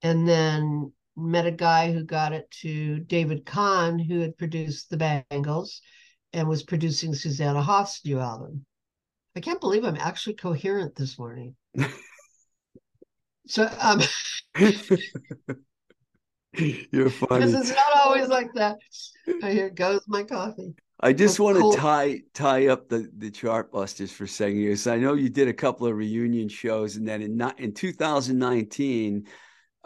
and 0.02 0.28
then 0.28 0.92
met 1.16 1.46
a 1.46 1.50
guy 1.50 1.92
who 1.92 2.04
got 2.04 2.32
it 2.32 2.48
to 2.62 3.00
David 3.00 3.44
Kahne, 3.44 3.98
who 3.98 4.20
had 4.20 4.38
produced 4.38 4.90
the 4.90 5.24
Bangles 5.30 5.80
and 6.32 6.48
was 6.48 6.62
producing 6.62 7.14
Susanna 7.14 7.62
Hoff's 7.62 8.04
new 8.04 8.20
album. 8.20 8.64
I 9.36 9.40
can't 9.40 9.60
believe 9.60 9.84
I'm 9.84 9.96
actually 9.96 10.34
coherent 10.34 10.94
this 10.94 11.18
morning. 11.18 11.56
so 13.46 13.68
um 13.80 14.00
you're 16.54 17.10
funny. 17.10 17.46
because 17.46 17.54
it's 17.54 17.70
not 17.70 17.96
always 17.96 18.28
like 18.28 18.52
that. 18.54 18.76
Oh, 19.42 19.48
here 19.48 19.70
goes 19.70 20.02
my 20.06 20.22
coffee. 20.22 20.74
I 21.00 21.12
just 21.12 21.40
want 21.40 21.58
to 21.58 21.78
tie 21.78 22.20
tie 22.32 22.68
up 22.68 22.88
the 22.88 23.10
the 23.18 23.30
Chartbusters 23.30 24.10
for 24.10 24.24
a 24.24 24.28
second 24.28 24.58
here. 24.58 24.76
So 24.76 24.92
I 24.92 24.98
know 24.98 25.14
you 25.14 25.28
did 25.28 25.48
a 25.48 25.52
couple 25.52 25.86
of 25.86 25.96
reunion 25.96 26.48
shows, 26.48 26.96
and 26.96 27.06
then 27.06 27.20
in 27.20 27.36
not 27.36 27.58
in 27.58 27.74
2019, 27.74 29.26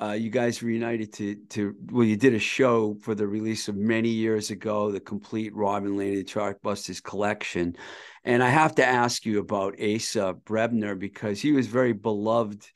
uh, 0.00 0.12
you 0.12 0.30
guys 0.30 0.62
reunited 0.62 1.12
to 1.14 1.36
to 1.50 1.74
well, 1.90 2.04
you 2.04 2.16
did 2.16 2.34
a 2.34 2.38
show 2.38 2.94
for 3.00 3.14
the 3.14 3.26
release 3.26 3.68
of 3.68 3.76
many 3.76 4.10
years 4.10 4.50
ago, 4.50 4.92
the 4.92 5.00
complete 5.00 5.54
Robin 5.56 5.96
Lane 5.96 6.24
Chartbusters 6.24 7.02
collection. 7.02 7.74
And 8.22 8.42
I 8.42 8.50
have 8.50 8.74
to 8.74 8.84
ask 8.84 9.24
you 9.24 9.40
about 9.40 9.80
Asa 9.80 10.36
Brebner 10.44 10.98
because 10.98 11.40
he 11.40 11.52
was 11.52 11.66
very 11.66 11.94
beloved 11.94 12.66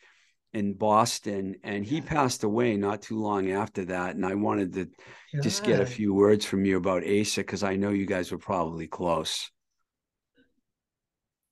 in 0.55 0.74
Boston, 0.74 1.57
and 1.64 1.84
he 1.84 2.00
passed 2.00 2.44
away 2.44 2.76
not 2.76 3.03
too 3.03 3.18
long 3.18 3.50
after 3.50 3.84
that. 3.86 4.14
And 4.14 4.26
I 4.26 4.34
wanted 4.34 4.74
to 4.74 4.88
just 5.42 5.64
get 5.64 5.80
a 5.80 5.86
few 5.86 6.12
words 6.12 6.44
from 6.44 6.64
you 6.64 6.76
about 6.76 7.09
Asa 7.09 7.40
because 7.40 7.62
I 7.62 7.76
know 7.76 7.90
you 7.90 8.07
guys 8.07 8.30
were 8.30 8.38
probably 8.38 8.86
close. 8.86 9.50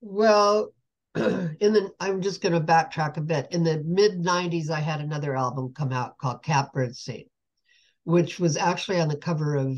Well, 0.01 0.73
in 1.15 1.73
the 1.73 1.91
I'm 1.99 2.21
just 2.21 2.43
going 2.43 2.53
to 2.53 2.61
backtrack 2.61 3.17
a 3.17 3.23
bit. 3.23 3.49
In 3.51 3.65
the 3.65 3.83
mid 3.87 4.23
90s, 4.23 4.71
I 4.71 4.81
had 4.81 5.01
another 5.01 5.37
album 5.37 5.73
come 5.75 5.93
out 5.93 6.19
called 6.19 6.43
Catbird 6.43 6.95
Seat, 6.95 7.29
which 8.05 8.39
was 8.39 8.57
actually 8.57 9.01
on 9.01 9.09
the 9.09 9.17
cover 9.17 9.57
of 9.57 9.77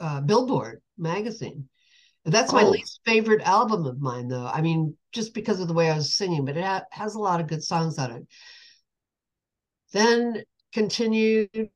uh, 0.00 0.20
Billboard 0.20 0.82
magazine. 0.98 1.68
That's 2.24 2.52
my 2.52 2.62
Oh. 2.62 2.70
least 2.70 3.00
favorite 3.04 3.42
album 3.42 3.86
of 3.86 4.00
mine, 4.00 4.28
though. 4.28 4.46
I 4.46 4.60
mean, 4.60 4.96
just 5.12 5.32
because 5.34 5.60
of 5.60 5.68
the 5.68 5.74
way 5.74 5.90
I 5.90 5.96
was 5.96 6.14
singing, 6.14 6.44
but 6.44 6.56
it 6.56 6.64
ha- 6.64 6.84
has 6.90 7.14
a 7.14 7.18
lot 7.20 7.40
of 7.40 7.46
good 7.46 7.62
songs 7.64 7.98
on 7.98 8.12
it. 8.12 8.26
Then 9.92 10.42
continued 10.72 11.70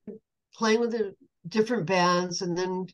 playing 0.55 0.81
with 0.81 0.93
the 0.93 1.15
different 1.49 1.87
bands, 1.87 2.43
and 2.43 2.57
then 2.57 2.87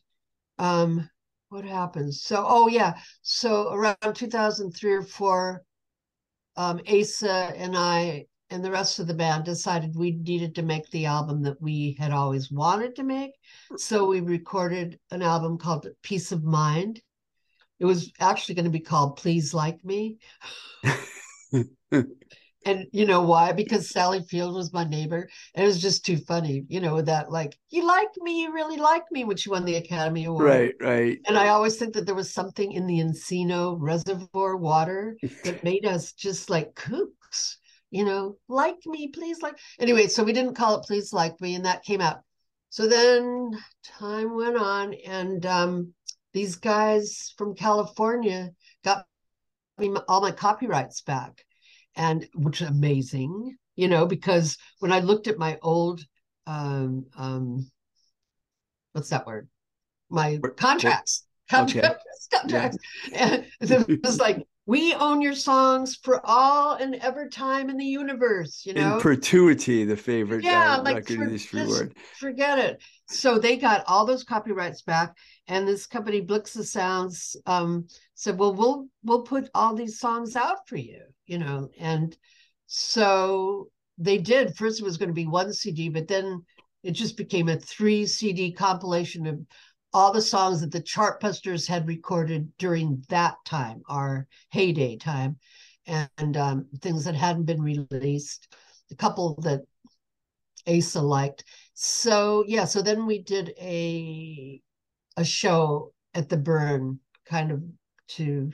um, 0.57 1.09
what 1.49 1.65
happens? 1.65 2.23
So, 2.23 2.43
oh 2.47 2.67
yeah, 2.67 2.99
so 3.21 3.71
around 3.73 4.15
2003 4.15 4.93
or 4.93 5.03
four, 5.03 5.63
um, 6.55 6.81
Asa 6.87 7.53
and 7.55 7.77
I 7.77 8.25
and 8.49 8.63
the 8.65 8.71
rest 8.71 8.99
of 8.99 9.07
the 9.07 9.13
band 9.13 9.45
decided 9.45 9.95
we 9.95 10.11
needed 10.11 10.55
to 10.55 10.61
make 10.61 10.89
the 10.91 11.05
album 11.05 11.41
that 11.43 11.61
we 11.61 11.95
had 11.99 12.11
always 12.11 12.51
wanted 12.51 12.95
to 12.97 13.03
make. 13.03 13.31
So 13.77 14.05
we 14.07 14.19
recorded 14.19 14.99
an 15.11 15.21
album 15.21 15.57
called 15.57 15.87
Peace 16.01 16.31
of 16.31 16.43
Mind. 16.43 17.01
It 17.81 17.85
was 17.85 18.11
actually 18.19 18.55
going 18.55 18.65
to 18.65 18.71
be 18.71 18.79
called 18.79 19.17
Please 19.17 19.53
Like 19.53 19.83
Me. 19.83 20.17
And 22.63 22.85
you 22.91 23.05
know 23.07 23.21
why? 23.21 23.53
Because 23.53 23.89
Sally 23.89 24.21
Field 24.21 24.53
was 24.53 24.71
my 24.71 24.83
neighbor. 24.83 25.27
And 25.55 25.63
it 25.63 25.67
was 25.67 25.81
just 25.81 26.05
too 26.05 26.17
funny, 26.17 26.63
you 26.67 26.79
know, 26.79 27.01
that 27.01 27.31
like, 27.31 27.57
you 27.69 27.85
like 27.85 28.09
me, 28.17 28.41
you 28.41 28.53
really 28.53 28.77
like 28.77 29.05
me 29.11 29.23
when 29.23 29.37
she 29.37 29.49
won 29.49 29.65
the 29.65 29.77
Academy 29.77 30.25
Award. 30.25 30.45
Right, 30.45 30.75
right. 30.79 31.19
And 31.27 31.39
I 31.39 31.47
always 31.47 31.77
think 31.77 31.95
that 31.95 32.05
there 32.05 32.13
was 32.13 32.31
something 32.31 32.71
in 32.71 32.85
the 32.85 32.99
Encino 32.99 33.77
Reservoir 33.79 34.57
water 34.57 35.17
that 35.43 35.63
made 35.63 35.87
us 35.87 36.11
just 36.11 36.51
like 36.51 36.75
kooks, 36.75 37.55
you 37.89 38.05
know, 38.05 38.37
like 38.47 38.77
me, 38.85 39.07
please 39.07 39.41
like. 39.41 39.57
Anyway, 39.79 40.05
so 40.05 40.23
we 40.23 40.33
didn't 40.33 40.53
call 40.53 40.75
it 40.75 40.85
Please 40.85 41.11
Like 41.11 41.41
Me, 41.41 41.55
and 41.55 41.65
that 41.65 41.83
came 41.83 41.99
out. 42.01 42.19
So 42.69 42.87
then 42.87 43.51
time 43.83 44.35
went 44.35 44.55
on, 44.55 44.93
and 45.05 45.45
um, 45.45 45.93
these 46.33 46.55
guys 46.55 47.33
from 47.37 47.55
California 47.55 48.51
got 48.83 49.05
me 49.77 49.91
all 50.07 50.21
my 50.21 50.31
copyrights 50.31 51.01
back, 51.01 51.43
and 51.95 52.27
which 52.35 52.61
is 52.61 52.69
amazing, 52.69 53.57
you 53.75 53.87
know, 53.87 54.05
because 54.05 54.57
when 54.79 54.91
I 54.91 54.99
looked 54.99 55.27
at 55.27 55.37
my 55.37 55.57
old, 55.61 56.01
um, 56.47 57.05
um, 57.17 57.69
what's 58.93 59.09
that 59.09 59.25
word? 59.25 59.49
My 60.09 60.39
Wor- 60.41 60.51
contracts, 60.51 61.25
okay. 61.51 61.57
contracts, 61.81 62.27
contracts. 62.31 62.77
And 63.13 63.45
it 63.59 64.03
was 64.03 64.19
like, 64.19 64.45
we 64.65 64.93
own 64.93 65.21
your 65.21 65.33
songs 65.33 65.95
for 65.95 66.21
all 66.25 66.73
and 66.75 66.95
ever 66.95 67.27
time 67.27 67.69
in 67.69 67.77
the 67.77 67.85
universe, 67.85 68.63
you 68.65 68.73
know? 68.73 68.95
In 68.97 69.01
perpetuity, 69.01 69.85
the 69.85 69.97
favorite 69.97 70.45
Yeah, 70.45 70.77
uh, 70.77 70.83
like 70.83 70.95
record 70.95 71.17
for 71.17 71.23
industry 71.23 71.67
word. 71.67 71.93
forget 72.19 72.59
it. 72.59 72.81
So 73.07 73.39
they 73.39 73.57
got 73.57 73.83
all 73.87 74.05
those 74.05 74.23
copyrights 74.23 74.83
back, 74.83 75.15
and 75.47 75.67
this 75.67 75.85
company 75.87 76.21
Blixa 76.21 76.63
Sounds 76.63 77.35
um, 77.45 77.87
said, 78.15 78.37
"Well, 78.37 78.53
we'll 78.53 78.87
we'll 79.03 79.23
put 79.23 79.49
all 79.53 79.75
these 79.75 79.99
songs 79.99 80.35
out 80.35 80.67
for 80.67 80.77
you," 80.77 81.01
you 81.25 81.39
know. 81.39 81.69
And 81.77 82.15
so 82.67 83.69
they 83.97 84.17
did. 84.17 84.55
First, 84.55 84.79
it 84.79 84.85
was 84.85 84.97
going 84.97 85.09
to 85.09 85.13
be 85.13 85.27
one 85.27 85.51
CD, 85.53 85.89
but 85.89 86.07
then 86.07 86.45
it 86.83 86.91
just 86.91 87.17
became 87.17 87.49
a 87.49 87.59
three 87.59 88.05
CD 88.05 88.51
compilation 88.51 89.27
of 89.27 89.39
all 89.93 90.11
the 90.11 90.21
songs 90.21 90.61
that 90.61 90.71
the 90.71 90.81
Chartbusters 90.81 91.67
had 91.67 91.87
recorded 91.87 92.51
during 92.57 93.03
that 93.09 93.35
time, 93.45 93.81
our 93.89 94.27
heyday 94.49 94.97
time, 94.97 95.37
and 95.87 96.37
um, 96.37 96.67
things 96.81 97.03
that 97.05 97.15
hadn't 97.15 97.45
been 97.45 97.61
released. 97.61 98.55
A 98.91 98.95
couple 98.95 99.35
that 99.41 99.61
Asa 100.67 101.01
liked. 101.01 101.43
So 101.73 102.43
yeah, 102.47 102.65
so 102.65 102.81
then 102.81 103.05
we 103.05 103.21
did 103.23 103.53
a 103.59 104.61
a 105.17 105.25
show 105.25 105.93
at 106.13 106.29
the 106.29 106.37
Burren, 106.37 106.99
kind 107.25 107.51
of 107.51 107.63
to 108.09 108.51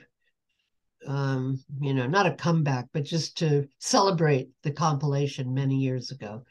um, 1.06 1.62
you 1.80 1.94
know, 1.94 2.06
not 2.06 2.26
a 2.26 2.34
comeback, 2.34 2.86
but 2.92 3.04
just 3.04 3.38
to 3.38 3.68
celebrate 3.78 4.50
the 4.62 4.70
compilation 4.70 5.54
many 5.54 5.76
years 5.76 6.10
ago. 6.10 6.44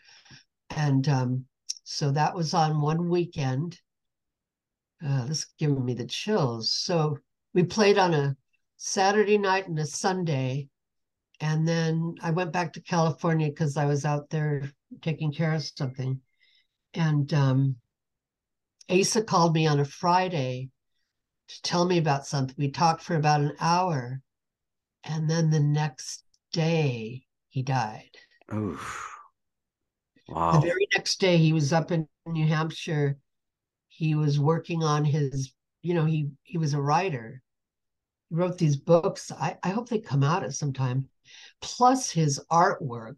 And 0.69 1.07
um, 1.07 1.45
so 1.83 2.11
that 2.11 2.35
was 2.35 2.53
on 2.53 2.81
one 2.81 3.09
weekend. 3.09 3.79
Uh, 5.05 5.25
this 5.25 5.39
is 5.39 5.47
giving 5.59 5.85
me 5.85 5.93
the 5.93 6.05
chills. 6.05 6.71
So 6.71 7.19
we 7.53 7.63
played 7.63 7.97
on 7.97 8.13
a 8.13 8.35
Saturday 8.77 9.37
night 9.37 9.67
and 9.67 9.77
a 9.79 9.85
Sunday. 9.85 10.69
And 11.39 11.67
then 11.67 12.15
I 12.21 12.31
went 12.31 12.51
back 12.51 12.73
to 12.73 12.81
California 12.81 13.49
because 13.49 13.77
I 13.77 13.85
was 13.85 14.05
out 14.05 14.29
there 14.29 14.71
taking 15.01 15.31
care 15.31 15.53
of 15.53 15.63
something. 15.63 16.19
And 16.93 17.31
um, 17.33 17.75
Asa 18.89 19.23
called 19.23 19.53
me 19.53 19.67
on 19.67 19.79
a 19.79 19.85
Friday 19.85 20.69
to 21.47 21.61
tell 21.61 21.85
me 21.85 21.99
about 21.99 22.25
something. 22.25 22.55
We 22.57 22.71
talked 22.71 23.03
for 23.03 23.15
about 23.15 23.41
an 23.41 23.53
hour. 23.59 24.21
And 25.03 25.29
then 25.29 25.49
the 25.49 25.59
next 25.59 26.23
day, 26.51 27.23
he 27.49 27.61
died. 27.61 28.09
Oof. 28.53 29.13
The 30.27 30.59
very 30.59 30.87
next 30.93 31.19
day, 31.19 31.37
he 31.37 31.53
was 31.53 31.71
up 31.71 31.91
in 31.91 32.07
New 32.25 32.47
Hampshire. 32.47 33.17
He 33.97 34.13
was 34.15 34.39
working 34.39 34.83
on 34.83 35.03
his, 35.05 35.53
you 35.81 35.95
know, 35.95 36.05
he 36.05 36.29
he 36.43 36.59
was 36.59 36.73
a 36.75 36.81
writer. 36.81 37.41
He 38.29 38.35
wrote 38.35 38.57
these 38.59 38.77
books. 38.77 39.31
I, 39.31 39.57
I 39.63 39.69
hope 39.69 39.89
they 39.89 39.99
come 39.99 40.23
out 40.23 40.43
at 40.43 40.53
some 40.53 40.73
time. 40.73 41.09
Plus 41.61 42.11
his 42.11 42.39
artwork, 42.51 43.17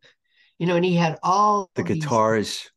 you 0.59 0.67
know, 0.67 0.77
and 0.77 0.85
he 0.85 0.95
had 0.95 1.19
all 1.23 1.71
The 1.73 1.81
these 1.83 2.21
guitars. 2.21 2.69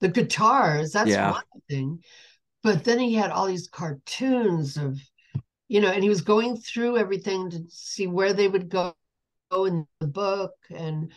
the 0.00 0.08
guitars, 0.08 0.92
that's 0.92 1.16
Yeah. 1.16 1.18
one 1.18 1.42
thing. 1.68 2.02
But 2.62 2.84
then 2.84 2.98
he 2.98 3.14
had 3.14 3.30
all 3.30 3.46
these 3.46 3.68
cartoons 3.68 4.76
of, 4.76 4.98
you 5.68 5.80
know, 5.80 5.90
and 5.90 6.02
he 6.02 6.10
was 6.10 6.22
going 6.22 6.56
through 6.58 6.98
everything 6.98 7.50
to 7.50 7.64
see 7.68 8.06
where 8.08 8.32
they 8.32 8.48
would 8.48 8.68
go 8.68 8.94
in 9.66 9.86
the 10.00 10.06
book. 10.08 10.52
And, 10.70 11.12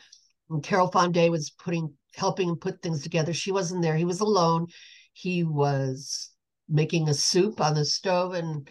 and 0.50 0.64
Carol 0.64 0.92
Fonday 0.92 1.30
was 1.30 1.52
putting, 1.52 1.94
helping 2.16 2.50
him 2.50 2.58
put 2.58 2.82
things 2.82 3.04
together. 3.04 3.34
She 3.34 3.52
wasn't 3.52 3.82
there. 3.84 3.98
He 3.98 4.06
was 4.06 4.22
alone. 4.22 4.68
He 5.16 5.46
was 5.46 6.32
making 6.68 7.08
a 7.08 7.14
soup 7.14 7.62
on 7.62 7.74
the 7.74 7.86
stove 7.86 8.34
and 8.34 8.70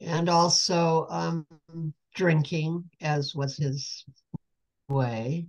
and 0.00 0.28
also 0.28 1.06
um, 1.10 1.46
drinking, 2.14 2.90
as 3.02 3.34
was 3.34 3.56
his 3.56 4.04
way. 4.88 5.46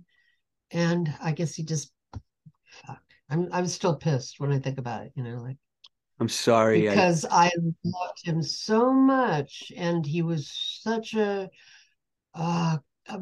And 0.70 1.12
I 1.22 1.32
guess 1.32 1.54
he 1.54 1.62
just, 1.62 1.92
fuck. 2.66 3.00
I'm 3.30 3.48
I'm 3.52 3.66
still 3.66 3.96
pissed 3.96 4.38
when 4.38 4.52
I 4.52 4.58
think 4.58 4.78
about 4.78 5.04
it. 5.04 5.12
You 5.16 5.22
know, 5.22 5.40
like 5.40 5.56
I'm 6.20 6.28
sorry. 6.28 6.88
I, 6.88 6.90
because 6.90 7.24
I, 7.30 7.50
loved 7.84 8.24
him 8.24 8.42
so 8.42 8.92
much, 8.92 9.72
and 9.74 10.04
he 10.04 10.20
was 10.20 10.50
such 10.82 11.14
a, 11.14 11.48
uh, 12.34 12.76
a 13.06 13.20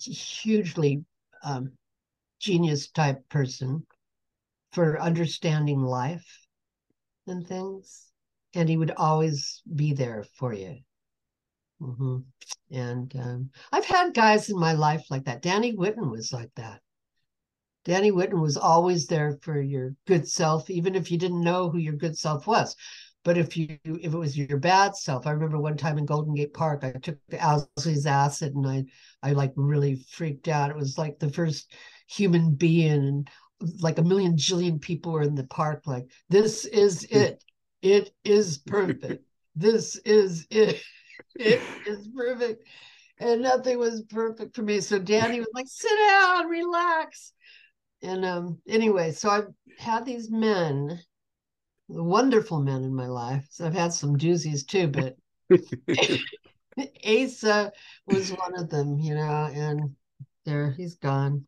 hugely 0.00 1.04
um, 1.44 1.72
genius 2.40 2.88
type 2.90 3.28
person 3.28 3.86
for 4.72 5.00
understanding 5.00 5.80
life 5.82 6.46
and 7.26 7.46
things, 7.46 8.10
and 8.54 8.68
he 8.68 8.76
would 8.76 8.92
always 8.92 9.62
be 9.74 9.92
there 9.92 10.24
for 10.36 10.52
you. 10.52 10.78
hmm 11.80 12.18
And 12.70 13.14
um, 13.16 13.50
I've 13.72 13.84
had 13.84 14.14
guys 14.14 14.48
in 14.48 14.58
my 14.58 14.72
life 14.72 15.10
like 15.10 15.24
that. 15.24 15.42
Danny 15.42 15.74
Whitten 15.74 16.10
was 16.10 16.32
like 16.32 16.50
that. 16.56 16.80
Danny 17.84 18.10
Whitten 18.12 18.40
was 18.40 18.56
always 18.56 19.06
there 19.06 19.38
for 19.42 19.60
your 19.60 19.94
good 20.06 20.28
self, 20.28 20.70
even 20.70 20.94
if 20.94 21.10
you 21.10 21.18
didn't 21.18 21.42
know 21.42 21.68
who 21.70 21.78
your 21.78 21.94
good 21.94 22.16
self 22.18 22.46
was. 22.46 22.76
But 23.24 23.38
if 23.38 23.56
you 23.56 23.78
if 23.84 24.12
it 24.12 24.18
was 24.18 24.36
your 24.36 24.58
bad 24.58 24.96
self, 24.96 25.26
I 25.26 25.30
remember 25.30 25.58
one 25.60 25.76
time 25.76 25.98
in 25.98 26.06
Golden 26.06 26.34
Gate 26.34 26.54
Park, 26.54 26.82
I 26.82 26.92
took 26.92 27.18
the 27.28 27.38
Owsley's 27.38 28.06
acid 28.06 28.54
and 28.54 28.66
I 28.66 28.84
I 29.22 29.32
like 29.32 29.52
really 29.56 29.96
freaked 30.10 30.48
out. 30.48 30.70
It 30.70 30.76
was 30.76 30.98
like 30.98 31.18
the 31.18 31.30
first 31.30 31.72
human 32.08 32.54
being 32.54 32.92
and 33.02 33.30
like 33.80 33.98
a 33.98 34.02
million 34.02 34.36
jillion 34.36 34.80
people 34.80 35.12
were 35.12 35.22
in 35.22 35.34
the 35.34 35.44
park, 35.44 35.82
like, 35.86 36.10
this 36.28 36.64
is 36.64 37.04
it. 37.10 37.42
It 37.82 38.12
is 38.24 38.58
perfect. 38.58 39.24
this 39.56 39.96
is 39.96 40.46
it. 40.50 40.82
It 41.34 41.60
is 41.86 42.08
perfect. 42.14 42.64
And 43.18 43.42
nothing 43.42 43.78
was 43.78 44.02
perfect 44.02 44.54
for 44.54 44.62
me. 44.62 44.80
So 44.80 44.98
Danny 44.98 45.40
was 45.40 45.48
like, 45.54 45.66
sit 45.68 45.96
down, 46.08 46.48
relax. 46.48 47.32
And 48.02 48.24
um, 48.24 48.58
anyway, 48.68 49.12
so 49.12 49.30
I've 49.30 49.48
had 49.78 50.04
these 50.04 50.30
men, 50.30 51.00
wonderful 51.88 52.60
men 52.60 52.84
in 52.84 52.94
my 52.94 53.06
life. 53.06 53.46
So 53.50 53.66
I've 53.66 53.74
had 53.74 53.92
some 53.92 54.16
doozies 54.16 54.66
too, 54.66 54.88
but 54.88 55.16
Asa 57.06 57.72
was 58.06 58.32
one 58.32 58.58
of 58.58 58.70
them, 58.70 58.98
you 58.98 59.14
know, 59.14 59.50
and 59.52 59.94
there 60.44 60.72
he's 60.72 60.94
gone. 60.94 61.46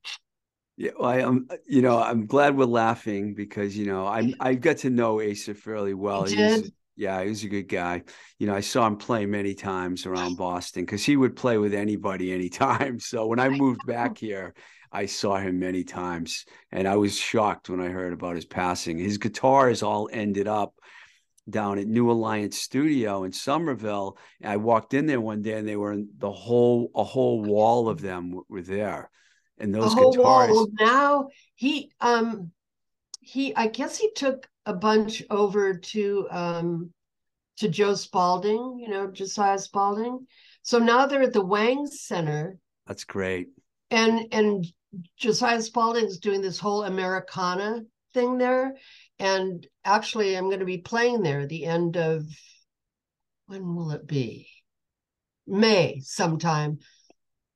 Yeah, 0.76 0.90
well, 0.98 1.08
I 1.08 1.18
am. 1.20 1.48
You 1.66 1.82
know, 1.82 2.00
I'm 2.02 2.26
glad 2.26 2.56
we're 2.56 2.64
laughing 2.64 3.34
because 3.34 3.76
you 3.76 3.86
know 3.86 4.06
I 4.06 4.32
I 4.40 4.54
got 4.54 4.78
to 4.78 4.90
know 4.90 5.20
Asa 5.20 5.54
fairly 5.54 5.94
well. 5.94 6.24
He 6.24 6.36
was- 6.36 6.70
yeah, 6.96 7.22
he 7.22 7.28
was 7.28 7.42
a 7.42 7.48
good 7.48 7.68
guy. 7.68 8.04
You 8.38 8.46
know, 8.46 8.54
I 8.54 8.60
saw 8.60 8.86
him 8.86 8.96
play 8.96 9.26
many 9.26 9.54
times 9.54 10.06
around 10.06 10.36
Boston 10.38 10.84
because 10.84 11.04
he 11.04 11.16
would 11.16 11.34
play 11.36 11.58
with 11.58 11.74
anybody 11.74 12.32
anytime. 12.32 12.98
So 13.00 13.26
when 13.26 13.40
I 13.40 13.48
moved 13.48 13.84
back 13.86 14.18
here, 14.18 14.54
I 14.92 15.06
saw 15.06 15.36
him 15.38 15.58
many 15.58 15.82
times, 15.84 16.44
and 16.70 16.86
I 16.88 16.96
was 16.96 17.16
shocked 17.18 17.68
when 17.68 17.80
I 17.80 17.88
heard 17.88 18.12
about 18.12 18.36
his 18.36 18.44
passing. 18.44 18.98
His 18.98 19.18
guitars 19.18 19.82
all 19.82 20.08
ended 20.12 20.46
up 20.48 20.74
down 21.48 21.78
at 21.78 21.86
New 21.86 22.10
Alliance 22.10 22.58
Studio 22.58 23.24
in 23.24 23.32
Somerville. 23.32 24.16
I 24.42 24.56
walked 24.56 24.94
in 24.94 25.06
there 25.06 25.20
one 25.20 25.42
day, 25.42 25.54
and 25.58 25.68
they 25.68 25.76
were 25.76 25.92
in 25.92 26.08
the 26.18 26.32
whole 26.32 26.90
a 26.94 27.04
whole 27.04 27.42
wall 27.42 27.88
of 27.88 28.00
them 28.00 28.40
were 28.48 28.62
there, 28.62 29.10
and 29.58 29.74
those 29.74 29.92
whole 29.92 30.12
guitars. 30.12 30.50
wall. 30.50 30.56
Well, 30.56 30.68
now 30.80 31.28
he 31.54 31.90
um 32.00 32.50
he 33.20 33.54
I 33.54 33.68
guess 33.68 33.96
he 33.96 34.10
took 34.12 34.48
a 34.66 34.74
bunch 34.74 35.22
over 35.30 35.74
to 35.74 36.28
um 36.30 36.90
to 37.58 37.68
Joe 37.68 37.94
Spaulding, 37.94 38.78
you 38.80 38.88
know, 38.88 39.10
Josiah 39.10 39.58
Spaulding. 39.58 40.26
So 40.62 40.78
now 40.78 41.06
they're 41.06 41.22
at 41.22 41.32
the 41.32 41.44
Wang 41.44 41.86
Center 41.86 42.58
That's 42.86 43.04
great. 43.04 43.48
and 43.90 44.26
and 44.32 44.66
Josiah 45.16 45.60
Spaulding's 45.62 46.18
doing 46.18 46.40
this 46.40 46.58
whole 46.58 46.84
Americana 46.84 47.82
thing 48.12 48.38
there. 48.38 48.74
And 49.18 49.66
actually, 49.84 50.36
I'm 50.36 50.46
going 50.46 50.60
to 50.60 50.64
be 50.64 50.78
playing 50.78 51.22
there 51.22 51.40
at 51.40 51.48
the 51.48 51.64
end 51.66 51.96
of 51.96 52.24
when 53.46 53.74
will 53.74 53.90
it 53.90 54.06
be? 54.06 54.48
May 55.46 56.00
sometime 56.02 56.78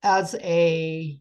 as 0.03 0.35
a 0.35 1.19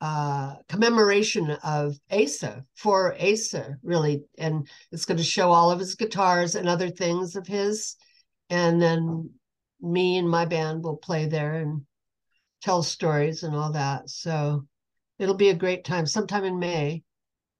uh, 0.00 0.54
commemoration 0.68 1.50
of 1.64 1.96
Asa 2.10 2.64
for 2.76 3.16
Asa, 3.20 3.76
really. 3.82 4.22
And 4.38 4.68
it's 4.92 5.04
going 5.04 5.18
to 5.18 5.24
show 5.24 5.50
all 5.50 5.70
of 5.70 5.80
his 5.80 5.94
guitars 5.94 6.54
and 6.54 6.68
other 6.68 6.90
things 6.90 7.36
of 7.36 7.46
his. 7.46 7.96
And 8.50 8.80
then 8.80 9.30
me 9.80 10.18
and 10.18 10.28
my 10.28 10.44
band 10.44 10.84
will 10.84 10.96
play 10.96 11.26
there 11.26 11.54
and 11.54 11.82
tell 12.62 12.82
stories 12.82 13.42
and 13.42 13.54
all 13.54 13.72
that. 13.72 14.08
So 14.08 14.66
it'll 15.18 15.34
be 15.34 15.50
a 15.50 15.54
great 15.54 15.84
time 15.84 16.06
sometime 16.06 16.44
in 16.44 16.58
May. 16.58 17.02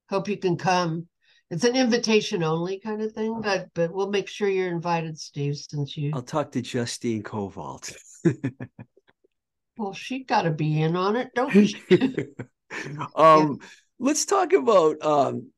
Hope 0.09 0.29
you 0.29 0.37
can 0.37 0.57
come. 0.57 1.09
It's 1.51 1.65
an 1.65 1.77
invitation 1.77 2.43
only 2.43 2.79
kind 2.79 3.01
of 3.01 3.13
thing, 3.13 3.41
but 3.41 3.69
but 3.75 3.91
we'll 3.91 4.11
make 4.11 4.29
sure 4.29 4.49
you're 4.49 4.69
invited, 4.69 5.19
Steve, 5.19 5.57
since 5.57 5.97
you 5.97 6.11
I'll 6.15 6.21
talk 6.21 6.53
to 6.53 6.61
Justine 6.61 7.23
Kovalt. 7.23 7.95
well, 9.79 9.95
she 9.95 10.25
gotta 10.25 10.51
be 10.51 10.83
in 10.83 10.97
on 10.97 11.17
it, 11.17 11.31
don't 11.35 11.51
she? 11.51 11.81
um, 13.15 13.59
let's 13.99 14.27
talk 14.27 14.53
about 14.53 15.03
um, 15.03 15.51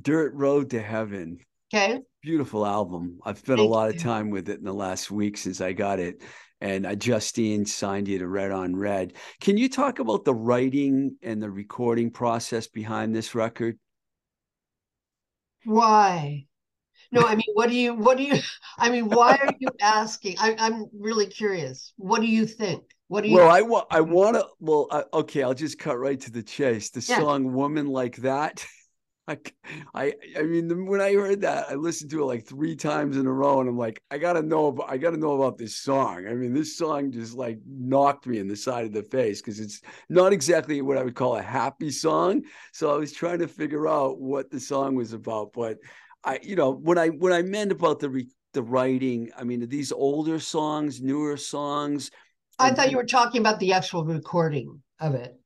Dirt 0.00 0.32
Road 0.34 0.70
to 0.70 0.80
Heaven. 0.80 1.38
Okay. 1.72 2.00
Beautiful 2.22 2.64
album. 2.64 3.18
I've 3.24 3.38
spent 3.38 3.58
a 3.58 3.62
Thank 3.62 3.72
lot 3.72 3.90
of 3.90 3.98
time 3.98 4.30
with 4.30 4.48
it 4.48 4.58
in 4.58 4.64
the 4.64 4.72
last 4.72 5.10
week 5.10 5.36
since 5.36 5.60
I 5.60 5.72
got 5.72 5.98
it. 5.98 6.22
And 6.60 6.86
uh, 6.86 6.94
Justine 6.94 7.66
signed 7.66 8.08
you 8.08 8.18
to 8.20 8.28
Red 8.28 8.52
on 8.52 8.76
Red. 8.76 9.14
Can 9.40 9.58
you 9.58 9.68
talk 9.68 9.98
about 9.98 10.24
the 10.24 10.34
writing 10.34 11.16
and 11.20 11.42
the 11.42 11.50
recording 11.50 12.10
process 12.10 12.68
behind 12.68 13.14
this 13.14 13.34
record? 13.34 13.78
Why? 15.64 16.46
No, 17.10 17.22
I 17.22 17.34
mean, 17.34 17.44
what 17.54 17.68
do 17.68 17.74
you 17.74 17.94
what 17.94 18.16
do 18.16 18.22
you 18.22 18.36
I 18.78 18.88
mean, 18.88 19.08
why 19.08 19.36
are 19.36 19.52
you 19.58 19.68
asking? 19.82 20.36
I, 20.38 20.54
I'm 20.58 20.86
really 20.98 21.26
curious. 21.26 21.92
What 21.96 22.20
do 22.20 22.26
you 22.26 22.46
think? 22.46 22.93
What 23.08 23.22
do 23.22 23.30
you 23.30 23.38
Well, 23.38 23.48
I 23.48 23.62
want, 23.62 23.86
I 23.90 24.00
want 24.02 24.36
to. 24.36 24.46
Well, 24.60 24.86
I, 24.90 25.04
okay, 25.14 25.42
I'll 25.42 25.54
just 25.54 25.78
cut 25.78 25.98
right 25.98 26.20
to 26.20 26.30
the 26.30 26.42
chase. 26.42 26.90
The 26.90 27.00
Yeah. 27.06 27.24
song 27.24 27.54
"Woman 27.54 27.86
Like 27.86 28.16
That." 28.16 28.66
I, 29.26 29.38
I, 29.94 30.12
I 30.38 30.42
mean, 30.42 30.86
when 30.86 31.00
I 31.00 31.14
heard 31.14 31.40
that, 31.40 31.70
I 31.70 31.76
listened 31.76 32.10
to 32.10 32.20
it 32.20 32.26
like 32.26 32.44
three 32.46 32.76
times 32.76 33.16
in 33.16 33.26
a 33.26 33.32
row, 33.32 33.60
and 33.60 33.68
I'm 33.70 33.78
like, 33.78 34.02
I 34.10 34.18
gotta 34.18 34.42
know, 34.42 34.66
about, 34.66 34.90
I 34.90 34.98
gotta 34.98 35.16
know 35.16 35.32
about 35.40 35.56
this 35.56 35.78
song. 35.78 36.26
I 36.28 36.34
mean, 36.34 36.52
this 36.52 36.76
song 36.76 37.10
just 37.10 37.34
like 37.34 37.58
knocked 37.66 38.26
me 38.26 38.38
in 38.38 38.48
the 38.48 38.56
side 38.56 38.84
of 38.84 38.92
the 38.92 39.02
face 39.02 39.40
because 39.40 39.60
it's 39.60 39.80
not 40.10 40.34
exactly 40.34 40.82
what 40.82 40.98
I 40.98 41.02
would 41.04 41.14
call 41.14 41.36
a 41.36 41.42
happy 41.42 41.90
song. 41.90 42.42
So 42.74 42.94
I 42.94 42.98
was 42.98 43.12
trying 43.12 43.38
to 43.38 43.48
figure 43.48 43.88
out 43.88 44.20
what 44.20 44.50
the 44.50 44.60
song 44.60 44.94
was 44.94 45.14
about, 45.14 45.54
but 45.54 45.78
I, 46.22 46.38
you 46.42 46.56
know, 46.56 46.70
when 46.72 46.98
I 46.98 47.08
when 47.08 47.32
I 47.32 47.40
meant 47.40 47.72
about 47.72 48.00
the 48.00 48.10
re, 48.10 48.28
the 48.52 48.62
writing, 48.62 49.30
I 49.38 49.44
mean, 49.44 49.62
are 49.62 49.66
these 49.66 49.92
older 49.92 50.38
songs, 50.38 51.00
newer 51.00 51.38
songs. 51.38 52.10
I 52.58 52.70
And 52.70 52.74
thought 52.74 52.90
you 52.90 52.96
were 52.96 53.04
talking 53.06 53.40
about 53.40 53.60
the 53.60 53.72
actual 53.72 54.04
recording 54.04 54.82
of 55.00 55.14
it. 55.14 55.38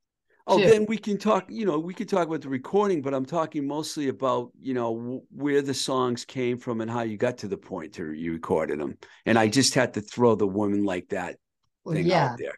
Oh, 0.46 0.58
too. 0.58 0.62
then 0.62 0.86
we 0.86 0.96
can 0.96 1.18
talk, 1.18 1.44
you 1.50 1.66
know, 1.66 1.78
we 1.78 1.92
could 1.92 2.08
talk 2.08 2.26
about 2.26 2.40
the 2.40 2.48
recording, 2.48 3.02
but 3.02 3.12
I'm 3.12 3.26
talking 3.26 3.66
mostly 3.66 4.08
about, 4.08 4.50
you 4.58 4.72
know, 4.72 4.94
w- 4.96 5.22
where 5.30 5.60
the 5.60 5.74
songs 5.74 6.24
came 6.24 6.56
from 6.56 6.80
and 6.80 6.90
how 6.90 7.02
you 7.02 7.18
got 7.18 7.36
to 7.38 7.48
the 7.48 7.58
point 7.58 7.92
to 7.94 8.12
you 8.14 8.32
recorded 8.32 8.80
them. 8.80 8.96
And 9.26 9.38
I 9.38 9.48
just 9.48 9.74
had 9.74 9.92
to 9.94 10.00
throw 10.00 10.34
the 10.36 10.46
woman 10.46 10.84
like 10.84 11.10
that 11.10 11.36
Well, 11.84 11.96
thing 11.96 12.04
yeah. 12.04 12.36
out 12.36 12.38
there. 12.38 12.54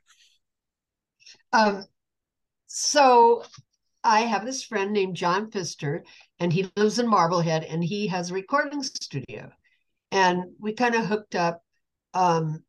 Um, 1.53 1.85
so 2.67 3.45
I 4.05 4.23
have 4.23 4.45
this 4.47 4.65
friend 4.65 4.93
named 4.93 5.17
John 5.17 5.51
Pfister, 5.51 6.05
and 6.41 6.53
he 6.53 6.71
lives 6.77 6.99
in 6.99 7.09
Marblehead, 7.09 7.65
and 7.65 7.85
he 7.85 8.09
has 8.09 8.31
a 8.31 8.35
recording 8.35 8.83
studio. 8.83 9.53
And 10.13 10.53
we 10.61 10.73
kind 10.75 10.95
of 10.97 11.07
hooked 11.07 11.35
up. 11.37 11.63
Um, 12.15 12.65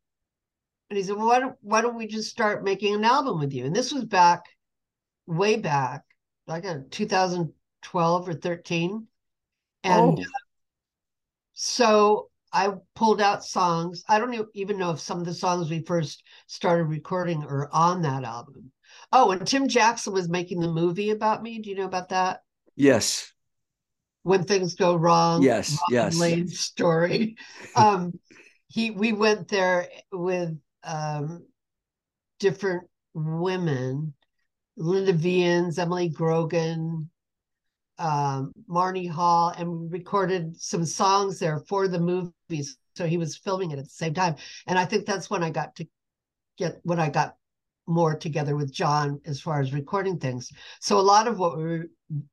and 0.92 0.98
he 0.98 1.04
said, 1.04 1.16
"Well, 1.16 1.28
why 1.28 1.40
don't 1.40 1.56
why 1.62 1.80
don't 1.80 1.96
we 1.96 2.06
just 2.06 2.28
start 2.28 2.64
making 2.64 2.94
an 2.94 3.02
album 3.02 3.40
with 3.40 3.54
you?" 3.54 3.64
And 3.64 3.74
this 3.74 3.94
was 3.94 4.04
back, 4.04 4.44
way 5.26 5.56
back, 5.56 6.02
like 6.46 6.64
in 6.64 6.90
2012 6.90 8.28
or 8.28 8.34
13. 8.34 9.06
And 9.84 10.18
oh, 10.18 10.24
so 11.54 12.28
I 12.52 12.74
pulled 12.94 13.22
out 13.22 13.42
songs. 13.42 14.04
I 14.06 14.18
don't 14.18 14.46
even 14.52 14.76
know 14.76 14.90
if 14.90 15.00
some 15.00 15.18
of 15.18 15.24
the 15.24 15.32
songs 15.32 15.70
we 15.70 15.80
first 15.80 16.22
started 16.46 16.84
recording 16.84 17.42
are 17.42 17.70
on 17.72 18.02
that 18.02 18.24
album. 18.24 18.70
Oh, 19.12 19.30
and 19.30 19.46
Tim 19.46 19.68
Jackson 19.68 20.12
was 20.12 20.28
making 20.28 20.60
the 20.60 20.68
movie 20.68 21.08
about 21.08 21.42
me. 21.42 21.58
Do 21.58 21.70
you 21.70 21.76
know 21.76 21.86
about 21.86 22.10
that? 22.10 22.42
yes. 22.76 23.32
when 24.24 24.44
things 24.44 24.74
go 24.74 24.94
wrong. 24.94 25.42
Yes, 25.42 25.78
yes. 25.88 26.18
Lane's 26.18 26.60
story. 26.60 27.38
Um, 27.74 28.12
he 28.68 28.90
we 28.90 29.12
went 29.12 29.48
there 29.48 29.88
with 30.10 30.58
um, 30.84 31.46
different 32.40 32.84
women, 33.14 34.14
Linda 34.76 35.12
Vians, 35.12 35.78
Emily 35.78 36.08
Grogan, 36.08 37.08
um, 37.98 38.52
Marnie 38.68 39.10
Hall, 39.10 39.54
and 39.56 39.92
recorded 39.92 40.60
some 40.60 40.84
songs 40.84 41.38
there 41.38 41.60
for 41.68 41.88
the 41.88 42.00
movies. 42.00 42.76
So 42.96 43.06
he 43.06 43.16
was 43.16 43.36
filming 43.36 43.70
it 43.70 43.78
at 43.78 43.84
the 43.84 43.90
same 43.90 44.14
time, 44.14 44.36
and 44.66 44.78
I 44.78 44.84
think 44.84 45.06
that's 45.06 45.30
when 45.30 45.42
I 45.42 45.50
got 45.50 45.74
to 45.76 45.86
get 46.58 46.80
when 46.82 47.00
I 47.00 47.08
got 47.08 47.36
more 47.86 48.16
together 48.16 48.56
with 48.56 48.72
John 48.72 49.20
as 49.26 49.40
far 49.40 49.60
as 49.60 49.72
recording 49.72 50.18
things. 50.18 50.50
So 50.80 50.98
a 50.98 51.00
lot 51.00 51.26
of 51.26 51.38
what 51.38 51.56
we 51.56 51.64
were, 51.64 51.86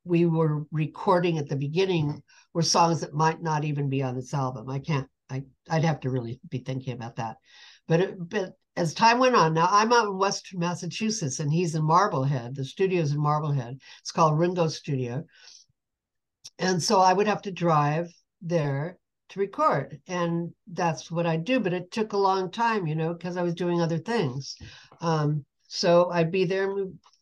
we 0.04 0.26
were 0.26 0.66
recording 0.72 1.38
at 1.38 1.50
the 1.50 1.56
beginning 1.56 2.22
were 2.54 2.62
songs 2.62 3.02
that 3.02 3.14
might 3.14 3.42
not 3.42 3.64
even 3.64 3.90
be 3.90 4.04
on 4.04 4.16
this 4.16 4.34
album. 4.34 4.70
I 4.70 4.80
can't. 4.80 5.08
I 5.30 5.44
I'd 5.70 5.84
have 5.84 6.00
to 6.02 6.10
really 6.10 6.40
be 6.50 6.60
thinking 6.60 6.94
about 6.94 7.16
that. 7.18 7.38
But 7.90 8.00
it, 8.02 8.30
but 8.30 8.54
as 8.78 8.94
time 8.94 9.18
went 9.18 9.36
on, 9.36 9.56
now 9.56 9.68
I'm 9.70 9.92
out 9.92 10.06
in 10.06 10.18
Western 10.18 10.60
Massachusetts 10.60 11.40
and 11.40 11.52
he's 11.52 11.74
in 11.74 11.84
Marblehead. 11.84 12.56
The 12.56 12.64
studio's 12.64 13.12
in 13.12 13.20
Marblehead. 13.20 13.80
It's 14.00 14.12
called 14.12 14.38
Ringo 14.38 14.68
Studio. 14.68 15.26
And 16.60 16.82
so 16.82 17.02
I 17.02 17.14
would 17.14 17.28
have 17.28 17.42
to 17.42 17.52
drive 17.52 18.14
there 18.44 19.00
to 19.30 19.40
record. 19.40 20.00
And 20.08 20.54
that's 20.72 21.10
what 21.10 21.26
I 21.26 21.36
do. 21.38 21.60
But 21.60 21.74
it 21.74 21.92
took 21.92 22.14
a 22.14 22.18
long 22.18 22.52
time, 22.52 22.86
you 22.86 22.96
know, 22.96 23.14
because 23.14 23.38
I 23.38 23.42
was 23.42 23.56
doing 23.56 23.82
other 23.82 23.98
things. 23.98 24.56
Um, 25.02 25.44
so 25.68 26.12
I'd 26.12 26.32
be 26.32 26.46
there 26.46 26.70
and 26.70 26.76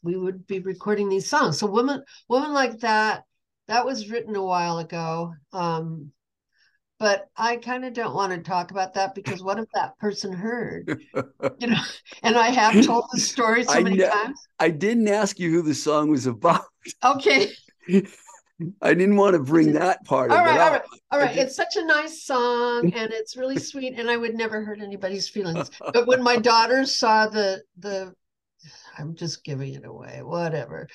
we, 0.03 0.13
we 0.13 0.17
would 0.17 0.45
be 0.47 0.59
recording 0.59 1.07
these 1.07 1.29
songs. 1.29 1.57
So 1.57 1.67
women, 1.67 2.03
women 2.27 2.53
like 2.53 2.79
that, 2.79 3.23
that 3.69 3.85
was 3.85 4.09
written 4.09 4.35
a 4.35 4.43
while 4.43 4.79
ago. 4.79 5.33
Um, 5.53 6.11
but 6.99 7.27
I 7.37 7.57
kind 7.57 7.85
of 7.85 7.93
don't 7.93 8.15
want 8.15 8.33
to 8.33 8.39
talk 8.39 8.71
about 8.71 8.93
that 8.95 9.13
because 9.13 9.43
what 9.43 9.59
if 9.59 9.65
that 9.73 9.97
person 9.99 10.33
heard? 10.33 11.01
You 11.59 11.67
know, 11.67 11.81
and 12.23 12.37
I 12.37 12.49
have 12.49 12.85
told 12.85 13.05
the 13.11 13.19
story 13.19 13.63
so 13.63 13.73
I 13.73 13.81
many 13.81 13.97
times. 13.97 14.47
I 14.59 14.69
didn't 14.69 15.07
ask 15.07 15.39
you 15.39 15.49
who 15.51 15.61
the 15.63 15.73
song 15.73 16.09
was 16.11 16.27
about. 16.27 16.61
Okay. 17.03 17.49
I 18.81 18.93
didn't 18.93 19.15
want 19.15 19.33
to 19.33 19.39
bring 19.39 19.73
that 19.73 20.03
part 20.05 20.31
All 20.31 20.37
of 20.37 20.45
right, 20.45 20.55
it 20.55 20.59
all 20.59 20.67
up. 20.67 20.71
right, 20.73 21.01
all 21.11 21.19
right. 21.19 21.37
It's 21.37 21.55
such 21.55 21.75
a 21.75 21.85
nice 21.85 22.23
song 22.23 22.91
and 22.93 23.11
it's 23.13 23.37
really 23.37 23.59
sweet, 23.71 23.93
and 23.97 24.09
I 24.09 24.17
would 24.17 24.35
never 24.35 24.63
hurt 24.63 24.81
anybody's 24.81 25.29
feelings. 25.29 25.69
But 25.93 26.07
when 26.07 26.23
my 26.23 26.37
daughters 26.37 26.97
saw 26.97 27.27
the 27.27 27.61
the, 27.77 28.13
I'm 28.97 29.15
just 29.15 29.43
giving 29.43 29.75
it 29.75 29.85
away. 29.85 30.21
Whatever. 30.23 30.87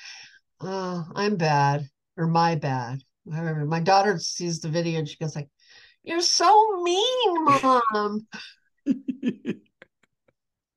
Oh, 0.61 1.05
I'm 1.15 1.37
bad 1.37 1.89
or 2.17 2.27
my 2.27 2.57
bad. 2.57 3.03
Whatever. 3.25 3.65
My 3.65 3.81
daughter 3.81 4.19
sees 4.19 4.61
the 4.61 4.69
video 4.69 4.99
and 4.99 5.09
she 5.09 5.17
goes 5.17 5.37
like, 5.37 5.49
"You're 6.05 6.21
so 6.23 6.83
mean, 6.83 7.45
mom." 7.45 8.27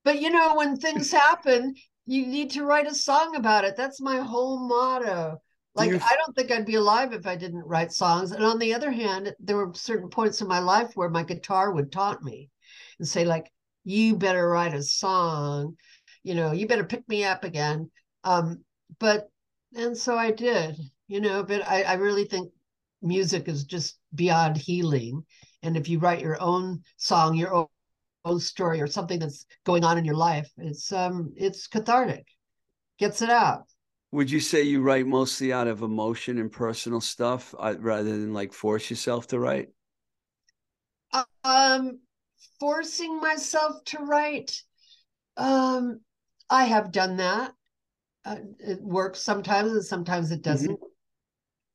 But 0.03 0.21
you 0.21 0.29
know, 0.29 0.55
when 0.55 0.77
things 0.77 1.11
happen, 1.11 1.75
you 2.05 2.25
need 2.27 2.51
to 2.51 2.63
write 2.63 2.87
a 2.87 2.93
song 2.95 3.35
about 3.35 3.65
it. 3.65 3.75
That's 3.75 3.99
my 3.99 4.17
whole 4.17 4.59
motto. 4.59 5.41
Like, 5.73 5.93
you- 5.93 5.99
I 6.01 6.15
don't 6.15 6.35
think 6.35 6.51
I'd 6.51 6.65
be 6.65 6.75
alive 6.75 7.11
if 7.13 7.25
I 7.27 7.35
didn't 7.35 7.63
write 7.67 7.91
songs. 7.91 8.31
And 8.31 8.43
on 8.45 8.59
the 8.59 8.73
other 8.73 8.91
hand, 8.91 9.35
there 9.39 9.57
were 9.57 9.73
certain 9.73 10.09
points 10.09 10.41
in 10.41 10.47
my 10.47 10.59
life 10.59 10.95
where 10.95 11.09
my 11.09 11.23
guitar 11.23 11.71
would 11.71 11.91
taunt 11.91 12.23
me 12.23 12.49
and 12.99 13.07
say, 13.07 13.25
like, 13.25 13.51
you 13.83 14.15
better 14.15 14.47
write 14.47 14.73
a 14.73 14.81
song, 14.83 15.77
you 16.23 16.35
know, 16.35 16.51
you 16.53 16.67
better 16.67 16.85
pick 16.85 17.07
me 17.09 17.23
up 17.23 17.43
again. 17.43 17.91
Um, 18.23 18.63
but 18.99 19.29
and 19.75 19.97
so 19.97 20.17
I 20.17 20.31
did, 20.31 20.77
you 21.07 21.19
know, 21.19 21.43
but 21.43 21.67
I, 21.67 21.83
I 21.83 21.93
really 21.95 22.25
think 22.25 22.51
music 23.05 23.47
is 23.47 23.63
just 23.63 23.97
beyond 24.13 24.57
healing. 24.57 25.23
And 25.63 25.77
if 25.77 25.87
you 25.89 25.99
write 25.99 26.21
your 26.21 26.41
own 26.41 26.81
song, 26.97 27.35
your 27.35 27.53
own 27.53 27.67
own 28.25 28.39
story 28.39 28.81
or 28.81 28.87
something 28.87 29.19
that's 29.19 29.45
going 29.65 29.83
on 29.83 29.97
in 29.97 30.03
your 30.03 30.15
life 30.15 30.51
it's 30.57 30.91
um 30.91 31.31
it's 31.37 31.67
cathartic. 31.67 32.25
Gets 32.97 33.21
it 33.21 33.29
out. 33.29 33.65
Would 34.11 34.31
you 34.31 34.39
say 34.39 34.63
you 34.63 34.81
write 34.81 35.05
mostly 35.05 35.53
out 35.53 35.67
of 35.67 35.81
emotion 35.81 36.39
and 36.39 36.51
personal 36.51 37.01
stuff 37.01 37.53
uh, 37.59 37.75
rather 37.77 38.11
than 38.11 38.33
like 38.33 38.53
force 38.53 38.89
yourself 38.89 39.27
to 39.27 39.39
write? 39.39 39.69
um 41.43 41.99
forcing 42.59 43.19
myself 43.21 43.83
to 43.85 43.99
write 43.99 44.61
um 45.37 45.99
i 46.49 46.65
have 46.65 46.91
done 46.91 47.17
that. 47.17 47.53
Uh, 48.25 48.37
it 48.59 48.81
works 48.81 49.21
sometimes 49.21 49.71
and 49.71 49.85
sometimes 49.85 50.31
it 50.31 50.41
doesn't. 50.41 50.79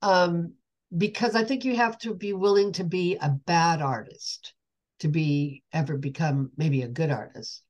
Um 0.02 0.54
because 0.96 1.34
i 1.34 1.44
think 1.44 1.64
you 1.64 1.76
have 1.76 1.98
to 1.98 2.14
be 2.14 2.32
willing 2.32 2.72
to 2.72 2.84
be 2.84 3.16
a 3.16 3.28
bad 3.28 3.80
artist 3.80 4.54
to 5.00 5.08
be 5.08 5.62
ever 5.72 5.96
become 5.96 6.50
maybe 6.56 6.82
a 6.82 6.88
good 6.88 7.10
artist. 7.10 7.62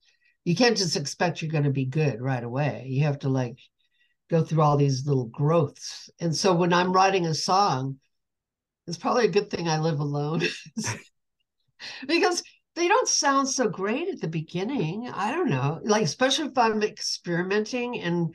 You 0.44 0.54
can't 0.54 0.76
just 0.76 0.96
expect 0.96 1.40
you're 1.40 1.50
going 1.50 1.64
to 1.64 1.70
be 1.70 1.84
good 1.84 2.20
right 2.20 2.42
away. 2.42 2.86
You 2.88 3.04
have 3.04 3.20
to 3.20 3.28
like 3.28 3.58
go 4.28 4.42
through 4.42 4.62
all 4.62 4.76
these 4.76 5.06
little 5.06 5.26
growths. 5.26 6.10
And 6.20 6.36
so 6.36 6.52
when 6.54 6.72
i'm 6.72 6.92
writing 6.92 7.26
a 7.26 7.34
song 7.34 7.96
it's 8.86 8.98
probably 8.98 9.26
a 9.26 9.30
good 9.30 9.50
thing 9.50 9.68
i 9.68 9.78
live 9.78 10.00
alone 10.00 10.42
because 12.08 12.42
they 12.74 12.88
don't 12.88 13.06
sound 13.06 13.48
so 13.48 13.68
great 13.68 14.08
at 14.08 14.20
the 14.20 14.28
beginning. 14.28 15.10
I 15.12 15.32
don't 15.32 15.50
know. 15.50 15.80
Like 15.82 16.02
especially 16.02 16.46
if 16.46 16.58
i'm 16.58 16.82
experimenting 16.82 18.00
and 18.00 18.34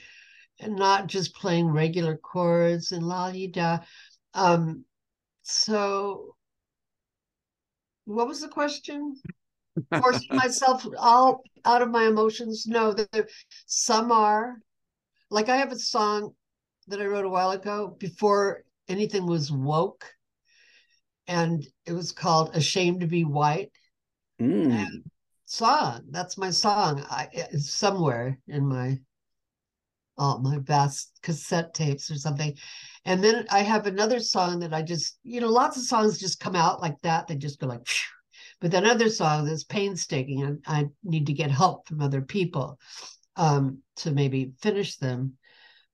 and 0.59 0.75
not 0.75 1.07
just 1.07 1.35
playing 1.35 1.67
regular 1.67 2.15
chords 2.15 2.91
and 2.91 3.05
la 3.05 3.31
da 3.51 3.79
um 4.35 4.85
so 5.41 6.35
what 8.05 8.27
was 8.27 8.41
the 8.41 8.47
question? 8.47 9.15
Forcing 9.99 10.27
myself 10.35 10.85
all 10.97 11.41
out 11.65 11.81
of 11.81 11.89
my 11.89 12.05
emotions? 12.05 12.67
No 12.67 12.93
there 12.93 13.27
some 13.65 14.11
are. 14.11 14.57
Like 15.31 15.49
i 15.49 15.57
have 15.57 15.71
a 15.71 15.79
song 15.79 16.35
that 16.87 17.01
i 17.01 17.05
wrote 17.05 17.25
a 17.25 17.29
while 17.29 17.51
ago 17.51 17.95
before 17.99 18.63
anything 18.87 19.25
was 19.25 19.51
woke 19.51 20.05
and 21.27 21.65
it 21.87 21.93
was 21.93 22.11
called 22.11 22.55
ashamed 22.55 23.01
to 23.01 23.07
be 23.07 23.25
white. 23.25 23.71
Mm. 24.39 25.01
song 25.45 26.01
that's 26.11 26.37
my 26.37 26.51
song. 26.51 27.03
I 27.09 27.29
it's 27.31 27.73
somewhere 27.73 28.37
in 28.47 28.67
my 28.67 28.99
oh 30.17 30.37
my 30.39 30.57
vast 30.59 31.11
cassette 31.21 31.73
tapes 31.73 32.09
or 32.09 32.15
something. 32.15 32.55
And 33.05 33.23
then 33.23 33.45
i 33.51 33.59
have 33.59 33.85
another 33.85 34.19
song 34.19 34.59
that 34.59 34.73
i 34.73 34.81
just 34.81 35.19
you 35.23 35.41
know 35.41 35.49
lots 35.49 35.77
of 35.77 35.83
songs 35.83 36.17
just 36.17 36.39
come 36.39 36.55
out 36.55 36.81
like 36.81 36.99
that 37.03 37.27
they 37.27 37.35
just 37.35 37.59
go 37.59 37.67
like 37.67 37.85
phew. 37.85 38.07
but 38.61 38.71
then 38.71 38.85
other 38.85 39.09
songs 39.09 39.49
is 39.49 39.63
painstaking 39.63 40.41
and 40.43 40.63
i 40.65 40.87
need 41.03 41.27
to 41.27 41.33
get 41.33 41.51
help 41.51 41.87
from 41.87 42.01
other 42.01 42.21
people 42.21 42.79
um 43.35 43.79
to 43.97 44.11
maybe 44.11 44.51
finish 44.61 44.97
them. 44.97 45.33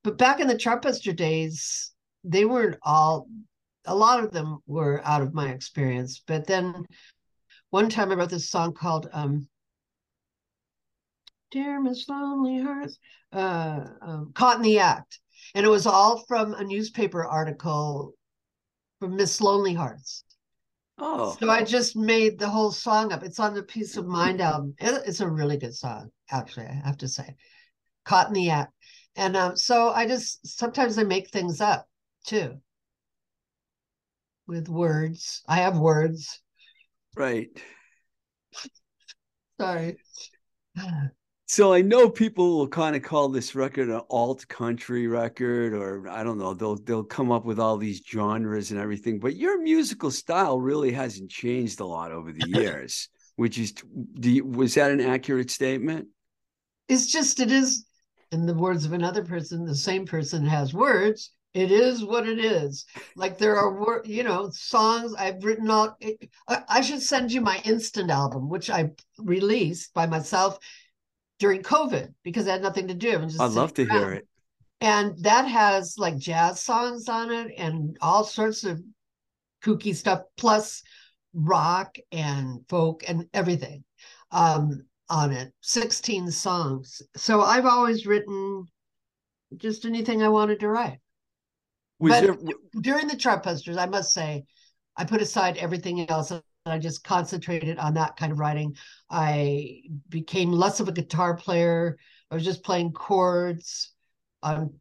But 0.03 0.17
back 0.17 0.39
in 0.39 0.47
the 0.47 0.55
Chartbuster 0.55 1.15
days 1.15 1.91
they 2.23 2.45
weren't 2.45 2.77
all 2.83 3.27
a 3.85 3.95
lot 3.95 4.23
of 4.23 4.31
them 4.31 4.59
were 4.67 5.01
out 5.03 5.21
of 5.21 5.33
my 5.33 5.49
experience. 5.49 6.21
But 6.25 6.45
then 6.45 6.85
one 7.71 7.89
time 7.89 8.11
I 8.11 8.15
wrote 8.15 8.29
this 8.29 8.49
song 8.49 8.73
called 8.73 9.09
um, 9.11 9.47
Dear 11.51 11.81
Miss 11.81 12.07
Lonely 12.07 12.61
Hearts, 12.61 12.97
uh, 13.33 13.85
um, 14.01 14.31
Caught 14.33 14.57
in 14.57 14.61
the 14.63 14.79
Act. 14.79 15.19
And 15.53 15.65
it 15.65 15.69
was 15.69 15.85
all 15.85 16.23
from 16.27 16.53
a 16.53 16.63
newspaper 16.63 17.25
article 17.25 18.13
from 18.99 19.17
Miss 19.17 19.41
Lonely 19.41 19.73
Hearts. 19.73 20.23
Oh, 20.97 21.35
So 21.39 21.49
I 21.49 21.63
just 21.63 21.95
made 21.95 22.39
the 22.39 22.49
whole 22.49 22.71
song 22.71 23.11
up. 23.11 23.23
It's 23.23 23.39
on 23.39 23.53
the 23.53 23.63
Peace 23.63 23.97
of 23.97 24.07
Mind 24.07 24.39
album. 24.39 24.75
It- 24.79 25.03
it's 25.05 25.19
a 25.19 25.29
really 25.29 25.57
good 25.57 25.75
song, 25.75 26.11
actually, 26.29 26.67
I 26.67 26.81
have 26.85 26.97
to 26.97 27.07
say. 27.07 27.35
Caught 28.05 28.27
in 28.27 28.33
the 28.33 28.49
Act. 28.49 28.73
And 29.15 29.35
um, 29.35 29.57
so 29.57 29.89
I 29.89 30.07
just 30.07 30.47
sometimes 30.47 30.97
I 30.97 31.03
make 31.03 31.29
things 31.31 31.59
up 31.59 31.85
too 32.25 32.61
with 34.47 34.69
words. 34.69 35.43
I 35.47 35.57
have 35.57 35.77
words. 35.77 36.41
right. 37.15 37.49
Sorry. 39.59 39.97
So 41.51 41.73
I 41.73 41.81
know 41.81 42.09
people 42.09 42.57
will 42.57 42.67
kind 42.69 42.95
of 42.95 43.01
call 43.01 43.27
this 43.27 43.55
record 43.55 43.89
an 43.89 43.99
alt 44.09 44.47
country 44.47 45.07
record, 45.07 45.73
or 45.73 46.07
I 46.07 46.23
don't 46.23 46.37
know. 46.37 46.53
They'll 46.53 46.77
they'll 46.77 47.03
come 47.03 47.29
up 47.29 47.43
with 47.43 47.59
all 47.59 47.75
these 47.75 48.01
genres 48.09 48.71
and 48.71 48.79
everything. 48.79 49.19
But 49.19 49.35
your 49.35 49.61
musical 49.61 50.11
style 50.11 50.61
really 50.61 50.93
hasn't 50.93 51.29
changed 51.29 51.81
a 51.81 51.85
lot 51.85 52.13
over 52.13 52.31
the 52.31 52.47
years. 52.57 53.09
Which 53.35 53.57
is, 53.57 53.73
do 54.19 54.31
you, 54.31 54.45
was 54.45 54.75
that 54.75 54.91
an 54.91 55.01
accurate 55.01 55.51
statement? 55.51 56.07
it's 56.91 57.07
just 57.07 57.39
it 57.39 57.51
is 57.51 57.85
in 58.33 58.45
the 58.45 58.53
words 58.53 58.85
of 58.85 58.91
another 58.91 59.23
person 59.23 59.65
the 59.65 59.73
same 59.73 60.05
person 60.05 60.45
has 60.45 60.73
words 60.73 61.31
it 61.53 61.71
is 61.71 62.03
what 62.03 62.27
it 62.27 62.37
is 62.37 62.85
like 63.15 63.37
there 63.37 63.55
are 63.55 64.01
you 64.03 64.23
know 64.23 64.49
songs 64.49 65.13
i've 65.15 65.43
written 65.43 65.69
all 65.69 65.97
I, 66.49 66.63
I 66.67 66.81
should 66.81 67.01
send 67.01 67.31
you 67.31 67.39
my 67.39 67.61
instant 67.63 68.11
album 68.11 68.49
which 68.49 68.69
i 68.69 68.91
released 69.17 69.93
by 69.93 70.05
myself 70.05 70.59
during 71.41 71.61
covid 71.61 72.13
because 72.23 72.47
i 72.47 72.51
had 72.51 72.61
nothing 72.61 72.87
to 72.87 72.93
do 72.93 73.09
I'd 73.39 73.51
love 73.51 73.73
to 73.73 73.83
sitting 73.83 73.97
hear 73.97 74.11
it. 74.13 74.27
and 74.79 75.17
that 75.23 75.43
has 75.43 75.95
like 75.97 76.17
jazz 76.17 76.63
songs 76.63 77.09
on 77.09 77.31
it 77.31 77.51
and 77.57 77.97
all 78.01 78.23
sorts 78.23 78.63
of 78.63 78.81
kooky 79.61 79.95
stuff, 79.95 80.21
plus 80.37 80.83
rock 81.33 81.95
and 82.11 82.59
folk 82.67 83.03
and 83.07 83.27
everything 83.33 83.83
um, 84.31 84.83
on 85.09 85.31
it. 85.31 85.53
16 85.61 86.31
songs. 86.31 87.01
So 87.15 87.41
I've 87.41 87.65
always 87.65 88.05
written 88.05 88.65
just 89.57 89.85
anything 89.85 90.23
I 90.23 90.29
wanted 90.29 90.59
to 90.61 90.67
write. 90.69 90.99
Was 91.99 92.13
But- 92.13 92.21
there 92.21 92.53
During 92.81 93.07
the 93.07 93.15
Chartbusters, 93.15 93.77
I 93.77 93.85
must 93.85 94.13
say, 94.13 94.45
I 94.97 95.05
put 95.05 95.21
aside 95.21 95.57
everything 95.57 96.09
else 96.09 96.31
and 96.31 96.41
I 96.65 96.77
just 96.77 97.03
concentrated 97.03 97.79
on 97.79 97.95
that 97.95 98.17
kind 98.17 98.31
of 98.31 98.39
writing. 98.39 98.75
I 99.09 99.81
became 100.09 100.51
less 100.51 100.79
of 100.79 100.87
a 100.87 100.91
guitar 100.91 101.35
player. 101.35 101.97
I 102.29 102.35
was 102.35 102.45
just 102.45 102.63
playing 102.63 102.93
chords 102.93 103.93
on 104.43 104.73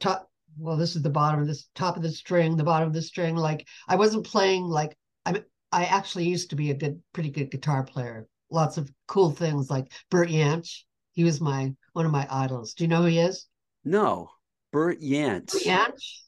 top. 0.00 0.28
Well, 0.58 0.76
this 0.76 0.96
is 0.96 1.02
the 1.02 1.10
bottom 1.10 1.40
of 1.40 1.46
this 1.46 1.68
top 1.74 1.96
of 1.96 2.02
the 2.02 2.10
string, 2.10 2.56
the 2.56 2.64
bottom 2.64 2.88
of 2.88 2.94
the 2.94 3.02
string. 3.02 3.36
Like 3.36 3.66
I 3.88 3.96
wasn't 3.96 4.26
playing 4.26 4.64
like 4.64 4.96
I 5.24 5.42
I 5.70 5.84
actually 5.84 6.28
used 6.28 6.50
to 6.50 6.56
be 6.56 6.70
a 6.70 6.74
good, 6.74 7.00
pretty 7.12 7.30
good 7.30 7.50
guitar 7.50 7.84
player. 7.84 8.26
Lots 8.50 8.76
of 8.76 8.90
cool 9.06 9.30
things 9.30 9.70
like 9.70 9.90
Bert 10.10 10.28
Jansch. 10.28 10.82
He 11.12 11.24
was 11.24 11.40
my 11.40 11.72
one 11.92 12.06
of 12.06 12.12
my 12.12 12.26
idols. 12.28 12.74
Do 12.74 12.84
you 12.84 12.88
know 12.88 13.02
who 13.02 13.08
he 13.08 13.18
is? 13.20 13.46
no 13.84 14.30
Bert 14.72 15.00
Yance? 15.00 15.54
Jansch, 15.64 16.22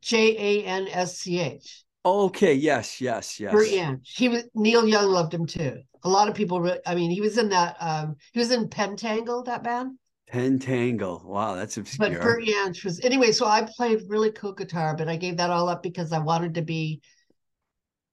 J 0.00 0.62
A 0.62 0.64
N 0.64 0.88
S 0.88 1.18
C 1.18 1.40
H. 1.40 1.85
Okay, 2.06 2.54
yes, 2.54 3.00
yes, 3.00 3.40
yes. 3.40 3.52
Bert 3.52 3.66
Jansch. 3.66 4.16
He 4.16 4.28
was 4.28 4.44
Neil 4.54 4.86
Young 4.86 5.10
loved 5.10 5.34
him 5.34 5.44
too. 5.44 5.80
A 6.04 6.08
lot 6.08 6.28
of 6.28 6.36
people. 6.36 6.60
re- 6.60 6.78
I 6.86 6.94
mean, 6.94 7.10
he 7.10 7.20
was 7.20 7.36
in 7.36 7.48
that. 7.48 7.76
Um, 7.80 8.14
he 8.32 8.38
was 8.38 8.52
in 8.52 8.68
Pentangle, 8.68 9.44
that 9.46 9.64
band. 9.64 9.98
Pentangle. 10.32 11.24
Wow, 11.24 11.56
that's 11.56 11.76
obscure. 11.78 12.10
But 12.10 12.20
Bert 12.20 12.44
Jansch 12.44 12.84
was 12.84 13.00
anyway. 13.00 13.32
So 13.32 13.44
I 13.46 13.62
played 13.76 14.02
really 14.06 14.30
cool 14.30 14.52
guitar, 14.52 14.94
but 14.96 15.08
I 15.08 15.16
gave 15.16 15.36
that 15.38 15.50
all 15.50 15.68
up 15.68 15.82
because 15.82 16.12
I 16.12 16.20
wanted 16.20 16.54
to 16.54 16.62
be 16.62 17.00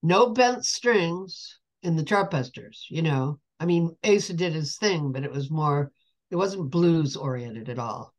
no 0.01 0.31
bent 0.31 0.65
strings 0.65 1.59
in 1.83 1.95
the 1.95 2.03
Chartbusters. 2.03 2.85
You 2.89 3.03
know, 3.03 3.39
I 3.59 3.67
mean, 3.67 3.95
Asa 4.03 4.33
did 4.33 4.53
his 4.53 4.75
thing, 4.77 5.11
but 5.11 5.23
it 5.23 5.31
was 5.31 5.51
more. 5.51 5.91
It 6.31 6.35
wasn't 6.35 6.71
blues 6.71 7.15
oriented 7.15 7.69
at 7.69 7.77
all. 7.77 8.11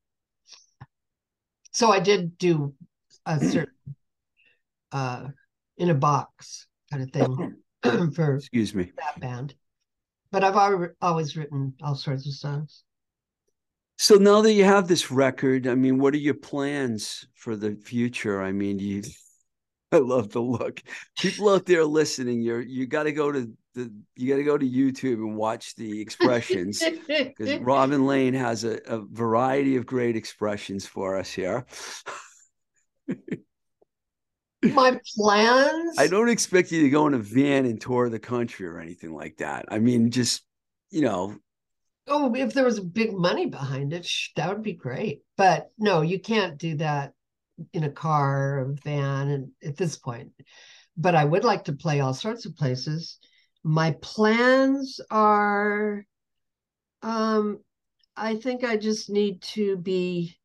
So 1.73 1.91
I 1.91 1.99
did 1.99 2.39
do 2.39 2.75
a 3.27 3.41
certain 3.41 3.75
uh, 4.93 5.25
in 5.79 5.91
a 5.91 5.95
box 5.95 6.67
kind 6.91 7.03
of 7.03 7.11
thing 7.11 7.57
for 8.15 8.37
Excuse 8.37 8.75
me. 8.75 8.93
that 8.97 9.21
band. 9.21 9.55
But 10.31 10.45
I've 10.45 10.57
always, 10.57 10.91
always 11.01 11.37
written 11.37 11.75
all 11.83 11.95
sorts 11.95 12.27
of 12.27 12.35
songs. 12.35 12.83
So 13.97 14.17
now 14.17 14.41
that 14.41 14.53
you 14.53 14.65
have 14.65 14.89
this 14.89 15.11
record, 15.11 15.67
I 15.67 15.75
mean, 15.77 15.99
what 15.99 16.15
are 16.15 16.19
your 16.19 16.35
plans 16.35 17.27
for 17.35 17.55
the 17.55 17.77
future? 17.77 18.43
I 18.43 18.53
mean, 18.53 18.79
you 18.79 19.03
I 19.93 19.99
love 19.99 20.31
the 20.31 20.41
look. 20.41 20.83
People 21.19 21.51
out 21.51 21.67
there 21.67 21.85
listening, 21.85 22.43
you're 22.43 22.61
you 22.61 22.87
gotta 22.87 23.13
go 23.13 23.31
to 23.31 23.53
the 23.75 23.93
you 24.17 24.29
gotta 24.29 24.43
go 24.43 24.59
to 24.59 24.69
YouTube 24.69 25.15
and 25.15 25.37
watch 25.37 25.77
the 25.77 26.01
expressions. 26.01 26.83
Because 27.07 27.61
Robin 27.61 28.07
Lane 28.07 28.35
has 28.35 28.65
a, 28.65 28.81
a 28.87 28.99
variety 28.99 29.77
of 29.77 29.87
great 29.87 30.17
expressions 30.17 30.87
for 30.87 31.17
us 31.17 31.31
here. 31.31 31.65
My 34.73 34.99
plans. 35.17 35.99
I 35.99 36.07
don't 36.07 36.29
expect 36.29 36.73
you 36.73 36.83
to 36.83 36.91
go 36.91 37.07
in 37.07 37.15
a 37.15 37.19
van 37.19 37.67
and 37.67 37.81
tour 37.81 38.09
the 38.09 38.19
country 38.19 38.67
or 38.67 38.79
anything 38.79 39.15
like 39.15 39.37
that. 39.39 39.67
I 39.69 39.79
mean, 39.79 40.11
just 40.11 40.43
you 40.91 41.03
know, 41.03 41.37
Oh, 42.07 42.35
if 42.35 42.53
there 42.53 42.65
was 42.65 42.81
big 42.81 43.15
money 43.15 43.47
behind 43.47 43.93
it, 43.95 44.05
sh- 44.05 44.31
that 44.37 44.51
would 44.51 44.63
be 44.63 44.75
great. 44.75 45.23
But 45.37 45.71
no, 45.79 46.03
you 46.03 46.21
can't 46.21 46.59
do 46.59 46.77
that 46.77 47.15
in 47.73 47.85
a 47.85 47.91
car 47.91 48.59
or 48.59 48.71
a 48.71 48.75
van 48.85 49.29
and 49.29 49.51
at 49.65 49.77
this 49.77 49.97
point. 49.97 50.33
But 50.97 51.15
I 51.15 51.25
would 51.25 51.45
like 51.45 51.65
to 51.65 51.73
play 51.73 52.01
all 52.01 52.15
sorts 52.15 52.45
of 52.45 52.57
places. 52.57 53.19
My 53.63 53.93
plans 54.03 55.01
are 55.11 56.05
um 57.03 57.61
I 58.17 58.37
think 58.37 58.65
I 58.65 58.77
just 58.77 59.11
need 59.11 59.43
to 59.55 59.77
be 59.77 60.37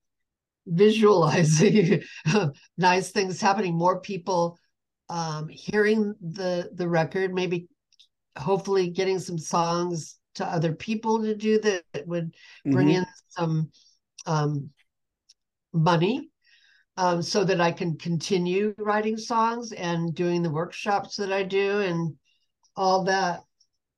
visualizing 0.68 2.04
nice 2.78 3.12
things 3.12 3.42
happening, 3.42 3.78
more 3.78 4.00
people 4.00 4.58
um 5.10 5.48
hearing 5.50 6.14
the 6.22 6.70
the 6.74 6.88
record, 6.88 7.34
maybe 7.34 7.68
hopefully 8.38 8.90
getting 8.90 9.20
some 9.20 9.38
songs 9.38 10.20
to 10.36 10.46
other 10.46 10.74
people 10.74 11.22
to 11.22 11.36
do 11.36 11.60
that 11.60 11.84
would 12.06 12.34
bring 12.66 12.88
mhm. 12.88 12.98
in 12.98 13.06
some 13.30 13.72
um, 14.26 14.70
money 15.74 16.30
um, 16.98 17.22
so 17.22 17.44
that 17.44 17.62
I 17.62 17.72
can 17.72 17.98
continue 17.98 18.74
writing 18.78 19.18
songs 19.18 19.72
and 19.72 20.14
doing 20.14 20.42
the 20.42 20.52
workshops 20.52 21.16
that 21.18 21.32
I 21.32 21.44
do 21.44 21.80
and 21.82 22.16
all 22.76 23.04
that. 23.06 23.42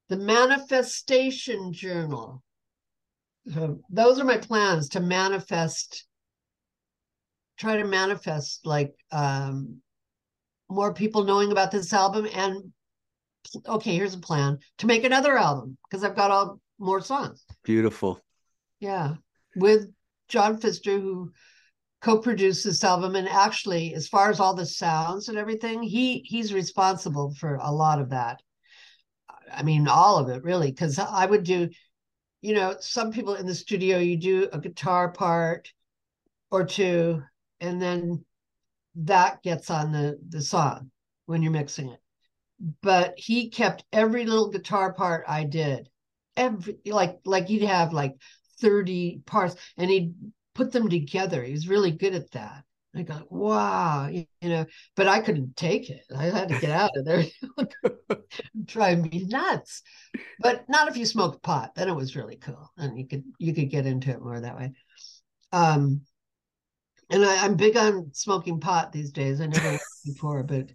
The 0.09 0.17
manifestation 0.17 1.71
journal. 1.71 2.43
So 3.53 3.79
those 3.89 4.19
are 4.19 4.25
my 4.25 4.37
plans 4.37 4.89
to 4.89 4.99
manifest, 4.99 6.05
try 7.61 7.77
to 7.77 7.85
manifest 7.85 8.65
like 8.65 8.95
um, 9.11 9.77
more 10.67 10.93
people 10.93 11.23
knowing 11.23 11.51
about 11.51 11.71
this 11.71 11.93
album 11.93 12.27
and 12.33 12.73
okay, 13.67 13.95
here's 13.95 14.15
a 14.15 14.19
plan 14.19 14.57
to 14.79 14.87
make 14.87 15.03
another 15.03 15.37
album 15.37 15.77
because 15.83 16.03
I've 16.03 16.15
got 16.15 16.31
all 16.31 16.59
more 16.79 17.01
songs. 17.01 17.45
beautiful. 17.63 18.19
Yeah, 18.79 19.15
with 19.55 19.91
John 20.27 20.57
Pfister, 20.57 20.99
who 20.99 21.31
co-produced 22.01 22.63
this 22.63 22.83
album, 22.83 23.15
and 23.15 23.29
actually, 23.29 23.93
as 23.93 24.07
far 24.07 24.31
as 24.31 24.39
all 24.39 24.55
the 24.55 24.65
sounds 24.65 25.29
and 25.29 25.37
everything, 25.37 25.83
he 25.83 26.19
he's 26.25 26.53
responsible 26.53 27.35
for 27.35 27.55
a 27.61 27.71
lot 27.71 28.01
of 28.01 28.09
that. 28.09 28.41
I 29.53 29.61
mean, 29.61 29.87
all 29.87 30.17
of 30.17 30.29
it 30.29 30.43
really, 30.43 30.71
because 30.71 30.97
I 30.97 31.27
would 31.27 31.43
do, 31.43 31.69
you 32.41 32.55
know, 32.55 32.75
some 32.79 33.11
people 33.11 33.35
in 33.35 33.45
the 33.45 33.53
studio, 33.53 33.99
you 33.99 34.17
do 34.17 34.49
a 34.51 34.59
guitar 34.59 35.11
part 35.11 35.71
or 36.49 36.65
two, 36.65 37.21
and 37.61 37.81
then 37.81 38.25
that 38.95 39.41
gets 39.43 39.69
on 39.69 39.91
the 39.91 40.19
the 40.27 40.41
song 40.41 40.91
when 41.27 41.41
you're 41.41 41.51
mixing 41.51 41.89
it. 41.89 41.99
But 42.81 43.13
he 43.17 43.49
kept 43.49 43.85
every 43.93 44.25
little 44.25 44.49
guitar 44.49 44.93
part 44.93 45.23
I 45.27 45.45
did, 45.45 45.89
every 46.35 46.77
like 46.85 47.19
like 47.25 47.47
he'd 47.47 47.63
have 47.63 47.93
like 47.93 48.15
30 48.59 49.21
parts 49.25 49.55
and 49.77 49.89
he'd 49.89 50.13
put 50.53 50.71
them 50.71 50.89
together. 50.89 51.43
He 51.43 51.53
was 51.53 51.67
really 51.67 51.91
good 51.91 52.13
at 52.13 52.31
that. 52.31 52.63
I 52.93 53.03
go, 53.03 53.21
wow, 53.29 54.09
you, 54.09 54.25
know, 54.41 54.65
but 54.97 55.07
I 55.07 55.21
couldn't 55.21 55.55
take 55.55 55.89
it. 55.89 56.03
I 56.13 56.25
had 56.25 56.49
to 56.49 56.59
get 56.59 56.71
out 56.71 56.91
of 56.97 57.05
there. 57.05 57.23
Drive 58.65 59.09
me 59.09 59.25
nuts. 59.29 59.81
But 60.41 60.65
not 60.67 60.89
if 60.89 60.97
you 60.97 61.05
smoked 61.05 61.41
pot. 61.41 61.73
Then 61.73 61.87
it 61.87 61.95
was 61.95 62.17
really 62.17 62.35
cool. 62.35 62.69
And 62.77 62.97
you 62.97 63.07
could 63.07 63.23
you 63.39 63.53
could 63.53 63.69
get 63.69 63.85
into 63.85 64.11
it 64.11 64.21
more 64.21 64.39
that 64.39 64.57
way. 64.57 64.73
Um 65.53 66.01
and 67.11 67.23
I, 67.25 67.45
I'm 67.45 67.55
big 67.55 67.77
on 67.77 68.09
smoking 68.13 68.59
pot 68.59 68.91
these 68.91 69.11
days. 69.11 69.39
I 69.41 69.47
never 69.47 69.77
before, 70.05 70.43
but 70.43 70.71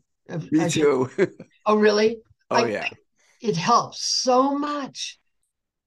Me 0.53 0.65
I- 0.65 0.69
too. 0.69 1.11
Oh, 1.65 1.77
really? 1.77 2.19
oh 2.51 2.57
I- 2.65 2.69
yeah. 2.69 2.89
it 3.43 3.57
helps 3.57 4.05
so 4.05 4.57
much. 4.57 5.19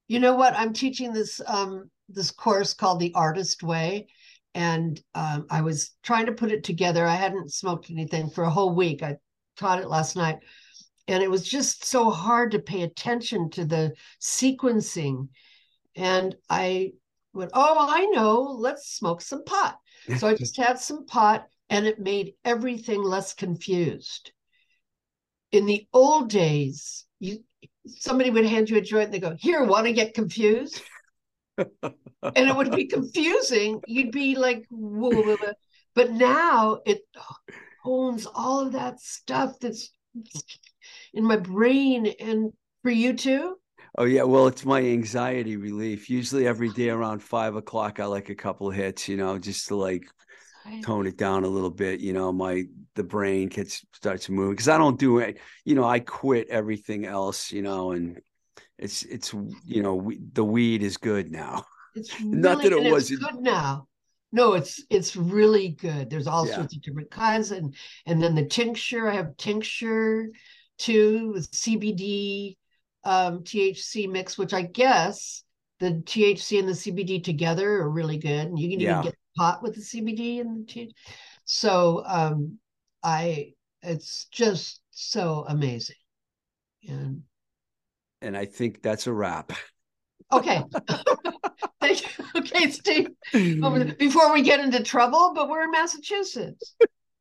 You 0.07 0.19
know 0.19 0.35
what? 0.35 0.55
I'm 0.55 0.73
teaching 0.73 1.13
this 1.13 1.39
um 1.47 1.89
this 2.09 2.31
course 2.31 2.73
called 2.73 2.99
the 2.99 3.13
Artist 3.13 3.61
Way, 3.61 4.07
and 4.55 4.99
um, 5.13 5.45
I 5.51 5.61
was 5.61 5.91
trying 6.01 6.25
to 6.25 6.31
put 6.31 6.51
it 6.51 6.63
together. 6.63 7.05
I 7.05 7.15
hadn't 7.15 7.53
smoked 7.53 7.91
anything 7.91 8.29
for 8.31 8.43
a 8.43 8.49
whole 8.49 8.73
week. 8.73 9.03
I 9.03 9.17
taught 9.57 9.79
it 9.81 9.87
last 9.87 10.15
night, 10.15 10.37
and 11.07 11.21
it 11.21 11.29
was 11.29 11.47
just 11.47 11.85
so 11.85 12.09
hard 12.09 12.51
to 12.51 12.59
pay 12.59 12.81
attention 12.81 13.51
to 13.51 13.65
the 13.65 13.93
sequencing. 14.19 15.27
And 15.95 16.35
I 16.49 16.93
went, 17.33 17.51
"Oh, 17.53 17.77
I 17.87 18.05
know. 18.05 18.41
Let's 18.41 18.91
smoke 18.95 19.21
some 19.21 19.43
pot." 19.43 19.77
So 20.17 20.27
I 20.27 20.35
just 20.35 20.57
had 20.57 20.79
some 20.79 21.05
pot, 21.05 21.47
and 21.69 21.85
it 21.85 21.99
made 21.99 22.33
everything 22.43 23.03
less 23.03 23.33
confused. 23.33 24.31
In 25.51 25.65
the 25.65 25.87
old 25.93 26.29
days, 26.29 27.05
you 27.19 27.43
somebody 27.85 28.29
would 28.29 28.45
hand 28.45 28.69
you 28.69 28.77
a 28.77 28.81
joint 28.81 29.05
and 29.05 29.13
they 29.13 29.19
go, 29.19 29.35
Here, 29.39 29.63
want 29.63 29.87
to 29.87 29.93
get 29.93 30.13
confused? 30.13 30.81
and 31.57 32.49
it 32.49 32.55
would 32.55 32.71
be 32.71 32.87
confusing. 32.87 33.81
You'd 33.87 34.11
be 34.11 34.35
like, 34.35 34.65
whoa, 34.69 35.09
whoa, 35.09 35.35
whoa. 35.35 35.53
but 35.95 36.11
now 36.11 36.79
it 36.85 37.01
owns 37.85 38.25
all 38.25 38.59
of 38.59 38.73
that 38.73 38.99
stuff 38.99 39.55
that's 39.59 39.89
in 41.13 41.23
my 41.23 41.37
brain. 41.37 42.07
And 42.19 42.53
for 42.83 42.91
you 42.91 43.13
too? 43.13 43.57
Oh 43.99 44.05
yeah, 44.05 44.23
well, 44.23 44.47
it's 44.47 44.63
my 44.63 44.79
anxiety 44.79 45.57
relief. 45.57 46.09
Usually 46.09 46.47
every 46.47 46.69
day 46.69 46.89
around 46.89 47.21
five 47.21 47.55
o'clock, 47.57 47.99
I 47.99 48.05
like 48.05 48.29
a 48.29 48.35
couple 48.35 48.69
hits, 48.69 49.09
you 49.09 49.17
know, 49.17 49.37
just 49.37 49.67
to 49.67 49.75
like 49.75 50.07
tone 50.83 51.05
it 51.05 51.17
down 51.17 51.43
a 51.43 51.49
little 51.49 51.69
bit. 51.69 51.99
You 51.99 52.13
know, 52.13 52.31
my 52.31 52.63
the 52.95 53.03
brain 53.03 53.49
gets 53.49 53.85
starts 53.91 54.29
moving 54.29 54.51
because 54.51 54.69
I 54.69 54.77
don't 54.77 54.97
do 54.97 55.19
it. 55.19 55.37
You 55.65 55.75
know, 55.75 55.83
I 55.83 55.99
quit 55.99 56.47
everything 56.47 57.05
else. 57.05 57.51
You 57.51 57.61
know, 57.61 57.91
and 57.91 58.21
it's 58.77 59.03
it's 59.03 59.33
you 59.65 59.83
know 59.83 59.95
we, 59.95 60.17
the 60.31 60.45
weed 60.45 60.81
is 60.81 60.95
good 60.95 61.29
now. 61.29 61.65
It's 61.93 62.17
Not 62.23 62.63
that 62.63 62.71
it 62.71 62.89
wasn't- 62.89 63.19
good 63.19 63.41
now. 63.41 63.87
No, 64.31 64.53
it's 64.53 64.81
it's 64.89 65.17
really 65.17 65.69
good. 65.69 66.09
There's 66.09 66.27
all 66.27 66.47
Yeah. 66.47 66.55
sorts 66.55 66.73
of 66.73 66.81
different 66.83 67.11
kinds, 67.11 67.51
and 67.51 67.75
and 68.05 68.23
then 68.23 68.33
the 68.33 68.45
tincture. 68.45 69.09
I 69.09 69.15
have 69.15 69.35
tincture 69.35 70.29
too 70.77 71.31
with 71.33 71.51
CBD, 71.51 72.55
um, 73.03 73.43
THC 73.43 74.09
mix, 74.09 74.37
which 74.37 74.53
I 74.53 74.63
guess 74.63 75.43
the 75.79 75.91
THC 76.05 76.59
and 76.59 76.67
the 76.67 76.73
CBD 76.73 77.23
together 77.23 77.81
are 77.81 77.89
really 77.89 78.17
good. 78.17 78.47
And 78.47 78.59
you 78.59 78.69
can 78.69 78.79
Yeah. 78.79 78.91
even 78.91 79.01
get 79.03 79.15
pot 79.37 79.63
with 79.63 79.75
the 79.75 79.81
CBD 79.81 80.41
and 80.41 80.67
the 80.67 80.73
THC. 80.73 80.91
So 81.45 82.03
um, 82.05 82.59
I 83.03 83.53
it's 83.81 84.25
just 84.25 84.81
so 84.91 85.45
amazing. 85.47 85.95
And 86.87 87.23
And 88.21 88.35
I 88.35 88.45
think 88.45 88.81
that's 88.81 89.07
a 89.07 89.13
wrap. 89.13 89.53
okay, 90.31 90.61
thank 91.81 92.01
you. 92.01 92.25
Okay, 92.35 92.71
Steve. 92.71 93.07
before 93.97 94.33
we 94.33 94.41
get 94.41 94.59
into 94.59 94.83
trouble, 94.83 95.31
but 95.33 95.49
we're 95.49 95.63
in 95.63 95.71
Massachusetts. 95.71 96.75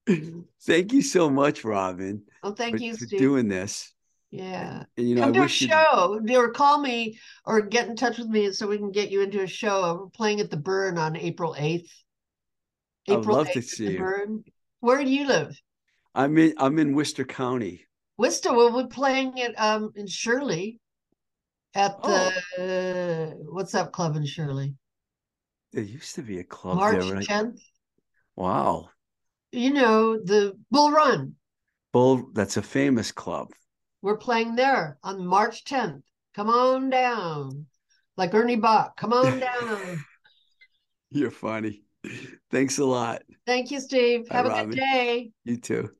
Thank 0.62 0.93
you 0.93 1.03
so 1.03 1.31
much, 1.31 1.64
Robin, 1.64 2.22
Oh, 2.43 2.53
thank 2.53 2.79
for, 2.79 2.83
you, 2.83 2.97
for 2.97 3.07
doing 3.07 3.49
this. 3.49 3.93
Yeah. 4.31 4.85
And, 4.97 5.09
you 5.09 5.14
know, 5.14 5.22
Come 5.22 5.31
I 5.31 5.39
to 5.39 5.43
a 5.45 5.49
show 5.49 6.20
or 6.31 6.51
call 6.53 6.79
me 6.79 7.18
or 7.45 7.62
get 7.62 7.89
in 7.89 7.97
touch 7.97 8.18
with 8.18 8.29
me 8.29 8.53
so 8.53 8.66
we 8.66 8.79
can 8.79 8.91
get 8.91 9.11
you 9.11 9.22
into 9.22 9.43
a 9.43 9.47
show. 9.47 9.99
We're 10.01 10.11
playing 10.11 10.41
at 10.41 10.51
the 10.51 10.57
Burren 10.57 10.99
on 10.99 11.16
April 11.16 11.55
8th. 11.59 11.89
I 13.09 13.16
would 13.16 13.26
love 13.26 13.51
to 13.51 13.53
8th 13.53 13.57
at 13.57 13.64
see 13.64 13.93
you. 13.93 13.99
Burren. 13.99 14.45
Where 14.81 15.03
do 15.03 15.11
you 15.11 15.26
live? 15.26 15.59
I'm 16.14 16.37
in 16.39 16.55
I'm 16.59 16.79
in 16.79 16.95
Worcester 16.95 17.24
County. 17.24 17.87
Worcester. 18.16 18.53
Well, 18.53 18.72
we're 18.72 18.87
playing 18.87 19.39
it 19.39 19.55
um 19.59 19.93
in 19.97 20.07
Shirley 20.07 20.81
at 21.74 22.03
the 22.03 22.33
uh, 22.59 23.37
what's 23.51 23.72
that 23.72 23.93
club 23.93 24.16
in 24.16 24.26
Shirley? 24.26 24.74
There 25.72 25.83
used 25.83 26.14
to 26.16 26.22
be 26.22 26.39
a 26.39 26.45
club 26.45 26.76
March 26.76 27.05
there, 27.05 27.14
right? 27.14 27.26
10th. 27.26 27.61
Wow. 28.37 28.91
You 29.53 29.72
know, 29.72 30.18
the 30.18 30.59
Bull 30.70 30.91
Run. 30.91 31.35
Bull, 31.93 32.31
that's 32.35 32.57
a 32.57 32.62
famous 32.62 33.12
club. 33.12 33.49
We're 34.03 34.17
playing 34.17 34.55
there 34.57 34.99
on 35.03 35.27
March 35.27 35.65
10th. 35.65 36.03
Come 36.35 36.49
on 36.51 36.91
down. 36.91 37.67
Like 38.17 38.35
Ernie 38.35 38.57
Boch. 38.57 38.97
Come 38.97 39.13
on 39.13 39.39
down. 39.41 40.05
You're 41.11 41.31
funny. 41.31 41.83
Thanks 42.51 42.79
a 42.79 42.85
lot. 42.85 43.23
Thank 43.47 43.71
you, 43.71 43.81
Steve. 43.81 44.29
Have 44.31 44.47
a 44.47 44.51
Robin. 44.51 44.71
good 44.71 44.77
day. 44.79 45.31
You 45.45 45.57
too. 45.57 45.91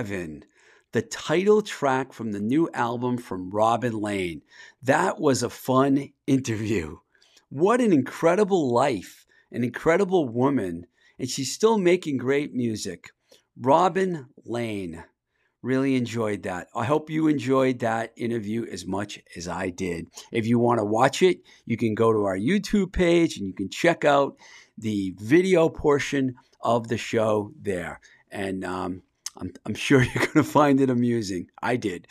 Heaven, 0.00 0.44
the 0.92 1.02
title 1.02 1.60
track 1.60 2.14
from 2.14 2.32
the 2.32 2.40
new 2.40 2.70
album 2.72 3.18
from 3.18 3.50
Robin 3.50 3.92
Lane. 3.92 4.40
That 4.82 5.20
was 5.20 5.42
a 5.42 5.50
fun 5.50 6.14
interview. 6.26 6.96
What 7.50 7.82
an 7.82 7.92
incredible 7.92 8.72
life, 8.72 9.26
an 9.52 9.62
incredible 9.62 10.26
woman, 10.26 10.86
and 11.18 11.28
she's 11.28 11.52
still 11.52 11.76
making 11.76 12.16
great 12.16 12.54
music. 12.54 13.10
Robin 13.60 14.28
Lane. 14.46 15.04
Really 15.60 15.96
enjoyed 15.96 16.44
that. 16.44 16.68
I 16.74 16.86
hope 16.86 17.10
you 17.10 17.28
enjoyed 17.28 17.80
that 17.80 18.14
interview 18.16 18.64
as 18.72 18.86
much 18.86 19.20
as 19.36 19.46
I 19.48 19.68
did. 19.68 20.06
If 20.32 20.46
you 20.46 20.58
want 20.58 20.78
to 20.78 20.84
watch 20.86 21.20
it, 21.20 21.40
you 21.66 21.76
can 21.76 21.94
go 21.94 22.10
to 22.10 22.24
our 22.24 22.38
YouTube 22.38 22.94
page 22.94 23.36
and 23.36 23.46
you 23.46 23.52
can 23.52 23.68
check 23.68 24.06
out 24.06 24.38
the 24.78 25.14
video 25.18 25.68
portion 25.68 26.36
of 26.62 26.88
the 26.88 26.96
show 26.96 27.52
there. 27.60 28.00
And 28.30 28.64
um, 28.64 29.02
I'm, 29.36 29.52
I'm 29.64 29.74
sure 29.74 30.02
you're 30.14 30.14
going 30.14 30.32
to 30.32 30.44
find 30.44 30.80
it 30.80 30.90
amusing. 30.90 31.48
I 31.62 31.76
did. 31.76 32.06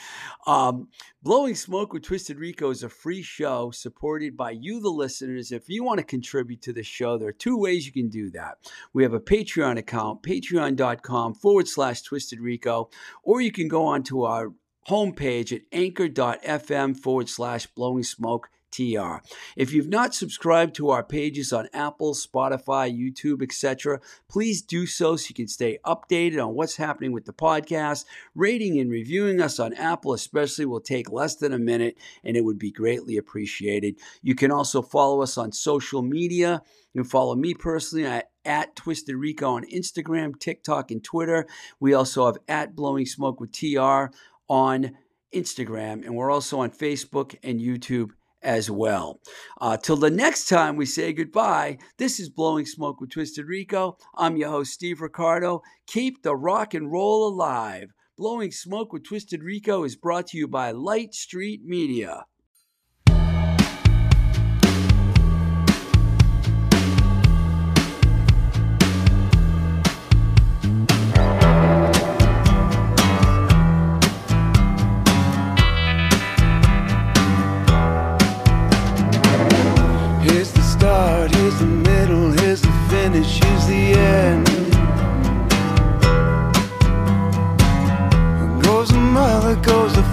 Um, 0.48 0.90
Blowing 1.22 1.56
Smoke 1.56 1.94
with 1.94 2.04
Twisted 2.04 2.38
Rico 2.38 2.70
is 2.70 2.84
a 2.84 2.90
free 2.90 3.22
show 3.22 3.72
supported 3.72 4.38
by 4.38 4.52
you, 4.52 4.80
the 4.80 4.90
listeners. 4.90 5.52
If 5.52 5.70
you 5.70 5.84
want 5.84 6.00
to 6.00 6.06
contribute 6.06 6.62
to 6.64 6.74
the 6.74 6.84
show, 6.84 7.18
there 7.18 7.30
are 7.30 7.34
two 7.34 7.58
ways 7.58 7.86
you 7.86 7.92
can 7.92 8.10
do 8.10 8.30
that. 8.32 8.58
We 8.94 9.04
have 9.04 9.14
a 9.14 9.20
Patreon 9.20 9.78
account, 9.78 10.24
patreon.com 10.24 11.36
forward 11.36 11.68
slash 11.68 12.02
Twisted 12.02 12.40
Rico, 12.40 12.90
or 13.24 13.42
you 13.42 13.52
can 13.52 13.68
go 13.68 13.86
onto 13.86 14.24
our 14.24 14.54
homepage 14.88 15.52
at 15.54 15.62
anchor.fm 15.72 16.98
forward 16.98 17.30
slash 17.30 17.68
blowing 17.68 18.04
smoke 18.04 18.50
TR. 18.72 19.18
If 19.56 19.74
you've 19.74 19.90
not 19.90 20.16
subscribed 20.16 20.76
to 20.76 20.90
our 20.90 21.04
pages 21.04 21.52
on 21.52 21.70
Apple, 21.74 22.14
Spotify, 22.14 22.90
YouTube, 22.92 23.42
etc., 23.42 24.00
please 24.28 24.62
do 24.62 24.86
so 24.86 25.16
so 25.16 25.28
you 25.30 25.36
can 25.36 25.48
stay 25.48 25.80
updated 25.86 26.44
on 26.46 26.56
what's 26.56 26.78
happening 26.78 27.12
with 27.12 27.26
the 27.26 27.34
podcast. 27.34 28.06
Rating 28.36 28.80
and 28.80 28.92
reviewing 28.92 29.42
us 29.42 29.60
on 29.60 29.74
Apple, 29.74 30.14
especially, 30.14 30.66
will 30.66 30.82
take 30.82 31.12
less 31.12 31.36
than 31.36 31.54
a 31.54 31.60
minute 31.60 31.98
and 32.24 32.38
it 32.38 32.44
would 32.44 32.60
be 32.60 32.72
greatly 32.72 33.18
appreciated. 33.18 33.96
You 34.22 34.36
can 34.36 34.52
also 34.52 34.82
follow 34.82 35.22
us 35.22 35.38
on 35.38 35.52
social 35.52 36.02
media. 36.02 36.62
You 36.94 37.02
can 37.02 37.10
follow 37.10 37.36
me 37.36 37.54
personally 37.54 38.06
at, 38.06 38.32
at 38.46 38.76
Twisted 38.76 39.16
Rico 39.16 39.52
on 39.52 39.64
Instagram, 39.66 40.40
TikTok, 40.40 40.92
and 40.92 41.04
Twitter. 41.04 41.46
We 41.80 41.94
also 41.94 42.26
have 42.26 42.38
at 42.48 42.76
Blowing 42.76 43.06
Smoke 43.06 43.40
with 43.40 43.52
TR 43.52 44.12
on 44.48 44.98
Instagram, 45.34 46.06
and 46.06 46.16
we're 46.16 46.32
also 46.32 46.60
on 46.60 46.72
Facebook 46.72 47.36
and 47.44 47.60
YouTube 47.60 48.10
as 48.42 48.70
well. 48.70 49.20
Uh, 49.60 49.78
till 49.78 49.98
the 49.98 50.10
next 50.10 50.48
time 50.48 50.76
we 50.76 50.86
say 50.86 51.14
goodbye, 51.14 51.78
this 51.98 52.20
is 52.20 52.30
Blowing 52.30 52.66
Smoke 52.66 53.02
with 53.02 53.12
Twisted 53.12 53.46
Rico. 53.46 53.98
I'm 54.16 54.38
your 54.38 54.50
host, 54.50 54.74
Steve 54.74 55.02
Ricardo. 55.02 55.62
Keep 55.88 56.24
the 56.24 56.36
rock 56.36 56.74
and 56.74 56.92
roll 56.92 57.28
alive. 57.28 57.90
Blowing 58.18 58.52
Smoke 58.52 58.92
with 58.92 59.06
Twisted 59.06 59.44
Rico 59.44 59.84
is 59.84 59.96
brought 59.96 60.28
to 60.28 60.38
you 60.38 60.48
by 60.48 60.72
Light 60.72 61.14
Street 61.14 61.62
Media. 61.64 62.26